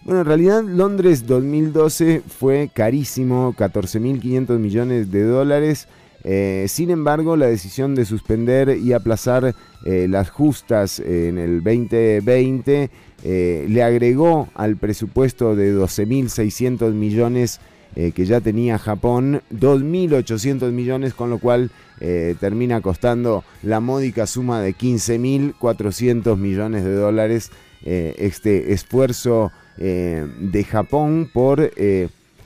[0.03, 5.88] bueno, en realidad Londres 2012 fue carísimo, 14.500 millones de dólares.
[6.26, 9.55] Eh, sin embargo, la decisión de suspender y aplazar
[9.86, 12.89] eh, las justas en el 2020
[13.26, 17.59] eh, le agregó al presupuesto de 12.600 millones
[17.96, 21.70] eh, que ya tenía Japón 2.800 millones, con lo cual
[22.00, 27.52] eh, termina costando la módica suma de 15.400 millones de dólares
[27.86, 31.72] eh, este esfuerzo de Japón por,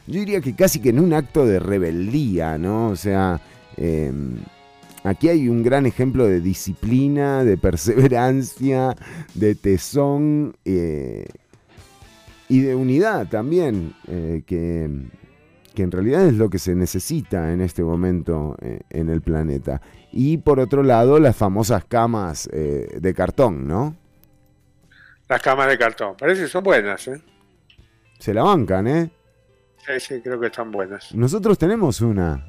[0.08, 2.88] yo diría que casi que en un acto de rebeldía, ¿no?
[2.88, 3.42] O sea,
[3.76, 4.12] eh,
[5.04, 8.96] aquí hay un gran ejemplo de disciplina, de perseverancia,
[9.34, 14.90] de tesón y de unidad también, que,
[15.78, 19.80] que en realidad es lo que se necesita en este momento eh, en el planeta.
[20.12, 23.96] Y por otro lado, las famosas camas eh, de cartón, ¿no?
[25.30, 26.16] Las camas de cartón.
[26.18, 27.22] Parece que son buenas, ¿eh?
[28.18, 29.12] Se la bancan, ¿eh?
[29.86, 31.14] Sí, sí, creo que están buenas.
[31.14, 32.44] Nosotros tenemos una.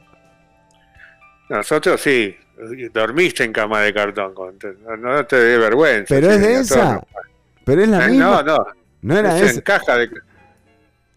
[1.50, 2.34] Nosotros sí.
[2.94, 4.32] Dormiste en cama de cartón.
[5.00, 6.14] No, te dé vergüenza.
[6.14, 7.02] Pero es de esa.
[7.66, 8.42] Pero es la Eh, misma.
[8.42, 8.66] No, no.
[9.02, 9.54] No era Es esa.
[9.56, 10.08] en caja de...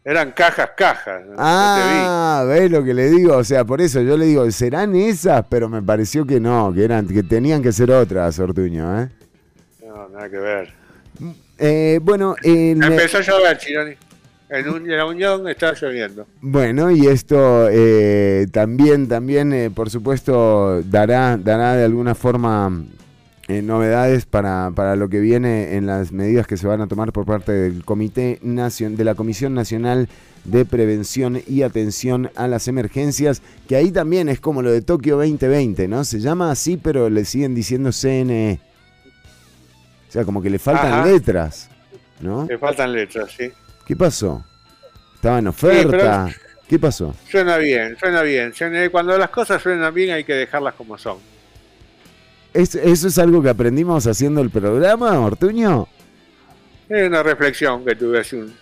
[0.04, 1.22] Eran cajas, cajas.
[1.38, 3.38] Ah, ¿ves lo que le digo?
[3.38, 6.84] O sea, por eso yo le digo, serán esas, pero me pareció que no, que
[6.84, 9.10] eran, que tenían que ser otras, Ortuño, ¿eh?
[9.86, 10.74] No, nada que ver.
[11.60, 13.94] Eh, bueno, en, Empezó a llover, Chironi.
[14.50, 16.26] En, un- en la Unión está lloviendo.
[16.42, 22.84] Bueno, y esto eh, también, también, eh, por supuesto, dará, dará de alguna forma
[23.58, 27.12] eh, novedades para, para lo que viene en las medidas que se van a tomar
[27.12, 30.08] por parte del Comité Nacion- de la Comisión Nacional
[30.44, 35.18] de Prevención y Atención a las Emergencias, que ahí también es como lo de Tokio
[35.18, 36.04] 2020, ¿no?
[36.04, 38.60] Se llama así, pero le siguen diciendo CNE.
[40.10, 41.06] O sea, como que le faltan Ajá.
[41.06, 41.70] letras,
[42.20, 42.46] ¿no?
[42.50, 43.50] Le faltan letras, sí.
[43.86, 44.44] ¿Qué pasó?
[45.16, 46.30] ¿Estaba en oferta?
[46.68, 47.14] ¿Qué pasó?
[47.30, 48.54] Suena bien, suena bien.
[48.54, 51.18] Suena- Cuando las cosas suenan bien hay que dejarlas como son.
[52.54, 55.88] ¿Es- ¿Eso es algo que aprendimos haciendo el programa, Ortuño?
[56.90, 58.56] Es una reflexión que tuve hace un...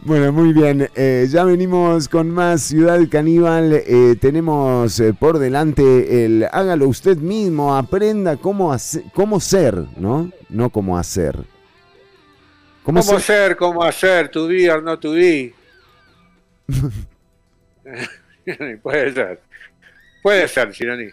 [0.00, 0.88] Bueno, muy bien.
[0.94, 3.72] eh, ya venimos con más Ciudad Caníbal.
[3.86, 10.30] eh, tenemos eh, por delante el hágalo usted mismo, aprenda cómo, hace- cómo ser, ¿no?
[10.50, 11.38] No cómo hacer.
[12.82, 13.20] ¿Cómo, ser?
[13.20, 15.54] ser, cómo hacer, be or not to be?
[18.82, 19.40] Puede ser.
[20.22, 21.10] Puede ser, Chironi.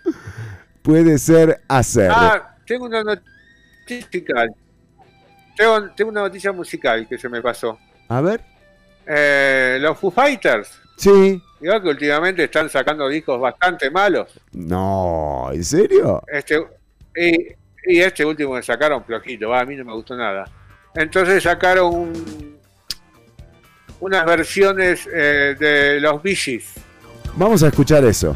[0.81, 2.09] Puede ser hacer.
[2.13, 3.27] Ah, tengo una noticia
[4.07, 4.55] musical.
[5.55, 7.77] Tengo, tengo una noticia musical que se me pasó.
[8.09, 8.41] A ver.
[9.05, 11.41] Eh, los Foo Fighters, Sí.
[11.59, 14.39] digo que últimamente están sacando discos bastante malos.
[14.53, 16.23] No, ¿en serio?
[16.31, 16.61] Este,
[17.15, 17.47] y,
[17.93, 20.45] y este último que sacaron, flojito, a mí no me gustó nada.
[20.95, 22.57] Entonces sacaron un-
[23.99, 26.73] unas versiones eh, de los Gees.
[27.35, 28.35] Vamos a escuchar eso.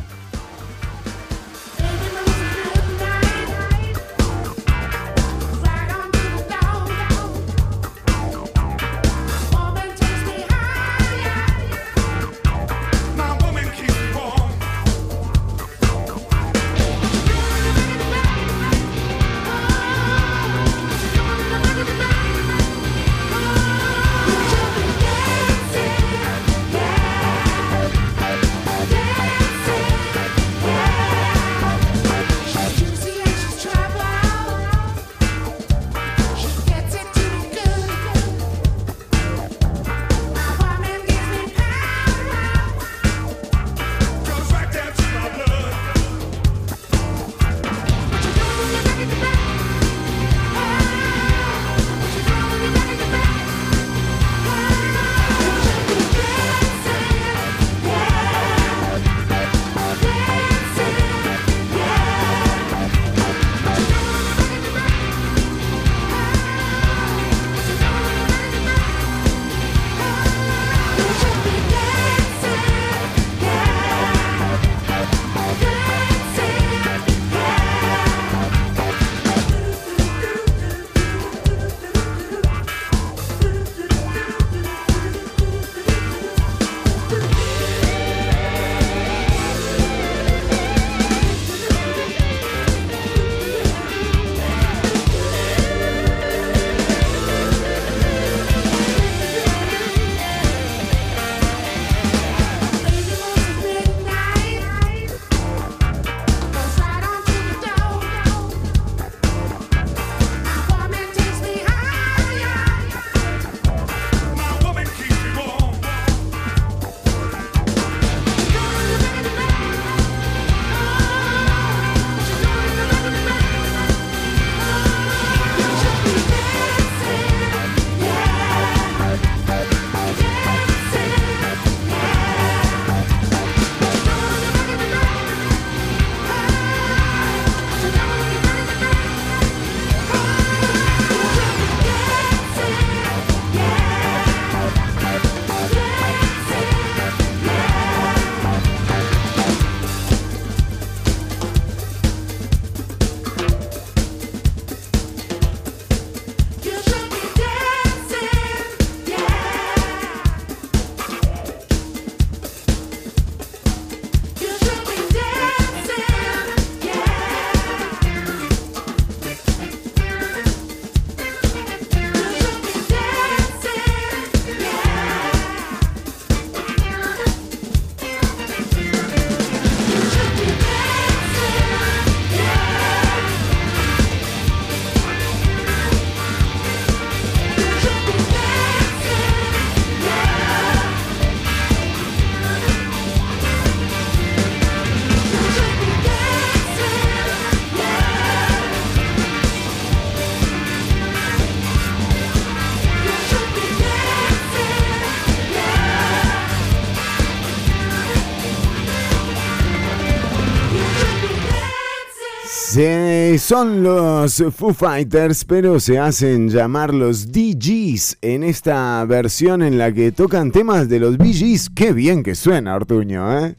[212.76, 219.78] Se- son los Foo Fighters, pero se hacen llamar los DGs en esta versión en
[219.78, 221.70] la que tocan temas de los BGs.
[221.74, 223.56] Qué bien que suena, Ortuño, ¿eh?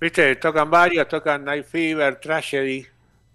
[0.00, 2.86] Viste, tocan varios, tocan Night Fever, Tragedy.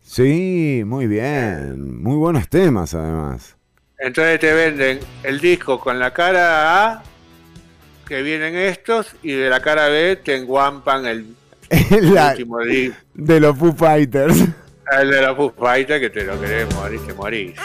[0.02, 2.02] Sí, muy bien.
[2.02, 3.56] Muy buenos temas, además.
[4.00, 7.04] Entonces te venden el disco con la cara A,
[8.08, 11.36] que vienen estos, y de la cara B te enguampan el,
[12.02, 12.98] La- último disco.
[13.14, 14.44] de los Foo Fighters.
[15.00, 17.56] El de la Foo que te lo querés morir, te morís.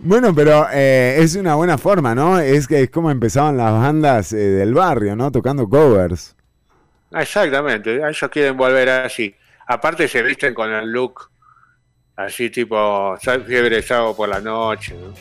[0.00, 2.38] Bueno, pero eh, es una buena forma, ¿no?
[2.38, 5.30] Es que es como empezaban las bandas eh, del barrio, ¿no?
[5.32, 6.36] Tocando covers.
[7.12, 9.34] Ah, Exactamente, ellos quieren volver así.
[9.66, 11.30] Aparte se visten con el look
[12.16, 13.16] así tipo
[13.46, 15.12] fiebre sábado por la noche, ¿no?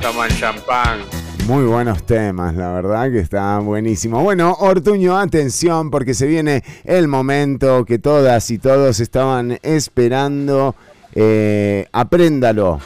[0.00, 1.23] Toman champán.
[1.46, 4.22] Muy buenos temas, la verdad que está buenísimo.
[4.22, 10.74] Bueno, Ortuño, atención porque se viene el momento que todas y todos estaban esperando.
[11.14, 12.80] Eh, apréndalo.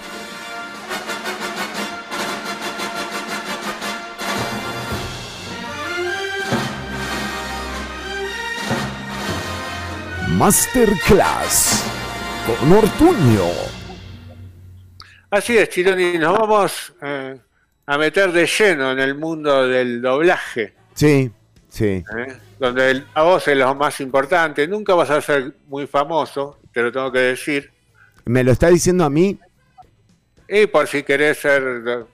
[10.37, 11.85] Masterclass
[12.45, 13.45] con Ortuño.
[15.31, 17.39] Así es, Chironi, nos vamos eh,
[17.90, 21.31] a meter de lleno en el mundo del doblaje, Sí,
[21.70, 22.05] sí.
[22.19, 22.36] ¿eh?
[22.59, 24.69] donde el- a vos es lo más importante.
[24.69, 27.70] Nunca vas a ser muy famoso, te lo tengo que decir.
[28.27, 29.39] ¿Me lo está diciendo a mí?
[30.48, 32.05] Y por si querés ser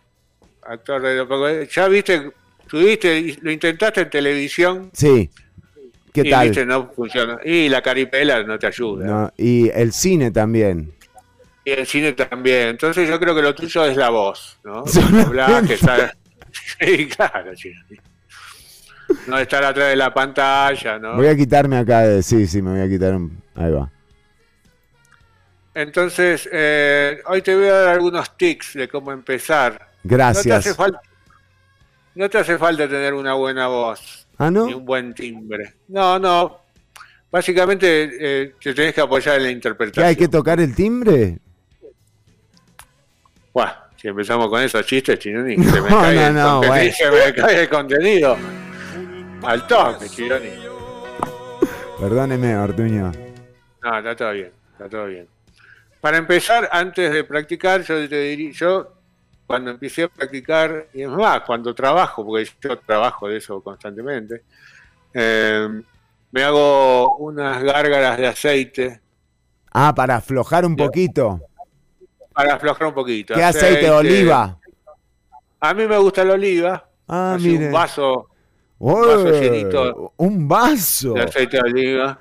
[0.63, 1.69] actor de...
[1.73, 2.31] Ya viste,
[2.69, 5.31] tuviste, lo intentaste en televisión Sí.
[6.13, 6.49] ¿Qué y tal?
[6.49, 7.41] viste, no funciona.
[7.45, 9.05] Y la caripela no te ayuda.
[9.05, 10.93] No, y el cine también.
[11.65, 12.69] Y el cine también.
[12.69, 14.87] Entonces yo creo que lo tuyo es la voz, ¿no?
[14.87, 15.25] Solamente.
[15.25, 16.15] Doblaje, estar-
[16.79, 17.99] Sí, claro, Chironi.
[19.27, 21.17] No estar atrás de la pantalla, ¿no?
[21.17, 22.23] Voy a quitarme acá de...
[22.23, 23.43] Sí, sí, me voy a quitar un...
[23.55, 23.91] Ahí va.
[25.75, 29.89] Entonces, eh, hoy te voy a dar algunos tics de cómo empezar.
[30.05, 30.47] Gracias.
[30.47, 31.01] No te hace falta,
[32.15, 34.27] no te hace falta tener una buena voz.
[34.39, 34.67] ¿Ah, no?
[34.67, 35.75] Ni un buen timbre.
[35.89, 36.61] No, no.
[37.31, 40.07] Básicamente eh, te tenés que apoyar en la ¿Qué interpretación.
[40.07, 41.39] hay que tocar el timbre?
[43.55, 46.69] Buah, si empezamos con esos chistes, Chironi, se me No, cae no, el no, contenido.
[46.69, 46.93] bueno.
[46.97, 48.37] Se me cae el contenido.
[49.45, 50.51] Al toque, Chironi.
[52.01, 53.13] Perdóneme, Ortuño.
[53.83, 55.29] No, está todo bien, está todo bien.
[56.01, 58.93] Para empezar, antes de practicar, yo te diría, yo
[59.47, 64.43] cuando empecé a practicar, y es más, cuando trabajo, porque yo trabajo de eso constantemente,
[65.13, 65.69] eh,
[66.33, 69.01] me hago unas gárgaras de aceite
[69.73, 71.41] Ah, para aflojar un poquito.
[72.35, 73.35] Para aflojar un poquito.
[73.35, 74.59] ¿Qué aceite de oliva?
[75.61, 76.87] A mí me gusta la oliva.
[77.09, 77.67] Ah, así mire.
[77.69, 78.29] un vaso,
[78.79, 79.07] ¡Oh!
[79.07, 80.13] vaso llenito.
[80.17, 81.15] Un vaso.
[81.15, 82.19] de aceite de oliva.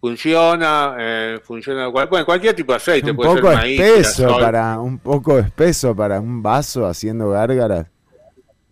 [0.00, 4.36] Funciona, eh, funciona cual- bueno, cualquier tipo de aceite, Un puede poco ser maíz, espeso
[4.38, 7.86] para un poco espeso para un vaso haciendo gárgaras.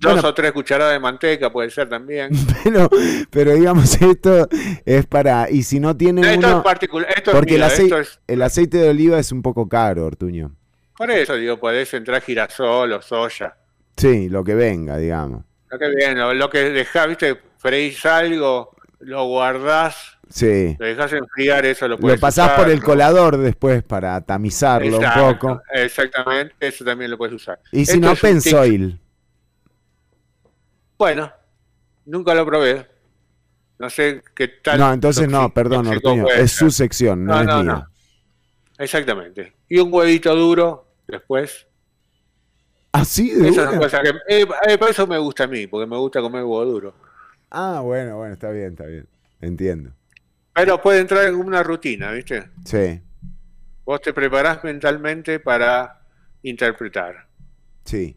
[0.00, 0.28] Dos Bueno.
[0.28, 2.30] o tres cucharadas de manteca puede ser también.
[2.64, 2.88] Pero,
[3.30, 4.48] pero digamos esto
[4.84, 7.98] es para y si no tiene Esto uno es particular, esto es porque el esto
[7.98, 10.56] es- el aceite de oliva es un poco caro, Ortuño.
[11.00, 13.56] Por eso digo, podés entrar girasol o soya.
[13.96, 15.44] Sí, lo que venga, digamos.
[15.70, 20.76] Lo que viene, lo que dejás, viste, freís algo, lo guardás, Sí.
[20.78, 22.84] lo dejás enfriar, eso lo Lo puedes pasás usar, por el ¿no?
[22.84, 25.62] colador después para tamizarlo Exacto, un poco.
[25.72, 27.58] Exactamente, eso también lo puedes usar.
[27.72, 29.00] Y si no, pensoil.
[30.98, 31.32] Bueno,
[32.04, 32.86] nunca lo probé.
[33.78, 34.78] No sé qué tal.
[34.78, 36.28] No, entonces no, perdón, Ortuño.
[36.28, 37.88] Es su sección, no, No, es no, mía.
[38.76, 39.54] Exactamente.
[39.66, 41.66] Y un huevito duro después.
[42.92, 43.70] ¿Así de Esas una?
[43.70, 44.08] son cosas que.
[44.28, 46.94] eh, eh, por eso me gusta a mí, porque me gusta comer huevo duro.
[47.50, 49.08] Ah, bueno, bueno, está bien, está bien.
[49.40, 49.92] Entiendo.
[50.54, 52.50] Pero puede entrar en una rutina, ¿viste?
[52.64, 53.02] Sí,
[53.84, 56.00] Vos te preparás mentalmente para
[56.42, 57.28] interpretar.
[57.84, 58.16] sí.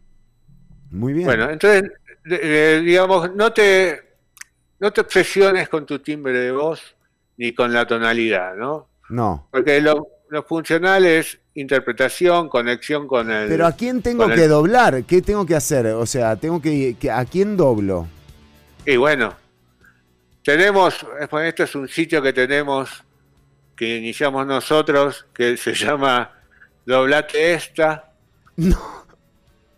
[0.90, 1.26] Muy bien.
[1.26, 1.90] Bueno, entonces,
[2.24, 4.00] digamos, no te,
[4.80, 6.96] no te obsesiones con tu timbre de voz
[7.36, 8.88] ni con la tonalidad, ¿no?
[9.08, 9.48] No.
[9.50, 13.48] Porque lo, lo funcional es interpretación, conexión con el.
[13.48, 15.04] Pero ¿a quién tengo el- que doblar?
[15.04, 15.86] ¿Qué tengo que hacer?
[15.86, 18.06] O sea, tengo que, que- ¿a quién doblo?
[18.86, 19.34] Y bueno,
[20.42, 23.02] tenemos, bueno, esto es un sitio que tenemos,
[23.76, 26.30] que iniciamos nosotros, que se llama
[26.84, 28.12] Doblate Esta,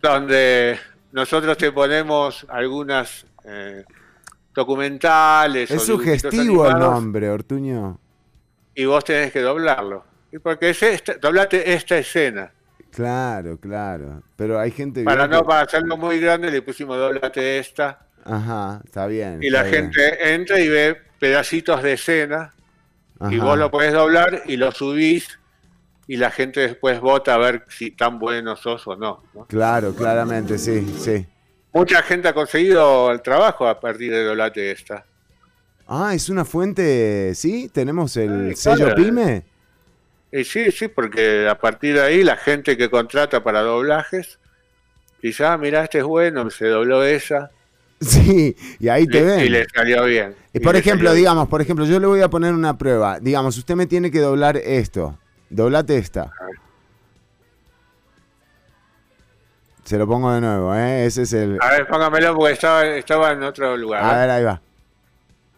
[0.01, 0.77] donde
[1.11, 3.83] nosotros te ponemos algunas eh,
[4.53, 5.71] documentales.
[5.71, 7.99] Es sugestivo el nombre, Ortuño.
[8.75, 10.03] Y vos tenés que doblarlo.
[10.31, 12.51] Y porque es esta, doblate esta escena.
[12.91, 14.23] Claro, claro.
[14.35, 15.03] Pero hay gente...
[15.03, 18.07] Para no que- para hacerlo muy grande le pusimos doblate esta.
[18.25, 19.39] Ajá, está bien.
[19.41, 19.91] Y la bien.
[19.93, 22.53] gente entra y ve pedacitos de escena
[23.29, 25.39] Y vos lo podés doblar y lo subís
[26.07, 29.23] y la gente después vota a ver si tan bueno sos o no.
[29.33, 29.45] ¿no?
[29.45, 31.25] Claro, claramente, sí, sí.
[31.73, 35.05] Mucha gente ha conseguido el trabajo a partir de Doblate esta.
[35.87, 37.69] Ah, es una fuente, ¿sí?
[37.73, 38.95] ¿Tenemos el sello claro.
[38.95, 39.43] PYME?
[40.31, 44.39] Y sí, sí, porque a partir de ahí la gente que contrata para doblajes
[45.21, 47.51] dice, ah, mira, este es bueno, se dobló esa.
[47.99, 49.39] Sí, y ahí te y, ven.
[49.39, 50.35] y le salió bien.
[50.53, 51.21] Y por le ejemplo, bien.
[51.21, 53.19] digamos, por ejemplo, yo le voy a poner una prueba.
[53.19, 55.17] Digamos, usted me tiene que doblar esto.
[55.49, 56.31] Doblate esta.
[59.83, 61.05] Se lo pongo de nuevo, ¿eh?
[61.05, 61.57] Ese es el...
[61.61, 64.03] A ver, póngamelo porque estaba, estaba en otro lugar.
[64.03, 64.61] A ver, ahí va.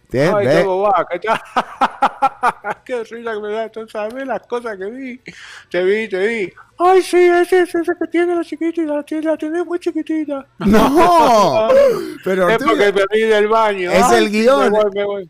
[0.10, 1.08] ¿Te Ay, qué boba,
[2.84, 5.22] ¿qué risa que me da, tú sabes las cosas que vi.
[5.70, 6.54] Te vi, te vi.
[6.80, 10.48] Ay, sí, ese es ese que tiene la chiquitita, la tiene, la tiene muy chiquitita.
[10.60, 11.68] No,
[12.24, 13.92] pero es tú- porque vi del baño.
[13.92, 14.72] Es Ay, el guion.
[14.72, 15.30] Me voy, me voy.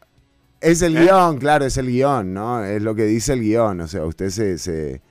[0.61, 1.01] Es el ¿Eh?
[1.01, 2.63] guion, claro, es el guion, ¿no?
[2.63, 3.81] Es lo que dice el guion.
[3.81, 4.57] O sea, usted se...
[4.57, 5.01] se...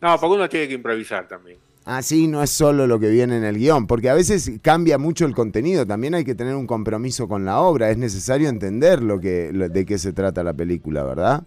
[0.00, 1.58] No, porque uno tiene que improvisar también.
[1.86, 5.26] Así no es solo lo que viene en el guion, porque a veces cambia mucho
[5.26, 9.20] el contenido, también hay que tener un compromiso con la obra, es necesario entender lo
[9.20, 11.42] que, lo- de qué se trata la película, ¿verdad?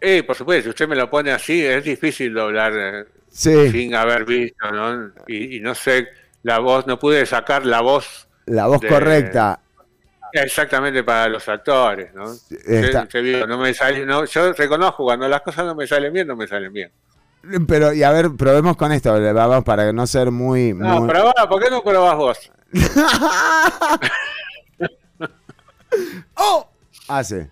[0.00, 3.70] Eh, por supuesto, si usted me lo pone así, es difícil doblar eh, Sí.
[3.70, 5.12] sin haber visto, ¿no?
[5.28, 6.08] Y, y no sé,
[6.42, 9.60] la voz, no pude sacar la voz La voz de- correcta.
[10.32, 12.32] exactamente para los actores, ¿no?
[12.66, 15.86] Está- Se- se vio, no me sale, no, yo reconozco cuando las cosas no me
[15.86, 16.90] salen bien, no me salen bien.
[17.66, 20.74] Pero, y a ver, probemos con esto, vamos, para no ser muy...
[20.74, 22.52] No, muy- probá, ¿por qué no probás vos?
[26.34, 26.68] ¡Oh!
[27.08, 27.50] Hace.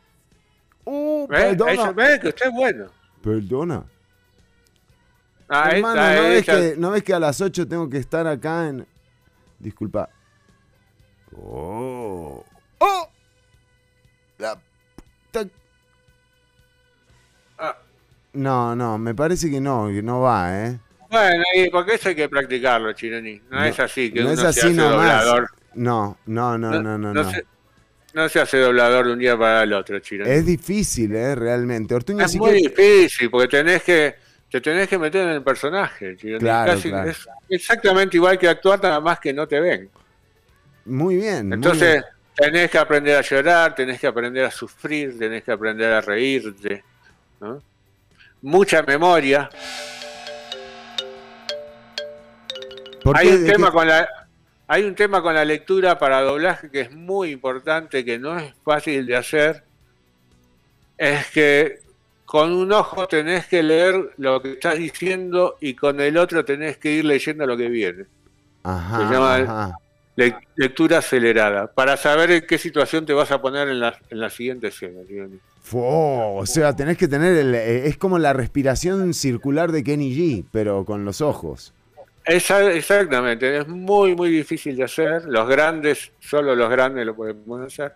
[0.85, 1.57] Uh, ¿Ves?
[1.57, 1.93] perdona.
[1.93, 2.87] Ves que usted es bueno.
[3.23, 3.85] Perdona.
[5.49, 8.27] Ah, Hermano, esta, ¿no ves, que, ¿no ves que a las 8 tengo que estar
[8.27, 8.87] acá en...
[9.59, 10.09] Disculpa.
[11.37, 12.45] Oh.
[12.79, 13.09] ¡Oh!
[14.39, 14.59] La
[15.33, 15.49] puta-.
[18.37, 20.79] No, no, me parece que no, que no va, ¿eh?
[21.11, 23.41] Bueno, y porque eso hay que practicarlo, Chironi.
[23.51, 24.93] No, es así, que no uno es se hace nomás.
[25.25, 25.51] doblador.
[25.75, 27.31] No, no, no, no, no, no.
[27.31, 27.45] Se,
[28.13, 30.31] no se hace doblador de un día para el otro, Chironi.
[30.31, 31.35] Es difícil, ¿eh?
[31.35, 31.95] Realmente.
[31.95, 34.17] Ortuño, Es muy difícil, porque tenés que,
[34.51, 36.41] te tenés que meter en el personaje, Chironi.
[36.41, 37.11] Claro, Casi- claro.
[37.11, 39.89] Es exactamente igual que actuar, nada más que no te ven.
[40.85, 41.47] Muy bien.
[41.49, 42.05] muy Entonces, bien.
[42.53, 46.85] tenés que aprender a llorar, tenés que aprender a sufrir, tenés que aprender a reírte.
[47.41, 47.63] ¿no?
[48.43, 49.49] Mucha memoria.
[53.03, 54.09] ¿Por Hay un, ¿De tema con la,
[54.67, 58.53] hay un tema con la lectura para doblaje que es muy importante, que no es
[58.65, 59.63] fácil de hacer.
[60.99, 61.81] Es que
[62.25, 66.79] con un ojo tenés que leer lo que estás diciendo y con el otro tenés
[66.79, 68.05] que ir leyendo lo que viene.
[68.65, 69.79] Ajá, Se llama ajá.
[70.17, 74.19] le- lectura acelerada, para saber en qué situación te vas a poner en la, en
[74.19, 75.01] la siguiente escena.
[75.73, 80.45] O sea, tenés que tener el, eh, es como la respiración circular de Kenny G,
[80.51, 81.73] pero con los ojos.
[82.25, 85.25] Esa- exactamente, es muy, muy difícil de hacer.
[85.27, 87.93] Los grandes, solo los grandes lo podemos hacer.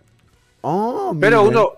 [0.61, 1.71] Oh, Pero uno,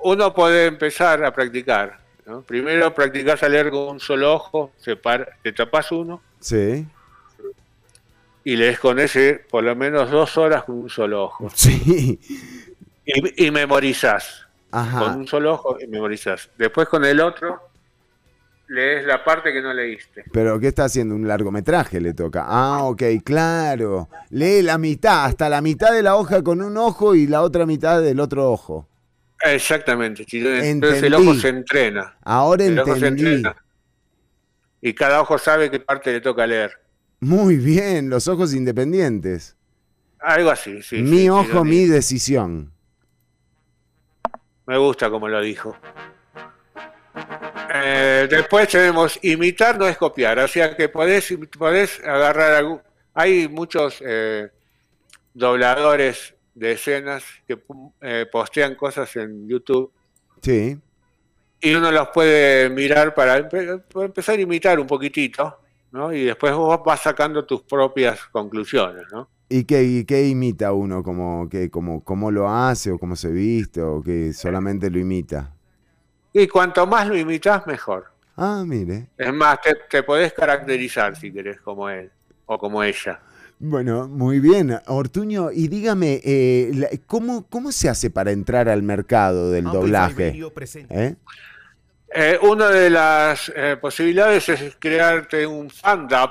[0.00, 1.98] uno puede empezar a practicar.
[2.26, 2.42] ¿no?
[2.42, 6.86] Primero practicás a leer con un solo ojo, te tapas uno Sí.
[8.44, 11.50] y lees con ese por lo menos dos horas con un solo ojo.
[11.54, 12.20] Sí.
[13.04, 14.46] Y, y memorizás.
[14.72, 15.00] Ajá.
[15.00, 16.50] Con un solo ojo y memorizás.
[16.58, 17.60] Después con el otro
[18.68, 20.24] lees la parte que no leíste.
[20.32, 21.14] Pero ¿qué está haciendo?
[21.16, 22.44] Un largometraje le toca.
[22.46, 24.08] Ah, ok, claro.
[24.30, 27.66] Lee la mitad, hasta la mitad de la hoja con un ojo y la otra
[27.66, 28.86] mitad del otro ojo.
[29.44, 30.24] Exactamente.
[30.30, 31.28] Entonces el Entendí.
[31.28, 32.16] ojo se entrena.
[32.22, 33.34] Ahora El ojo se entendí.
[33.34, 33.56] entrena.
[34.82, 36.72] Y cada ojo sabe qué parte le toca leer.
[37.20, 39.56] Muy bien, los ojos independientes.
[40.20, 41.02] Algo así, sí.
[41.02, 42.72] mi sí, ojo, mi decisión.
[44.70, 45.76] Me gusta como lo dijo.
[47.74, 52.80] Eh, después tenemos imitar no es copiar, o sea que podés, podés agarrar algún...
[53.14, 54.48] Hay muchos eh,
[55.34, 57.58] dobladores de escenas que
[58.00, 59.92] eh, postean cosas en YouTube
[60.40, 60.78] Sí.
[61.60, 65.58] y uno los puede mirar para, empe- para empezar a imitar un poquitito,
[65.90, 66.12] ¿no?
[66.12, 69.28] Y después vos vas sacando tus propias conclusiones, ¿no?
[69.52, 71.02] ¿Y qué, y qué imita uno?
[71.02, 75.52] Como, que, como, ¿Cómo lo hace o cómo se viste o que solamente lo imita?
[76.32, 78.06] Y cuanto más lo imitas, mejor.
[78.36, 79.08] Ah, mire.
[79.18, 82.10] Es más, te, te podés caracterizar si querés como él
[82.46, 83.20] o como ella.
[83.58, 84.78] Bueno, muy bien.
[84.86, 90.40] Ortuño, y dígame, eh, ¿cómo, ¿cómo se hace para entrar al mercado del doblaje?
[90.88, 91.16] ¿Eh?
[92.14, 96.30] Eh, una de las eh, posibilidades es crearte un fandub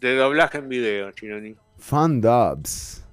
[0.00, 1.56] de doblaje en video, Chironi.
[1.78, 3.04] Fan dubs.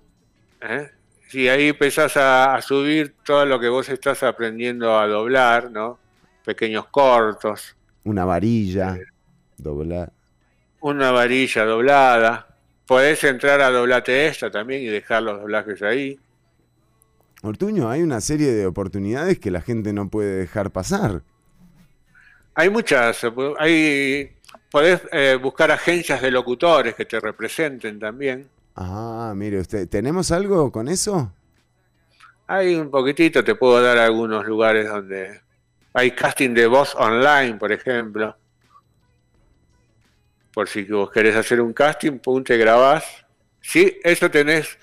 [0.61, 0.89] ¿eh?
[1.29, 5.99] si ahí empezás a, a subir todo lo que vos estás aprendiendo a doblar, ¿no?
[6.45, 9.03] Pequeños cortos, Una varilla,
[9.57, 10.13] doblar.
[10.79, 12.47] una varilla doblada.
[12.87, 16.19] Podés entrar a Doblate Esta también y dejar los doblajes ahí.
[17.41, 21.23] Ortuño, hay una serie de oportunidades que la gente no puede dejar pasar.
[22.53, 23.21] Hay muchas,
[23.59, 24.31] hay,
[24.71, 28.47] podés eh, buscar agencias de locutores que te representen también.
[28.75, 31.31] Ah, mire usted, ¿tenemos algo con eso?
[32.47, 35.41] Hay un poquitito, te puedo dar algunos lugares donde
[35.93, 38.35] hay casting de voz online, por ejemplo.
[40.53, 43.05] Por si vos querés hacer un casting, pum, te grabás.
[43.61, 44.77] Sí, eso tenés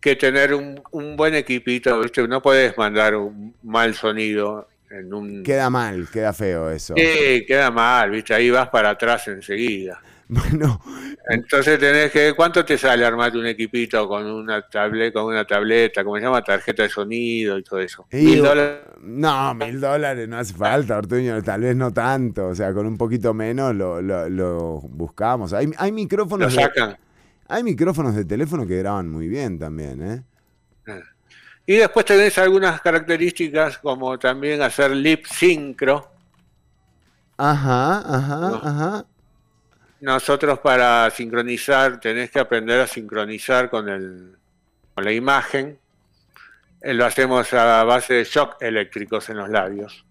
[0.00, 2.26] que tener un, un buen equipito, ¿viste?
[2.26, 5.42] No podés mandar un mal sonido en un...
[5.42, 6.94] Queda mal, queda feo eso.
[6.96, 8.34] Sí, queda mal, ¿viste?
[8.34, 10.00] Ahí vas para atrás enseguida.
[10.50, 10.80] Bueno,
[11.28, 16.02] Entonces tenés que, ¿cuánto te sale armarte un equipito con una tablet, con una tableta,
[16.02, 18.06] como se llama, tarjeta de sonido y todo eso?
[18.10, 18.78] Y- Mil dólares.
[19.02, 22.96] No, mil dólares no hace falta, Ortuño, tal vez no tanto, o sea, con un
[22.96, 25.52] poquito menos lo, lo- lo buscamos.
[25.52, 26.96] Hay, hay micrófonos Lo de- sacan.
[27.48, 30.22] hay micrófonos de teléfono que graban muy bien también, ¿eh?
[31.66, 36.08] Y después tenés algunas características como también hacer lip sincro.
[37.36, 39.06] Ajá, ajá, ajá.
[40.02, 44.36] Nosotros para sincronizar tenés que aprender a sincronizar con, el,
[44.94, 45.78] con la imagen.
[46.80, 50.04] Eh, Lo hacemos a base de shock eléctricos en los labios.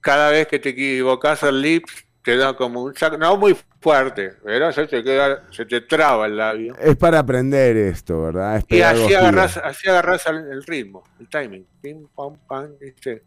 [0.00, 4.34] Cada vez que te equivocas el lips, te da como un saco, no muy fuerte,
[4.42, 6.76] pero se te, queda, se te traba el labio.
[6.80, 8.56] Es para aprender esto, ¿verdad?
[8.56, 11.64] Es Y así agarras, así agarras el, el ritmo, el timing.
[11.80, 12.72] Pim, pam, pam.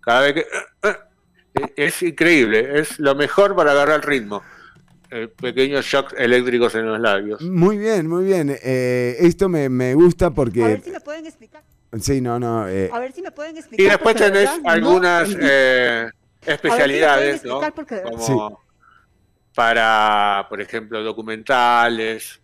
[0.02, 0.46] Cada vez que.
[1.76, 4.42] Es increíble, es lo mejor para agarrar el ritmo.
[5.12, 7.42] Eh, pequeños shocks eléctricos en los labios.
[7.42, 8.56] Muy bien, muy bien.
[8.62, 10.82] Eh, esto me, me gusta A ver porque...
[10.84, 11.64] si me pueden explicar.
[12.00, 12.68] Sí, no, no.
[12.70, 13.84] eh, A ver si me pueden explicar.
[13.84, 16.10] Y después porque de tenés no algunas eh,
[16.46, 17.60] especialidades, ¿no?
[17.74, 18.62] porque de Como
[19.56, 22.40] para, por ejemplo, documentales,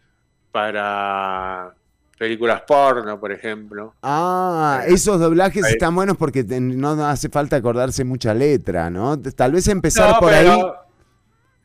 [0.52, 1.76] para
[2.18, 3.94] películas porno, por ejemplo.
[4.04, 5.74] Ah, esos doblajes Ahí.
[5.74, 9.20] están buenos porque te- no hace falta acordarse mucha letra, ¿no?
[9.20, 10.64] Tal vez empezar No, por ahí.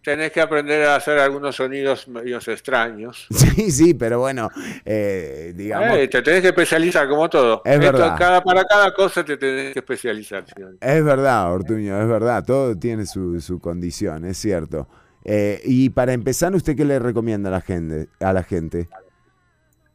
[0.02, 3.26] Tenés que aprender a hacer algunos sonidos medios extraños.
[3.60, 4.48] Sí, sí, pero bueno,
[4.86, 5.98] eh, digamos.
[5.98, 7.60] Eh, te tenés que especializar como todo.
[7.64, 8.16] Es verdad.
[8.18, 10.44] cada, para cada cosa te tenés que especializar.
[10.46, 10.76] señor.
[10.80, 12.42] Es verdad, Ortuño, es verdad.
[12.44, 14.88] Todo tiene su, su condición, es cierto.
[15.22, 18.08] Eh, y para empezar, ¿usted qué le recomienda a la gente?
[18.20, 18.88] A la gente?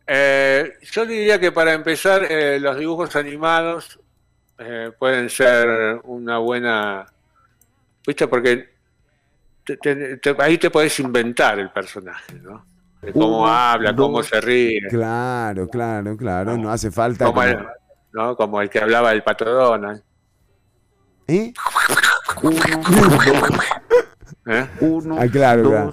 [0.07, 3.99] Eh, yo diría que para empezar, eh, los dibujos animados
[4.59, 7.05] eh, pueden ser una buena.
[8.05, 8.27] ¿Viste?
[8.27, 8.69] Porque
[9.65, 12.65] te- te- te- ahí te podés inventar el personaje, ¿no?
[13.01, 14.79] De cómo Uno, habla, cómo dos, se ríe.
[14.89, 16.55] Claro, claro, claro.
[16.57, 17.25] No hace falta.
[17.25, 17.65] Como como- el,
[18.13, 18.35] ¿no?
[18.35, 20.01] como el que hablaba del pato Donald.
[21.27, 21.51] ¿Eh?
[24.47, 24.67] ¿eh?
[24.81, 25.91] Uno, Ah, claro, dos, claro.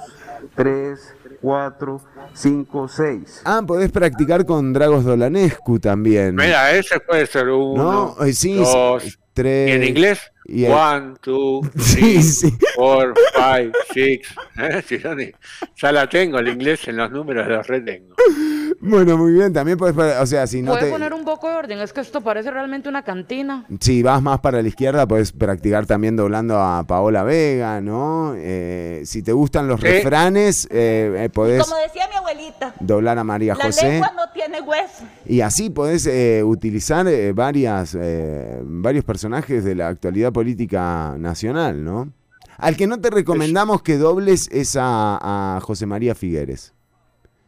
[0.54, 2.00] tres, cuatro,
[2.32, 3.42] cinco, seis.
[3.44, 6.34] Ah, podés practicar con Dragos Dolanescu también.
[6.36, 9.68] Mira, ese puede ser uno, No, eh, sí, dos, sí, tres.
[9.68, 10.20] ¿Y en inglés?
[10.44, 12.56] y el- One, two, Sí, three, sí.
[12.76, 14.28] four, five, six.
[14.58, 15.32] ¿Eh?
[15.76, 18.14] Ya la tengo, el inglés en los números los retengo.
[18.84, 19.52] Bueno, muy bien.
[19.52, 19.94] También podés.
[19.94, 20.90] para- O sea, si no Puede te.
[20.90, 23.64] poner un poco de orden, es que esto parece realmente una cantina.
[23.80, 28.34] Si vas más para la izquierda, puedes practicar también doblando a Paola Vega, ¿no?
[28.36, 29.86] Eh, si te gustan los Sí.
[29.86, 33.86] refranes, eh, eh, podés Como decía mi abuelita, doblar a María la José.
[33.88, 35.04] lengua no tiene hueso.
[35.26, 41.84] Y así podés eh, utilizar eh, varias, eh, varios personajes de la actualidad política nacional,
[41.84, 42.12] ¿no?
[42.58, 46.74] Al que no te recomendamos que dobles es a, a José María Figueres.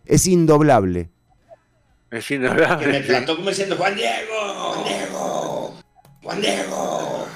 [0.07, 1.11] Es indoblable.
[2.17, 2.87] Es inolvidable.
[2.87, 4.35] Que me trató como diciendo Juan Diego,
[4.73, 5.75] Juan Diego,
[6.23, 7.27] Juan Diego.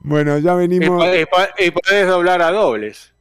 [0.00, 1.04] Bueno, ya Y, venimos.
[1.04, 3.12] y po- y podés doblar a dobles.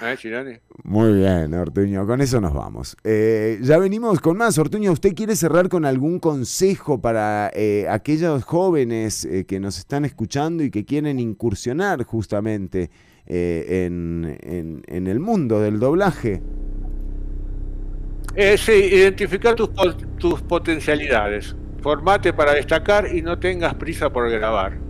[0.00, 0.52] ¿Eh, Chironi?
[0.84, 2.96] Muy bien, Ortuño, con eso nos vamos.
[3.02, 4.56] Eh, ya venimos con más.
[4.56, 10.04] Ortuño, ¿usted quiere cerrar con algún consejo para eh, aquellos jóvenes eh, que nos están
[10.04, 12.90] escuchando y que quieren incursionar justamente
[13.28, 16.44] eh, en, en- en el mundo del doblaje?
[18.34, 19.70] Eh, sí, identificar tus,
[20.18, 21.56] tus potencialidades.
[21.82, 24.82] Formate para destacar y no tengas prisa por grabar.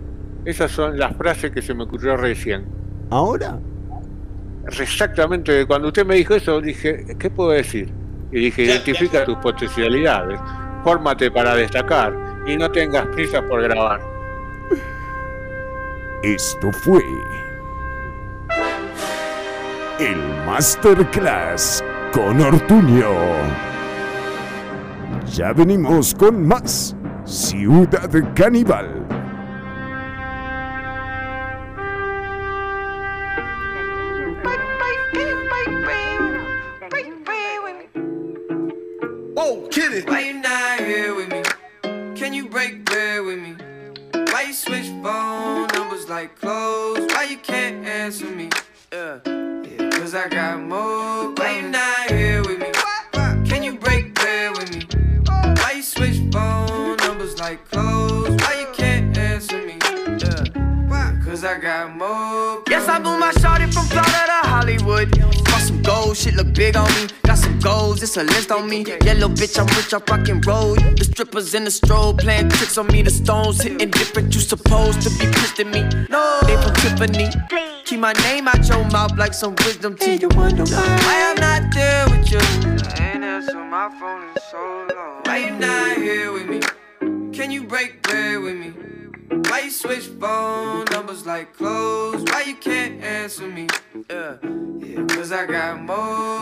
[0.45, 2.65] Esas son las frases que se me ocurrió recién.
[3.09, 3.63] ¿Ahora?
[4.67, 7.95] Exactamente, cuando usted me dijo eso, dije, ¿qué puedo decir?
[8.31, 10.43] Y dije, identifica tus potencialidades,
[10.83, 14.01] fórmate para destacar y no tengas prisa por grabar.
[16.21, 17.01] Esto fue
[19.99, 23.13] el Masterclass con Ortuño.
[25.33, 26.95] Ya venimos con más
[27.25, 29.05] Ciudad Caníbal.
[39.35, 40.09] Whoa, kid it.
[40.09, 41.43] Why you not here with me?
[42.15, 43.55] Can you break bread with me?
[44.13, 47.07] Why you switch phone numbers like clothes?
[47.13, 48.49] Why you can't answer me?
[48.91, 49.19] Yeah,
[50.09, 51.33] cause I got more.
[51.35, 52.71] Why you not here with me?
[53.47, 54.87] Can you break bread with me?
[55.27, 58.35] Why you switch phone numbers like clothes?
[58.41, 59.77] Why you can't answer me?
[61.23, 62.63] Cause I got more.
[62.67, 65.11] Yes, I moved my shorty from Florida to Hollywood.
[65.45, 67.18] Bought some gold, shit look big on me.
[67.59, 68.85] Got goals, it's a list on me.
[69.03, 70.75] Yellow bitch, I'm rich, I rock and roll.
[70.75, 73.01] The strippers in the stroll playing tricks on me.
[73.01, 75.81] The stones hitting different, you supposed to be pissed at me.
[76.09, 77.29] No, they from Tiffany.
[77.85, 80.21] Keep my name out your mouth like some wisdom teeth.
[80.21, 82.39] You wonder why I'm not there with you.
[82.39, 85.21] I ain't answer my phone in so long.
[85.25, 86.59] Why you not here with me?
[87.33, 88.73] Can you break bread with me?
[89.49, 92.23] Why you switch phone numbers like clothes?
[92.31, 93.67] Why you can't answer me?
[94.09, 94.37] Yeah,
[94.79, 96.38] yeah, cause I got more.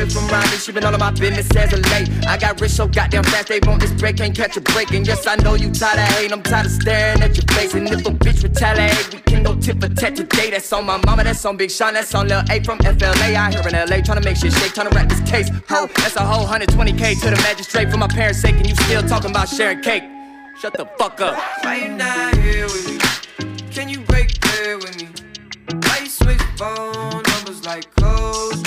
[0.00, 0.58] Shawty from Raleigh.
[0.58, 2.08] She been all of my business as of late.
[2.26, 4.90] I got rich so goddamn fast, they want this break, can't catch a break.
[4.92, 7.74] And yes, I know you tired of hating, I'm tired of staring at your face.
[7.74, 10.50] And if a bitch retaliate, we can go tip for tat today.
[10.50, 13.34] That's on my mama, that's on Big Sean, that's on Lil A from FLA.
[13.34, 15.48] Out here in LA, trying to make shit shake, trying to wrap this case.
[15.68, 18.56] Ho, that's a whole 120k to the magistrate for my parents' sake.
[18.56, 20.04] And you still talking about sharing cake.
[20.60, 21.38] Shut the fuck up.
[21.62, 23.70] Why you not here with me?
[23.70, 25.08] Can you break bread with me?
[25.86, 28.59] Why you switch phone numbers like clothes?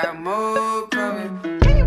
[0.00, 1.80] Bread with me?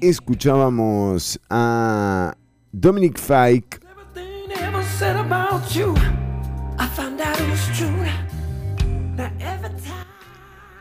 [0.00, 2.34] Escuchábamos a
[2.72, 3.80] Dominic Fike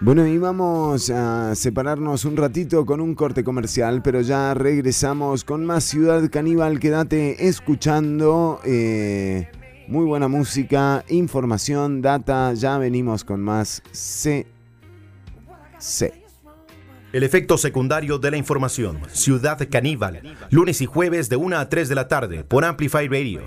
[0.07, 5.65] Bueno, y vamos a separarnos un ratito con un corte comercial, pero ya regresamos con
[5.65, 6.79] más Ciudad Caníbal.
[6.79, 8.61] Quédate escuchando.
[8.63, 9.49] eh,
[9.89, 12.53] muy buena música, información, data.
[12.53, 14.47] Ya venimos con más C.
[15.77, 16.13] C.
[17.11, 18.99] El efecto secundario de la información.
[19.11, 20.21] Ciudad Caníbal.
[20.51, 23.41] Lunes y jueves de 1 a 3 de la tarde por Amplify Radio.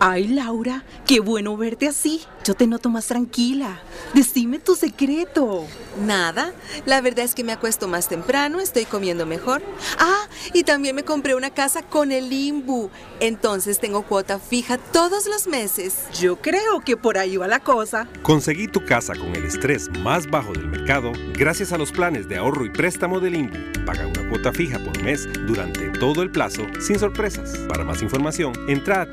[0.00, 2.22] Ay, Laura, qué bueno verte así.
[2.44, 3.80] Yo te noto más tranquila.
[4.12, 5.64] Decime tu secreto.
[6.04, 6.52] Nada,
[6.84, 9.62] la verdad es que me acuesto más temprano, estoy comiendo mejor.
[9.98, 12.90] Ah, y también me compré una casa con el Imbu.
[13.20, 16.04] Entonces tengo cuota fija todos los meses.
[16.20, 18.08] Yo creo que por ahí va la cosa.
[18.22, 22.36] Conseguí tu casa con el estrés más bajo del mercado gracias a los planes de
[22.36, 23.84] ahorro y préstamo del INBU.
[23.86, 27.56] Paga una cuota fija por mes durante todo el plazo sin sorpresas.
[27.68, 29.10] Para más información, entra a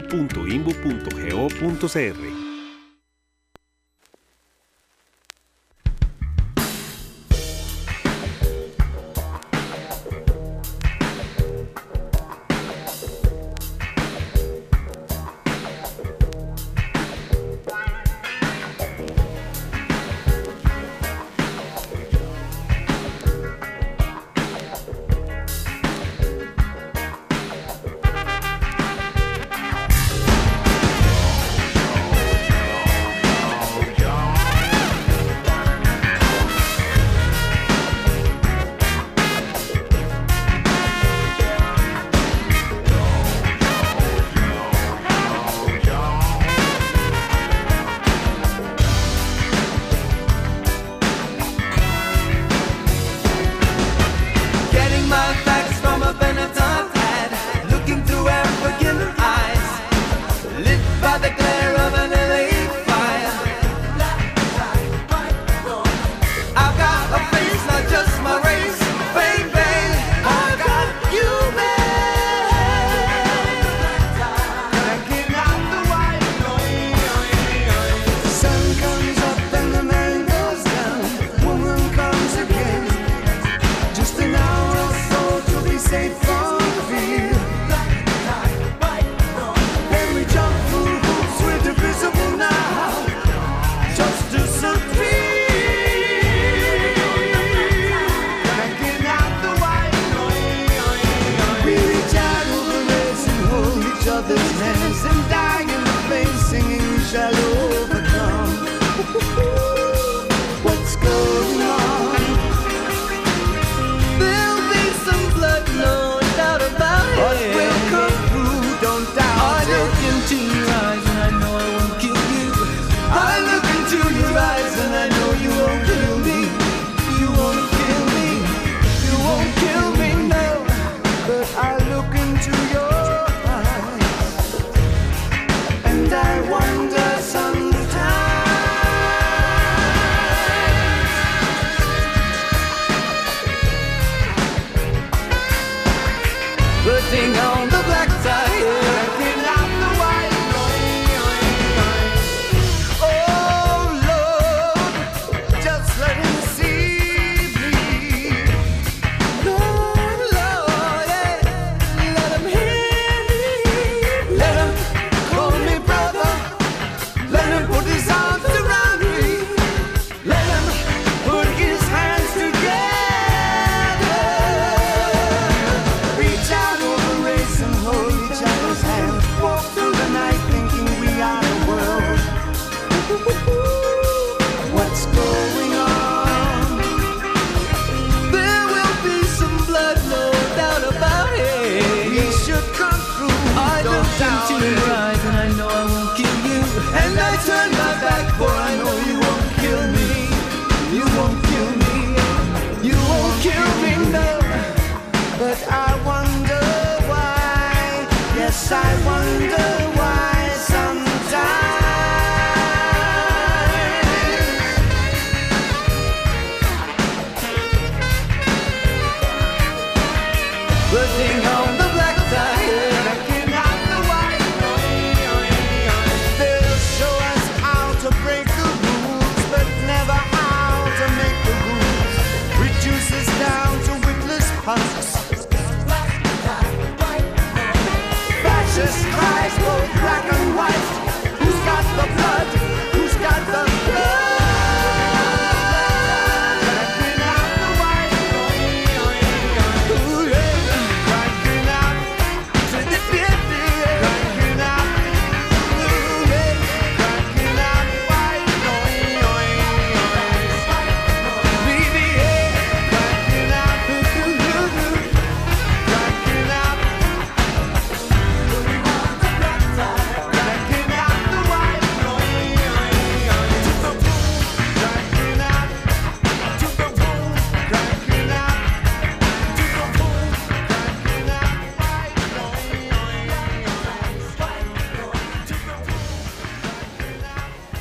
[0.00, 2.39] www.imbu.go.cr.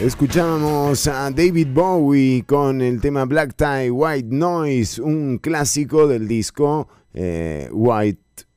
[0.09, 6.89] Escuchábamos a David Bowie con el tema Black Tie White Noise, un clásico del disco
[7.13, 8.47] eh, White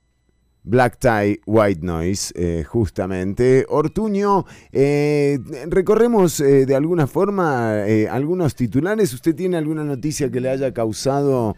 [0.63, 3.67] Black Tie White Noise, eh, justamente.
[3.69, 5.39] Ortuño, eh,
[5.69, 9.13] recorremos de alguna forma algunos titulares.
[9.13, 11.55] ¿Usted tiene alguna noticia que le haya causado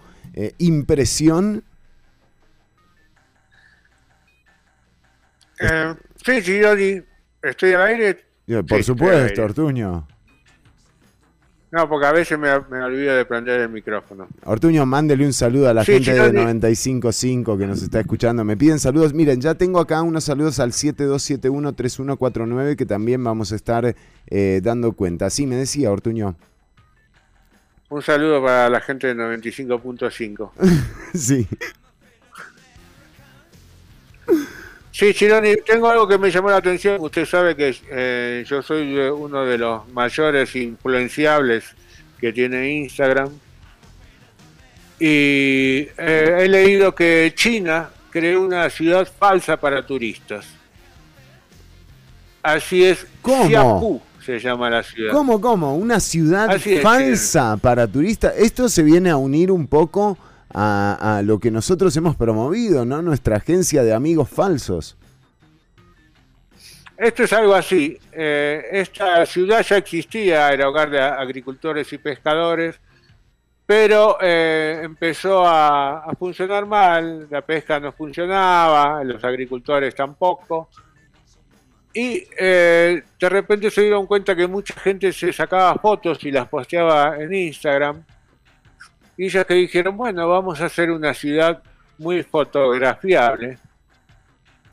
[0.59, 1.63] impresión?
[5.61, 7.01] Eh, sí, Gironi,
[7.43, 8.24] estoy al aire.
[8.47, 9.43] Por Sí, supuesto.
[9.43, 10.07] Ortuño.
[11.73, 14.29] No, porque a veces me, me olvido de prender el micrófono.
[14.45, 16.61] Ortuño, mándele un saludo a la Sí, gente de Chironi.
[16.61, 18.45] 95.5 que nos está escuchando.
[18.45, 19.13] Me piden saludos.
[19.13, 23.97] Miren, ya tengo acá unos saludos al 7271-3149 que también vamos a estar
[24.29, 25.31] eh, dando cuenta.
[25.31, 26.37] Sí, me decía Ortuño.
[27.89, 30.51] Un saludo para la gente de 95.5.
[31.15, 31.49] sí.
[34.95, 36.99] Sí, Chironi, tengo algo que me llamó la atención.
[37.01, 41.65] Usted sabe que eh, yo soy eh, uno de los mayores influenciables
[42.17, 43.29] que tiene Instagram.
[45.01, 50.47] Y eh, he leído que China creó una ciudad falsa para turistas.
[52.41, 53.49] Así es, ¿Cómo?
[53.49, 55.13] Xiapu se llama la ciudad.
[55.13, 55.75] ¿Cómo, cómo?
[55.75, 58.35] Una ciudad Así es, falsa para turistas.
[58.39, 60.17] Esto se viene a unir un poco
[60.55, 63.03] a, lo que nosotros hemos promovido, ¿no?
[63.03, 64.97] Nuestra agencia de amigos falsos.
[66.97, 67.99] Esto es algo así.
[68.13, 72.81] Eh, esta ciudad ya existía, era hogar de agricultores y pescadores,
[73.67, 80.69] pero eh, empezó a, a funcionar mal, la pesca no funcionaba, los agricultores tampoco,
[81.95, 86.49] y eh, de repente se dieron cuenta que mucha gente se sacaba fotos y las
[86.49, 88.05] posteaba en Instagram,
[89.17, 91.63] y ellos que dijeron, bueno, vamos a hacer una ciudad
[91.99, 93.59] muy fotografiable.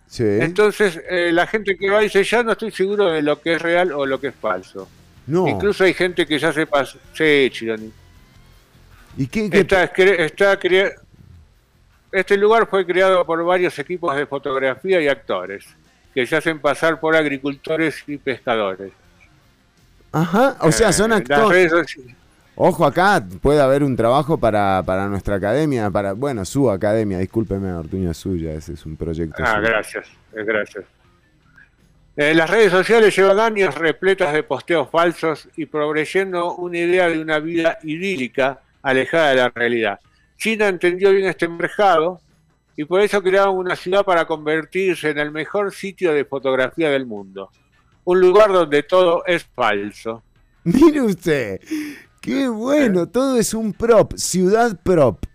[0.08, 0.24] Sí.
[0.26, 3.62] Entonces, eh, la gente que va dice, ya no estoy seguro de lo que es
[3.62, 4.88] real o lo que es falso.
[5.28, 5.48] No.
[5.48, 6.98] Incluso hay gente que ya se pasó.
[7.14, 7.92] Sí, Chironi.
[9.18, 10.92] ¿Y qué, qué- Está, está crea-
[12.12, 15.66] Este lugar fue creado por varios equipos de fotografía y actores,
[16.14, 18.92] que se hacen pasar por agricultores y pescadores.
[20.12, 21.72] Ajá, o sea, son Eh, actores.
[21.72, 22.16] soci-
[22.56, 27.72] Ojo acá, puede haber un trabajo para, para nuestra academia, para, bueno, su academia, discúlpeme,
[27.74, 29.42] Ortuño es suya, ese es un proyecto.
[29.44, 29.70] Ah, suyo.
[29.70, 30.86] gracias, eh, gracias.
[32.18, 37.22] Eh, las redes sociales llevan años repletas de posteos falsos y progreyendo una idea de
[37.22, 40.00] una vida idílica alejada de la realidad.
[40.38, 42.20] China entendió bien este mercado
[42.76, 47.06] y por eso crearon una ciudad para convertirse en el mejor sitio de fotografía del
[47.06, 47.50] mundo.
[48.04, 50.22] Un lugar donde todo es falso.
[50.64, 51.62] Mire usted,
[52.22, 55.26] qué bueno, todo es un prop, ciudad prop.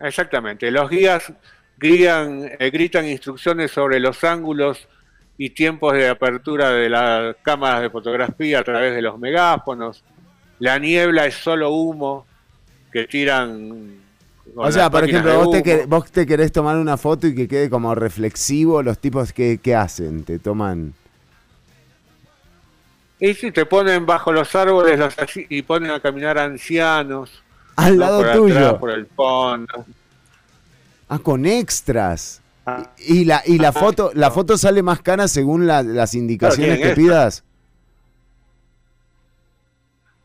[0.00, 0.70] Exactamente.
[0.70, 1.32] Los guías
[1.78, 4.88] guían, eh, gritan instrucciones sobre los ángulos
[5.38, 10.04] y tiempos de apertura de las cámaras de fotografía a través de los megáfonos.
[10.58, 12.26] La niebla es solo humo
[12.92, 14.00] que tiran.
[14.54, 17.94] O sea, por ejemplo, te, vos te querés tomar una foto y que quede como
[17.94, 20.94] reflexivo, los tipos que, que hacen, te toman...
[23.24, 25.14] Y si te ponen bajo los árboles los
[25.48, 27.40] y ponen a caminar ancianos.
[27.76, 28.56] Al lado por tuyo.
[28.58, 29.86] Atrás, por el fondo.
[31.08, 32.42] Ah, con extras.
[32.66, 32.90] Ah.
[32.98, 36.94] Y la, y la foto, la foto sale más cara según la- las indicaciones que
[36.96, 37.44] pidas.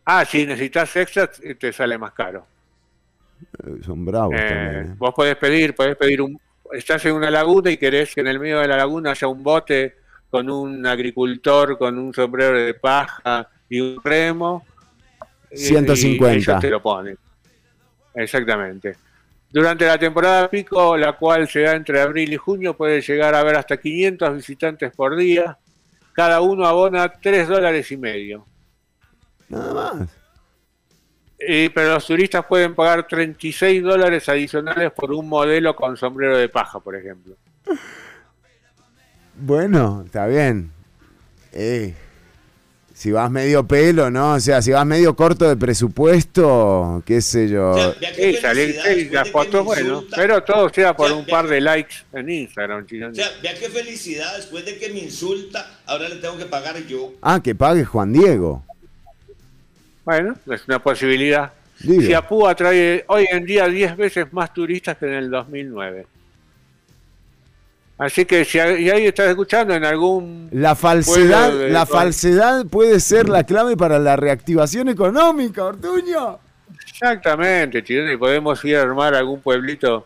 [0.03, 2.47] Ah, si necesitas extras, eh, te sale más caro.
[3.63, 4.91] Eh, Son bravos Eh, también.
[4.93, 4.95] ¿eh?
[4.97, 6.39] Vos podés pedir, podés pedir un.
[6.71, 9.43] Estás en una laguna y querés que en el medio de la laguna haya un
[9.43, 9.97] bote
[10.37, 14.65] con un agricultor con un sombrero de paja y un remo.
[15.51, 16.33] y- 150.
[16.33, 17.17] Y ellos te lo ponen.
[18.13, 18.95] Exactamente.
[19.49, 23.39] Durante la temporada pico, la cual se da entre abril y junio, puede llegar a
[23.39, 25.57] haber hasta 500 visitantes por día.
[26.13, 28.45] Cada uno abona 3 dólares y medio.
[29.49, 30.09] Nada más.
[31.39, 36.49] Y- pero los turistas pueden pagar 36 dólares adicionales por un modelo con sombrero de
[36.49, 37.35] paja, por ejemplo.
[39.39, 40.71] Bueno, está bien.
[41.53, 41.93] Eh,
[42.97, 44.33] si vas medio pelo, ¿no?
[44.33, 47.93] O sea, si vas medio corto de presupuesto, qué sé yo.
[48.15, 52.27] Sí, salir, sí, las fotos, bueno, pero todo sea por un par de likes en
[52.27, 53.09] Instagram, chino.
[53.09, 56.75] O sea, vea qué felicidad, después de que me insulta, ahora le tengo que pagar
[56.87, 57.13] yo.
[57.21, 58.65] Ah, que pague Juan Diego.
[60.03, 61.53] Bueno, es una posibilidad.
[61.79, 62.01] Digo.
[62.01, 66.07] Siapú atrae hoy en día 10 veces más turistas que en el 2009.
[67.97, 73.27] Así que si ahí estás escuchando en algún La falsedad, de- la falsedad puede ser
[73.27, 76.37] la clave para la reactivación económica, Ortuño.
[76.87, 80.05] Exactamente, chileno, y podemos ir a armar algún pueblito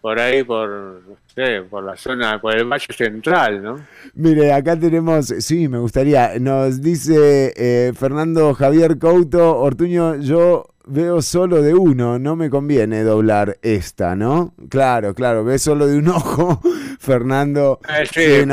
[0.00, 3.80] por ahí, por, no sé, por la zona, por el Valle Central, ¿no?
[4.14, 11.20] Mire, acá tenemos, sí, me gustaría, nos dice eh, Fernando Javier Couto, Ortuño, yo veo
[11.20, 14.54] solo de uno, no me conviene doblar esta, ¿no?
[14.68, 16.60] Claro, claro, ve solo de un ojo,
[16.98, 17.80] Fernando.
[17.88, 18.44] Eh, sí.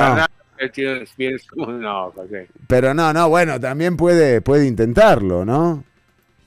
[2.67, 5.83] Pero no, no, bueno, también puede, puede intentarlo, ¿no?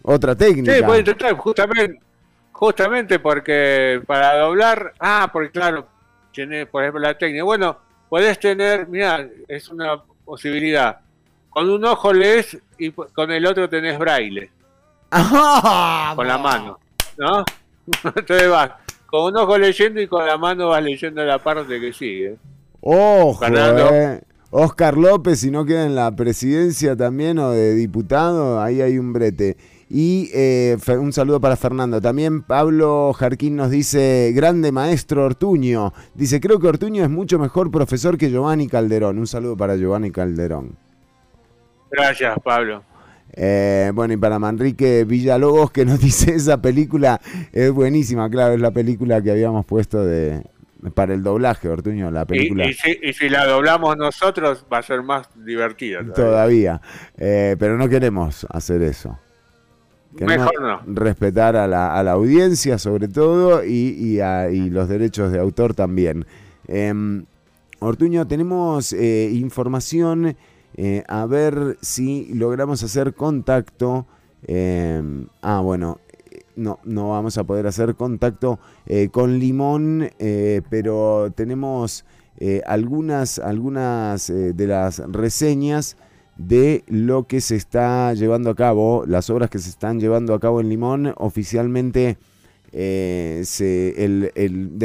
[0.03, 0.75] Otra técnica.
[0.75, 2.01] Sí, puede intentar, justamente,
[2.53, 5.87] justamente porque para doblar, ah, porque claro,
[6.33, 7.45] tiene, por ejemplo, la técnica.
[7.45, 11.01] Bueno, podés tener, mira, es una posibilidad.
[11.51, 14.51] Con un ojo lees y con el otro tenés braille.
[15.11, 16.79] Con la mano,
[17.19, 17.45] ¿no?
[18.17, 18.73] Entonces vas
[19.07, 22.37] con un ojo leyendo y con la mano vas leyendo la parte que sigue.
[22.81, 23.89] Ojo, Fernando.
[23.93, 24.21] eh.
[24.51, 29.13] Oscar López, si no queda en la presidencia también o de diputado, ahí hay un
[29.13, 29.57] brete.
[29.89, 32.01] Y eh, un saludo para Fernando.
[32.01, 35.93] También Pablo Jarquín nos dice, grande maestro Ortuño.
[36.15, 39.19] Dice, creo que Ortuño es mucho mejor profesor que Giovanni Calderón.
[39.19, 40.77] Un saludo para Giovanni Calderón.
[41.91, 42.83] Gracias, Pablo.
[43.39, 47.21] Eh, bueno, y para Manrique Villalobos que nos dice esa película
[47.53, 50.43] es buenísima, claro, es la película que habíamos puesto de
[50.95, 52.67] para el doblaje, Ortuño, la Y, película.
[52.69, 55.99] y si, y si la doblamos nosotros va a ser más divertida.
[56.01, 56.15] todavía.
[56.15, 56.81] Todavía.
[57.19, 59.19] Eh, pero no queremos hacer eso.
[60.17, 60.95] Queremos Mejor no.
[60.95, 65.39] respetar a la, a la audiencia sobre todo y, y a- y los derechos de
[65.41, 66.25] autor también.
[66.69, 67.25] Em,
[67.81, 70.37] Ortuño, tenemos eh, información,
[70.77, 74.07] eh, a ver si logramos hacer contacto.
[74.47, 75.99] em, ah, bueno,
[76.31, 80.11] eh, no, no vamos a poder hacer contacto eh, con Limón,
[80.69, 82.05] pero tenemos
[82.67, 85.97] algunas, algunas de las reseñas
[86.37, 90.41] de lo que se está llevando a cabo, las obras que se están llevando a
[90.41, 91.15] cabo en Limón.
[91.17, 92.19] Oficialmente,
[92.73, 93.47] de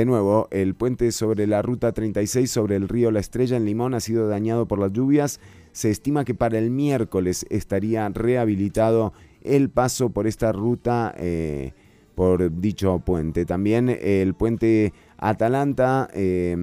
[0.06, 4.00] nuevo, el puente sobre la ruta 36 sobre el río La Estrella en Limón ha
[4.00, 5.42] sido dañado por las lluvias.
[5.72, 11.14] Se estima que para el miércoles estaría rehabilitado el paso por esta ruta.
[11.18, 11.74] eh,
[12.16, 13.46] por dicho puente.
[13.46, 16.56] También el puente Atalanta eh,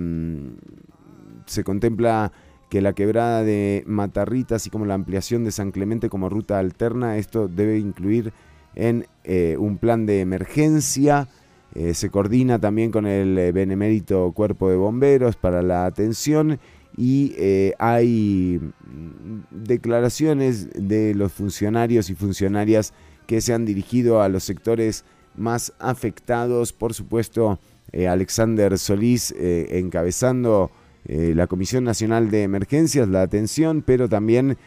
[1.47, 2.33] se contempla
[2.71, 7.17] que la quebrada de Matarrita, así como la ampliación de San Clemente como ruta alterna,
[7.17, 8.33] esto debe incluir
[8.75, 11.29] en eh, un plan de emergencia.
[11.75, 16.61] Eh, se coordina también con el Benemérito Cuerpo de Bomberos para la atención
[16.99, 22.93] y eh, hay mm, declaraciones de los funcionarios y funcionarias
[23.29, 25.05] que se han dirigido a los sectores
[25.37, 26.73] más afectados.
[26.73, 27.61] Por supuesto,
[27.93, 30.73] eh, Alexander Solís eh, encabezando
[31.11, 34.59] la Comisión Nacional de Emergencias, la atención, pero también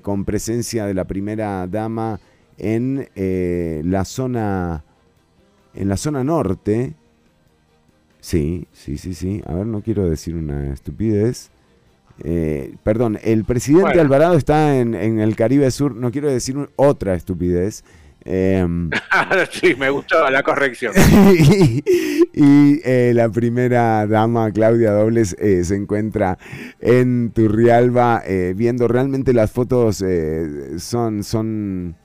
[0.00, 2.18] con presencia de la primera dama
[2.56, 4.84] en la zona
[5.74, 6.94] en la zona norte.
[8.20, 9.42] Sí, sí, sí, sí.
[9.44, 11.51] A ver, no quiero decir una estupidez.
[12.24, 14.00] Eh, perdón, el presidente Bueno.
[14.00, 15.94] Alvarado está en, en el Caribe Sur.
[15.96, 17.84] No quiero decir otra estupidez.
[18.24, 18.90] Em,
[19.50, 20.92] sí, me gustó la corrección.
[21.34, 21.82] y
[22.34, 26.38] y, eh, la primera dama, Claudia Dobles, eh, se encuentra
[26.80, 28.22] en Turrialba
[28.54, 30.04] viendo realmente las fotos
[30.78, 31.96] son, son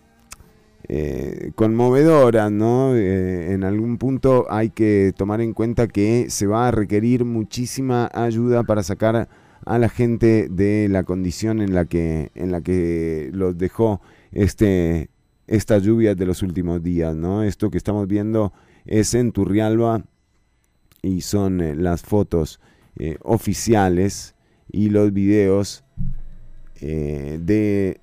[0.89, 2.95] eh, conmovedoras, ¿no?
[2.95, 8.10] Eh, en algún punto hay que tomar en cuenta que se va a requerir muchísima
[8.14, 9.27] ayuda para sacar
[9.68, 15.10] a la gente de la condición en la que, en la que los dejó este
[15.48, 17.44] estas lluvias de los últimos días, ¿no?
[17.44, 18.52] Esto que estamos viendo
[18.85, 20.03] es en Turrialba
[21.02, 22.60] y son eh, las fotos
[22.98, 24.35] eh, oficiales
[24.69, 25.85] y los videos
[26.81, 28.02] eh, de,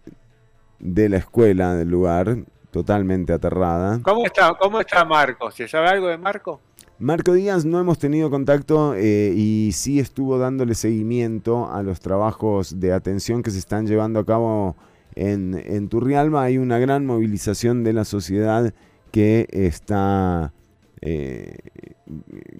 [0.79, 2.39] de la escuela del lugar,
[2.71, 4.01] totalmente aterrada.
[4.03, 5.51] ¿Cómo está, ¿Cómo está Marco?
[5.51, 6.61] ¿Se sabe algo de Marco?
[6.99, 12.79] Marco Díaz no hemos tenido contacto eh, y sí estuvo dándole seguimiento a los trabajos
[12.79, 14.77] de atención que se están llevando a cabo
[15.17, 16.45] en, en Turrialba.
[16.45, 18.73] Hay una gran movilización de la sociedad
[19.11, 20.53] que está,
[21.01, 21.57] eh,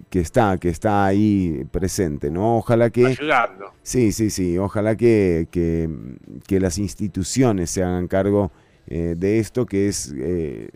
[0.09, 2.57] que está, que está ahí presente, ¿no?
[2.57, 3.05] Ojalá que...
[3.05, 3.71] Ayudando.
[3.83, 4.57] Sí, sí, sí.
[4.57, 5.89] Ojalá que, que,
[6.45, 8.51] que las instituciones se hagan cargo
[8.87, 10.69] eh, de esto, que es eh,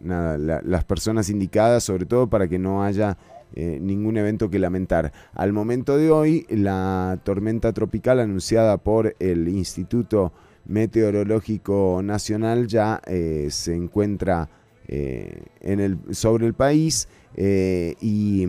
[0.00, 3.16] nada, la- las personas indicadas, sobre todo para que no haya
[3.54, 5.12] eh, ningún evento que lamentar.
[5.34, 10.32] Al momento de hoy, la tormenta tropical anunciada por el Instituto
[10.66, 14.48] Meteorológico Nacional ya eh, se encuentra
[14.86, 17.08] eh, en el, sobre el país.
[17.36, 18.46] y,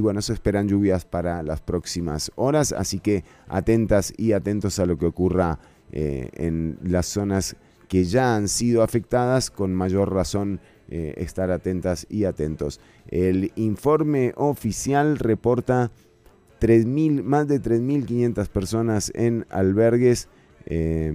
[0.00, 4.98] bueno, se esperan lluvias para las próximas horas, así que atentas y atentos a lo
[4.98, 5.58] que ocurra
[5.92, 7.56] en las zonas
[7.88, 10.58] que ya han sido afectadas, con mayor razón
[10.88, 12.80] eh, estar atentas y atentos.
[13.08, 15.90] El informe oficial reporta
[16.60, 20.28] 3.000, más de 3.500 personas en albergues
[20.66, 21.12] eh,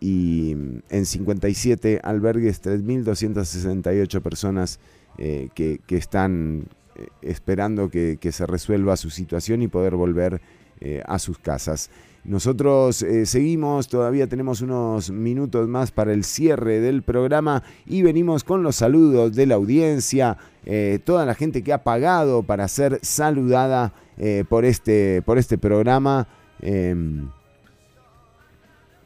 [0.00, 0.52] y
[0.90, 4.78] en 57 albergues 3.268 personas
[5.16, 6.66] eh, que, que están
[6.96, 10.40] eh, esperando que, que se resuelva su situación y poder volver
[10.80, 11.88] eh, a sus casas.
[12.24, 18.44] Nosotros eh, seguimos, todavía tenemos unos minutos más para el cierre del programa y venimos
[18.44, 22.98] con los saludos de la audiencia, eh, toda la gente que ha pagado para ser
[23.02, 26.26] saludada eh, por, este, por este programa
[26.62, 27.28] em,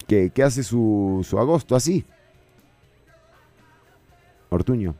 [0.06, 2.04] que, hace su agosto así.
[4.48, 4.94] Ortuño.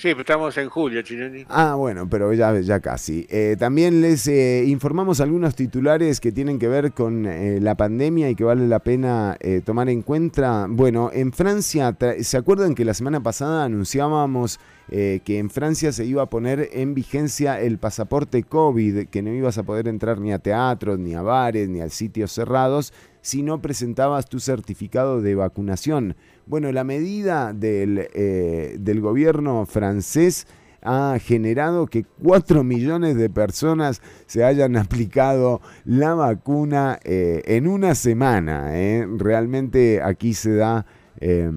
[0.00, 1.44] Sí, estamos en julio, Chironi.
[1.48, 3.26] Ah, bueno, pero ya, ya casi.
[3.28, 8.30] Eh, también les eh, informamos algunos titulares que tienen que ver con eh, la pandemia
[8.30, 10.66] y que vale la pena eh, tomar en cuenta.
[10.70, 16.04] Bueno, en Francia, ¿se acuerdan que la semana pasada anunciábamos eh, que en Francia se
[16.04, 20.32] iba a poner en vigencia el pasaporte COVID, que no ibas a poder entrar ni
[20.32, 25.34] a teatros, ni a bares, ni a sitios cerrados, si no presentabas tu certificado de
[25.34, 26.14] vacunación?
[26.48, 30.46] Bueno, la medida del, eh, del gobierno francés
[30.80, 37.94] ha generado que 4 millones de personas se hayan aplicado la vacuna eh, en una
[37.94, 38.78] semana.
[38.80, 39.06] ¿eh?
[39.18, 40.86] Realmente aquí se da,
[41.20, 41.50] eh,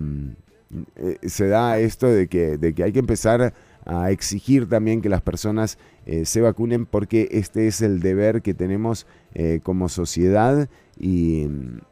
[1.25, 3.53] se da esto de que, de que hay que empezar
[3.85, 5.77] a exigir también que las personas
[6.23, 9.07] se vacunen porque este es el deber que tenemos
[9.63, 10.69] como sociedad
[10.99, 11.47] y,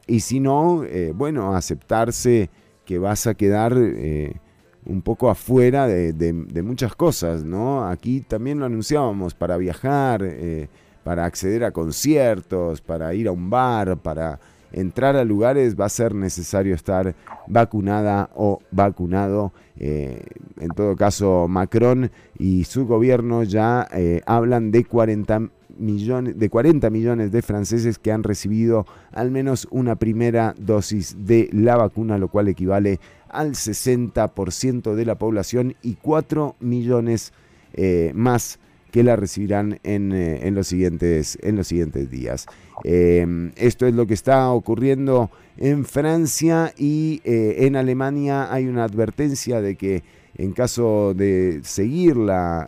[0.06, 0.84] y si no,
[1.16, 2.52] bueno, aceptarse
[2.90, 4.38] que vas a quedar eh,
[4.84, 7.86] un poco afuera de, muchas cosas, ¿no?
[7.86, 10.70] Aquí también lo anunciábamos para viajar, eh,
[11.04, 14.40] para acceder a conciertos, para ir a un bar, para
[14.72, 17.14] entrar a lugares va a ser necesario estar
[17.46, 19.54] vacunada o vacunado.
[19.78, 20.24] Eh,
[20.60, 22.10] en todo caso, Macron
[22.40, 23.88] y su gobierno ya
[24.26, 29.96] hablan de 40 millones, de 40 millones de franceses que han recibido al menos una
[29.96, 33.00] primera dosis de la vacuna, lo cual equivale
[33.30, 37.34] al 60% de la población y 4 millones
[37.74, 38.60] eh, más
[38.92, 42.48] que la recibirán en, eh, en los, siguientes, en los siguientes días.
[42.84, 49.62] Eh, esto es lo que está ocurriendo en Francia y en Alemania hay una advertencia
[49.62, 50.04] de que
[50.40, 52.16] en caso de seguir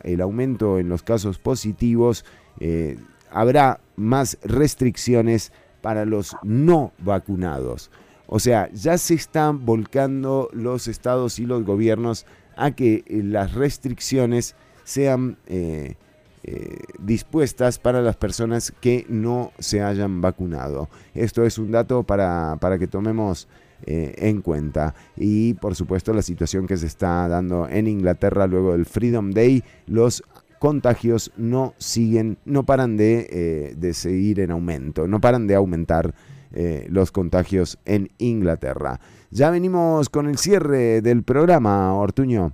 [0.03, 2.25] el aumento en los casos positivos,
[2.59, 2.97] eh,
[3.31, 5.51] habrá más restricciones
[5.81, 7.91] para los no vacunados.
[8.27, 12.25] O sea, ya se están volcando los estados y los gobiernos
[12.55, 15.95] a que eh, las restricciones sean eh,
[16.99, 20.89] dispuestas para las personas que no se hayan vacunado.
[21.13, 23.47] Esto es un dato para, para que tomemos
[23.83, 24.93] en cuenta.
[25.15, 29.63] Y por supuesto la situación que se está dando en Inglaterra luego del Freedom Day,
[29.87, 30.23] los
[30.61, 36.13] contagios no siguen, no paran de, eh, de seguir en aumento, no paran de aumentar
[36.53, 38.99] eh, los contagios en Inglaterra.
[39.31, 42.53] Ya venimos con el cierre del programa, Ortuño.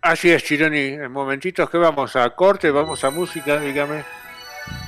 [0.00, 0.94] Así es, Chironi.
[0.94, 4.02] En momentitos que vamos a corte, vamos a música, dígame.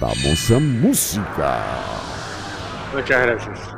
[0.00, 1.62] Vamos a música.
[2.94, 3.77] Muchas gracias.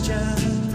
[0.00, 0.73] question.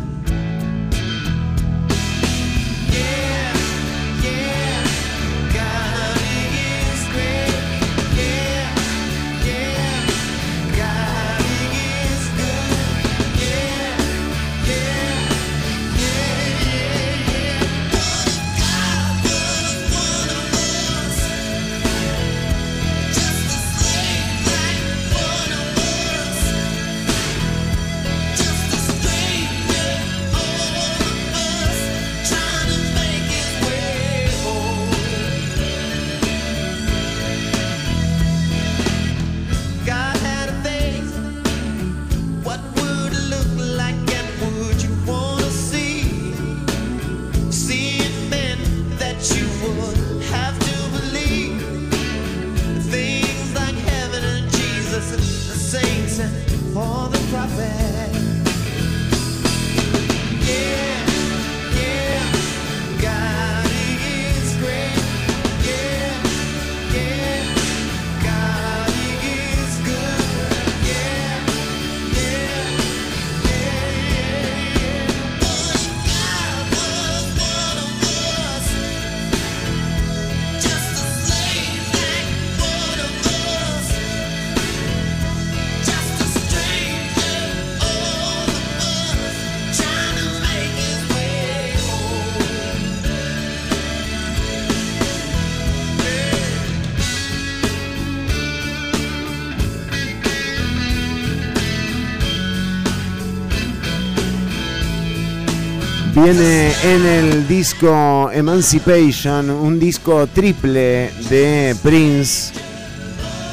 [106.23, 112.53] Viene en el disco Emancipation, un disco triple de Prince.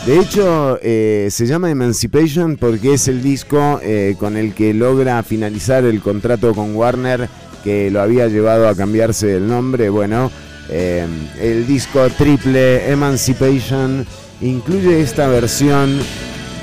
[0.05, 5.23] De hecho, eh, se llama Emancipation porque es el disco eh, con el que logra
[5.23, 7.29] finalizar el contrato con Warner,
[7.63, 9.89] que lo había llevado a cambiarse el nombre.
[9.89, 10.33] Bueno,
[10.69, 11.07] eh,
[11.41, 14.05] el disco triple Emancipation
[14.41, 16.01] incluye esta versión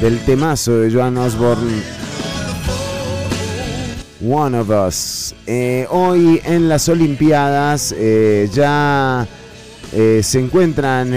[0.02, 1.93] del temazo de Joan Osborne
[4.24, 5.36] One of Us.
[5.46, 9.28] Eh, hoy en las Olimpiadas eh, ya
[9.92, 11.14] eh, se encuentran,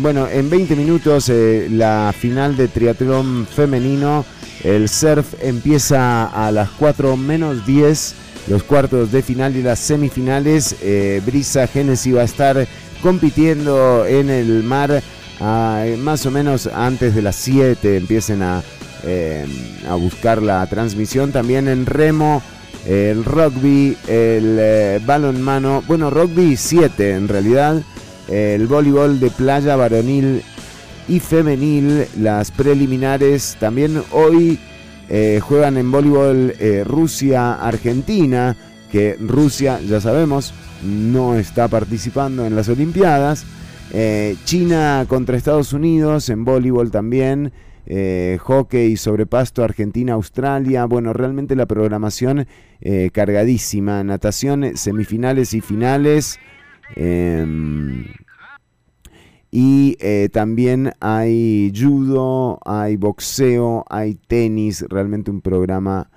[0.00, 1.30] bueno, en 20 minutos
[1.70, 4.24] la final de triatlón femenino.
[4.62, 8.14] El surf empieza a las 4 menos 10,
[8.48, 10.76] los cuartos de final y las semifinales.
[11.24, 12.68] Brisa Genesis va a estar
[13.02, 15.02] compitiendo en el mar
[15.40, 18.62] ah, más o menos antes de las 7 empiecen a
[19.04, 19.46] eh,
[19.88, 21.30] a buscar la transmisión.
[21.30, 22.42] También en remo,
[22.86, 27.82] el rugby, el eh, balonmano, bueno, rugby 7 en realidad,
[28.28, 30.42] el voleibol de playa varonil
[31.06, 33.56] y femenil, las preliminares.
[33.60, 34.58] También hoy
[35.08, 36.54] eh, juegan en voleibol
[36.84, 38.56] Rusia-Argentina,
[38.90, 40.52] que Rusia, ya sabemos,
[40.82, 43.44] no está participando en las Olimpiadas.
[44.44, 47.52] China contra Estados Unidos en voleibol también.
[47.90, 50.84] Eh, hockey sobre pasto Argentina-Australia.
[50.84, 52.46] Bueno, realmente la programación
[52.82, 54.04] eh, cargadísima.
[54.04, 56.38] Natación, semifinales y finales.
[56.96, 58.04] Em,
[59.50, 64.84] y eh, también hay judo, hay boxeo, hay tenis.
[64.90, 66.10] Realmente un programa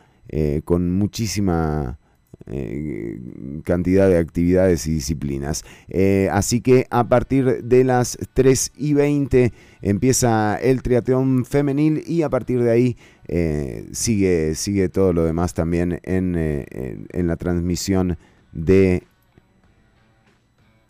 [0.64, 2.00] con muchísima
[2.48, 3.20] eh,
[3.64, 5.64] cantidad de actividades y disciplinas.
[5.90, 12.22] Eh, así que a partir de las 3 y 20 empieza el triatlón femenil y
[12.24, 12.98] a partir de ahí
[13.28, 18.18] eh, sigue, sigue todo lo demás también en, en- en la transmisión
[18.52, 19.04] de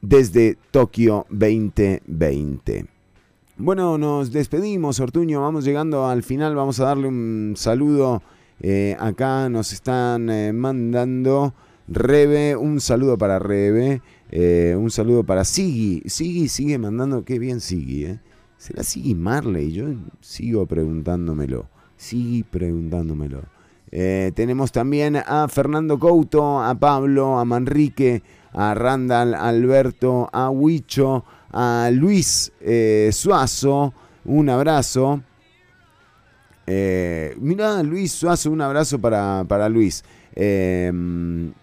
[0.02, 2.86] desde Tokio 2020.
[3.58, 5.42] Bueno, nos despedimos, Ortuño.
[5.42, 6.56] Vamos llegando al final.
[6.56, 8.24] Vamos a darle un saludo.
[8.64, 11.56] Eh, acá nos están eh, mandando
[11.88, 12.56] Rebe.
[12.56, 14.04] Un saludo para Rebe.
[14.30, 16.04] eh, un saludo para Sigi.
[16.06, 17.26] Sigi sigue mandando.
[17.26, 18.20] Qué bien Sigi.
[18.58, 19.72] ¿Será Sigi Marley?
[19.72, 19.86] Yo
[20.20, 21.68] sigo preguntándomelo.
[21.98, 23.42] Sigue preguntándomelo.
[23.90, 28.24] Tenemos también a Fernando Couto, a Pablo, a Manrique,
[28.54, 32.54] a Randall, a Alberto, a Huicho, a Luis
[33.12, 33.94] Suazo.
[34.24, 35.24] Un abrazo.
[36.68, 40.04] Eh, mirá, Luis Suazo, un abrazo para, para Luis.
[40.36, 40.92] Eh,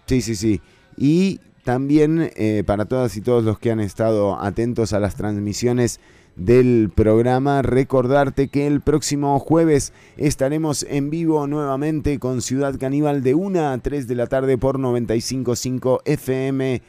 [0.05, 0.61] sí, sí, sí.
[0.97, 5.99] Y también eh, para todas y todos los que han estado atentos a las transmisiones
[6.35, 13.33] del programa, recordarte que el próximo jueves estaremos en vivo nuevamente con Ciudad Caníbal de
[13.33, 16.81] 1 a 3 de la tarde por 95.5 FM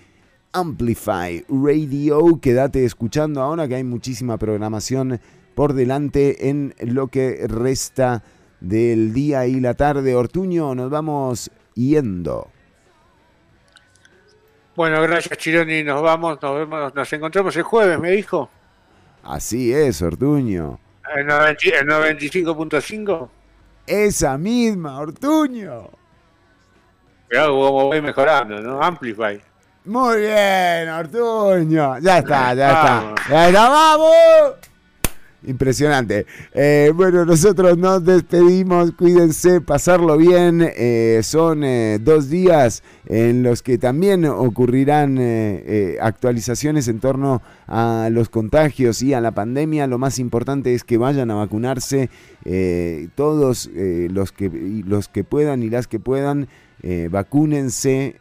[0.52, 2.40] Amplify Radio.
[2.40, 5.20] Quédate escuchando ahora que hay muchísima programación
[5.54, 8.22] por delante en lo que resta
[8.60, 10.14] del día y la tarde.
[10.14, 12.48] Ortuño, nos vamos yendo.
[14.76, 18.48] Bueno, gracias Chironi, nos vamos, nos vemos, nos encontramos el jueves, me dijo.
[19.22, 20.78] Así es, Ortuño.
[21.14, 23.28] El 90 el 95.5.
[23.86, 25.90] Esa misma, Ortuño.
[27.30, 28.82] Mirá cómo voy mejorando, ¿no?
[28.82, 29.40] Amplify.
[29.84, 31.98] Muy bien, Ortuño.
[31.98, 33.20] Ya está, ya Vamos.
[33.20, 33.30] está.
[33.30, 34.69] Ya está, vamos.
[35.46, 36.26] Impresionante.
[36.52, 38.92] Eh, bueno, nosotros nos despedimos.
[38.92, 40.70] Cuídense, pasarlo bien.
[40.76, 45.18] Eh, son eh, dos días en los que también ocurrirán
[46.00, 49.86] actualizaciones en torno a los contagios y a la pandemia.
[49.86, 52.10] Lo más importante es que vayan a vacunarse
[53.14, 56.48] todos los, que, los que puedan y las que puedan.
[57.10, 58.14] vacúnense,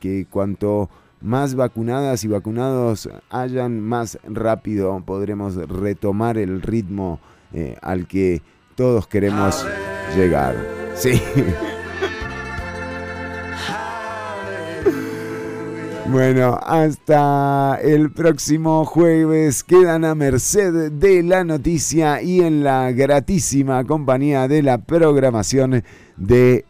[0.00, 0.88] que cuanto
[1.20, 7.20] más vacunadas y vacunados hayan, más rápido podremos retomar el ritmo
[7.52, 8.42] eh, al que
[8.74, 9.66] todos queremos
[10.16, 10.56] llegar.
[10.94, 11.20] Sí.
[16.10, 19.62] Bueno, hasta el próximo jueves.
[19.62, 25.84] Quedan a merced de la noticia y en la gratísima compañía de la programación
[26.16, 26.64] de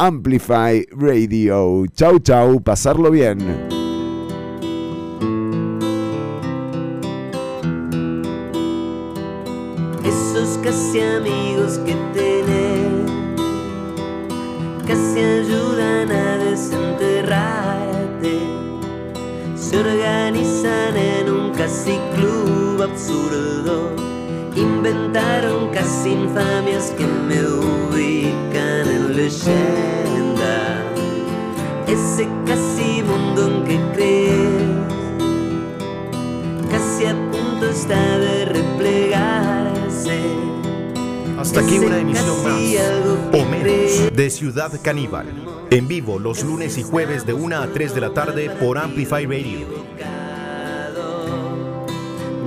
[0.00, 1.84] Amplify Radio.
[1.94, 3.68] Chau, chau, pasarlo bien.
[10.02, 13.10] esos casi amigos que tenés,
[14.86, 18.40] casi ayudan a desenterrarte,
[19.54, 23.94] se organizan en un casi club absurdo,
[24.56, 30.82] inventaron casi infamias que me ubican en leyenda,
[31.86, 34.60] ese casi mundo en que crees,
[36.70, 40.20] casi a punto está de replegarse.
[41.38, 42.60] Hasta aquí una emisión más,
[43.32, 45.26] o menos, de Ciudad Caníbal.
[45.70, 49.26] En vivo los lunes y jueves de 1 a 3 de la tarde por Amplify
[49.26, 49.66] Radio.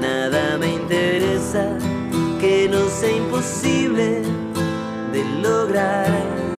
[0.01, 1.77] Nada me interesa
[2.41, 4.23] que no sea imposible
[5.13, 6.42] de lograr.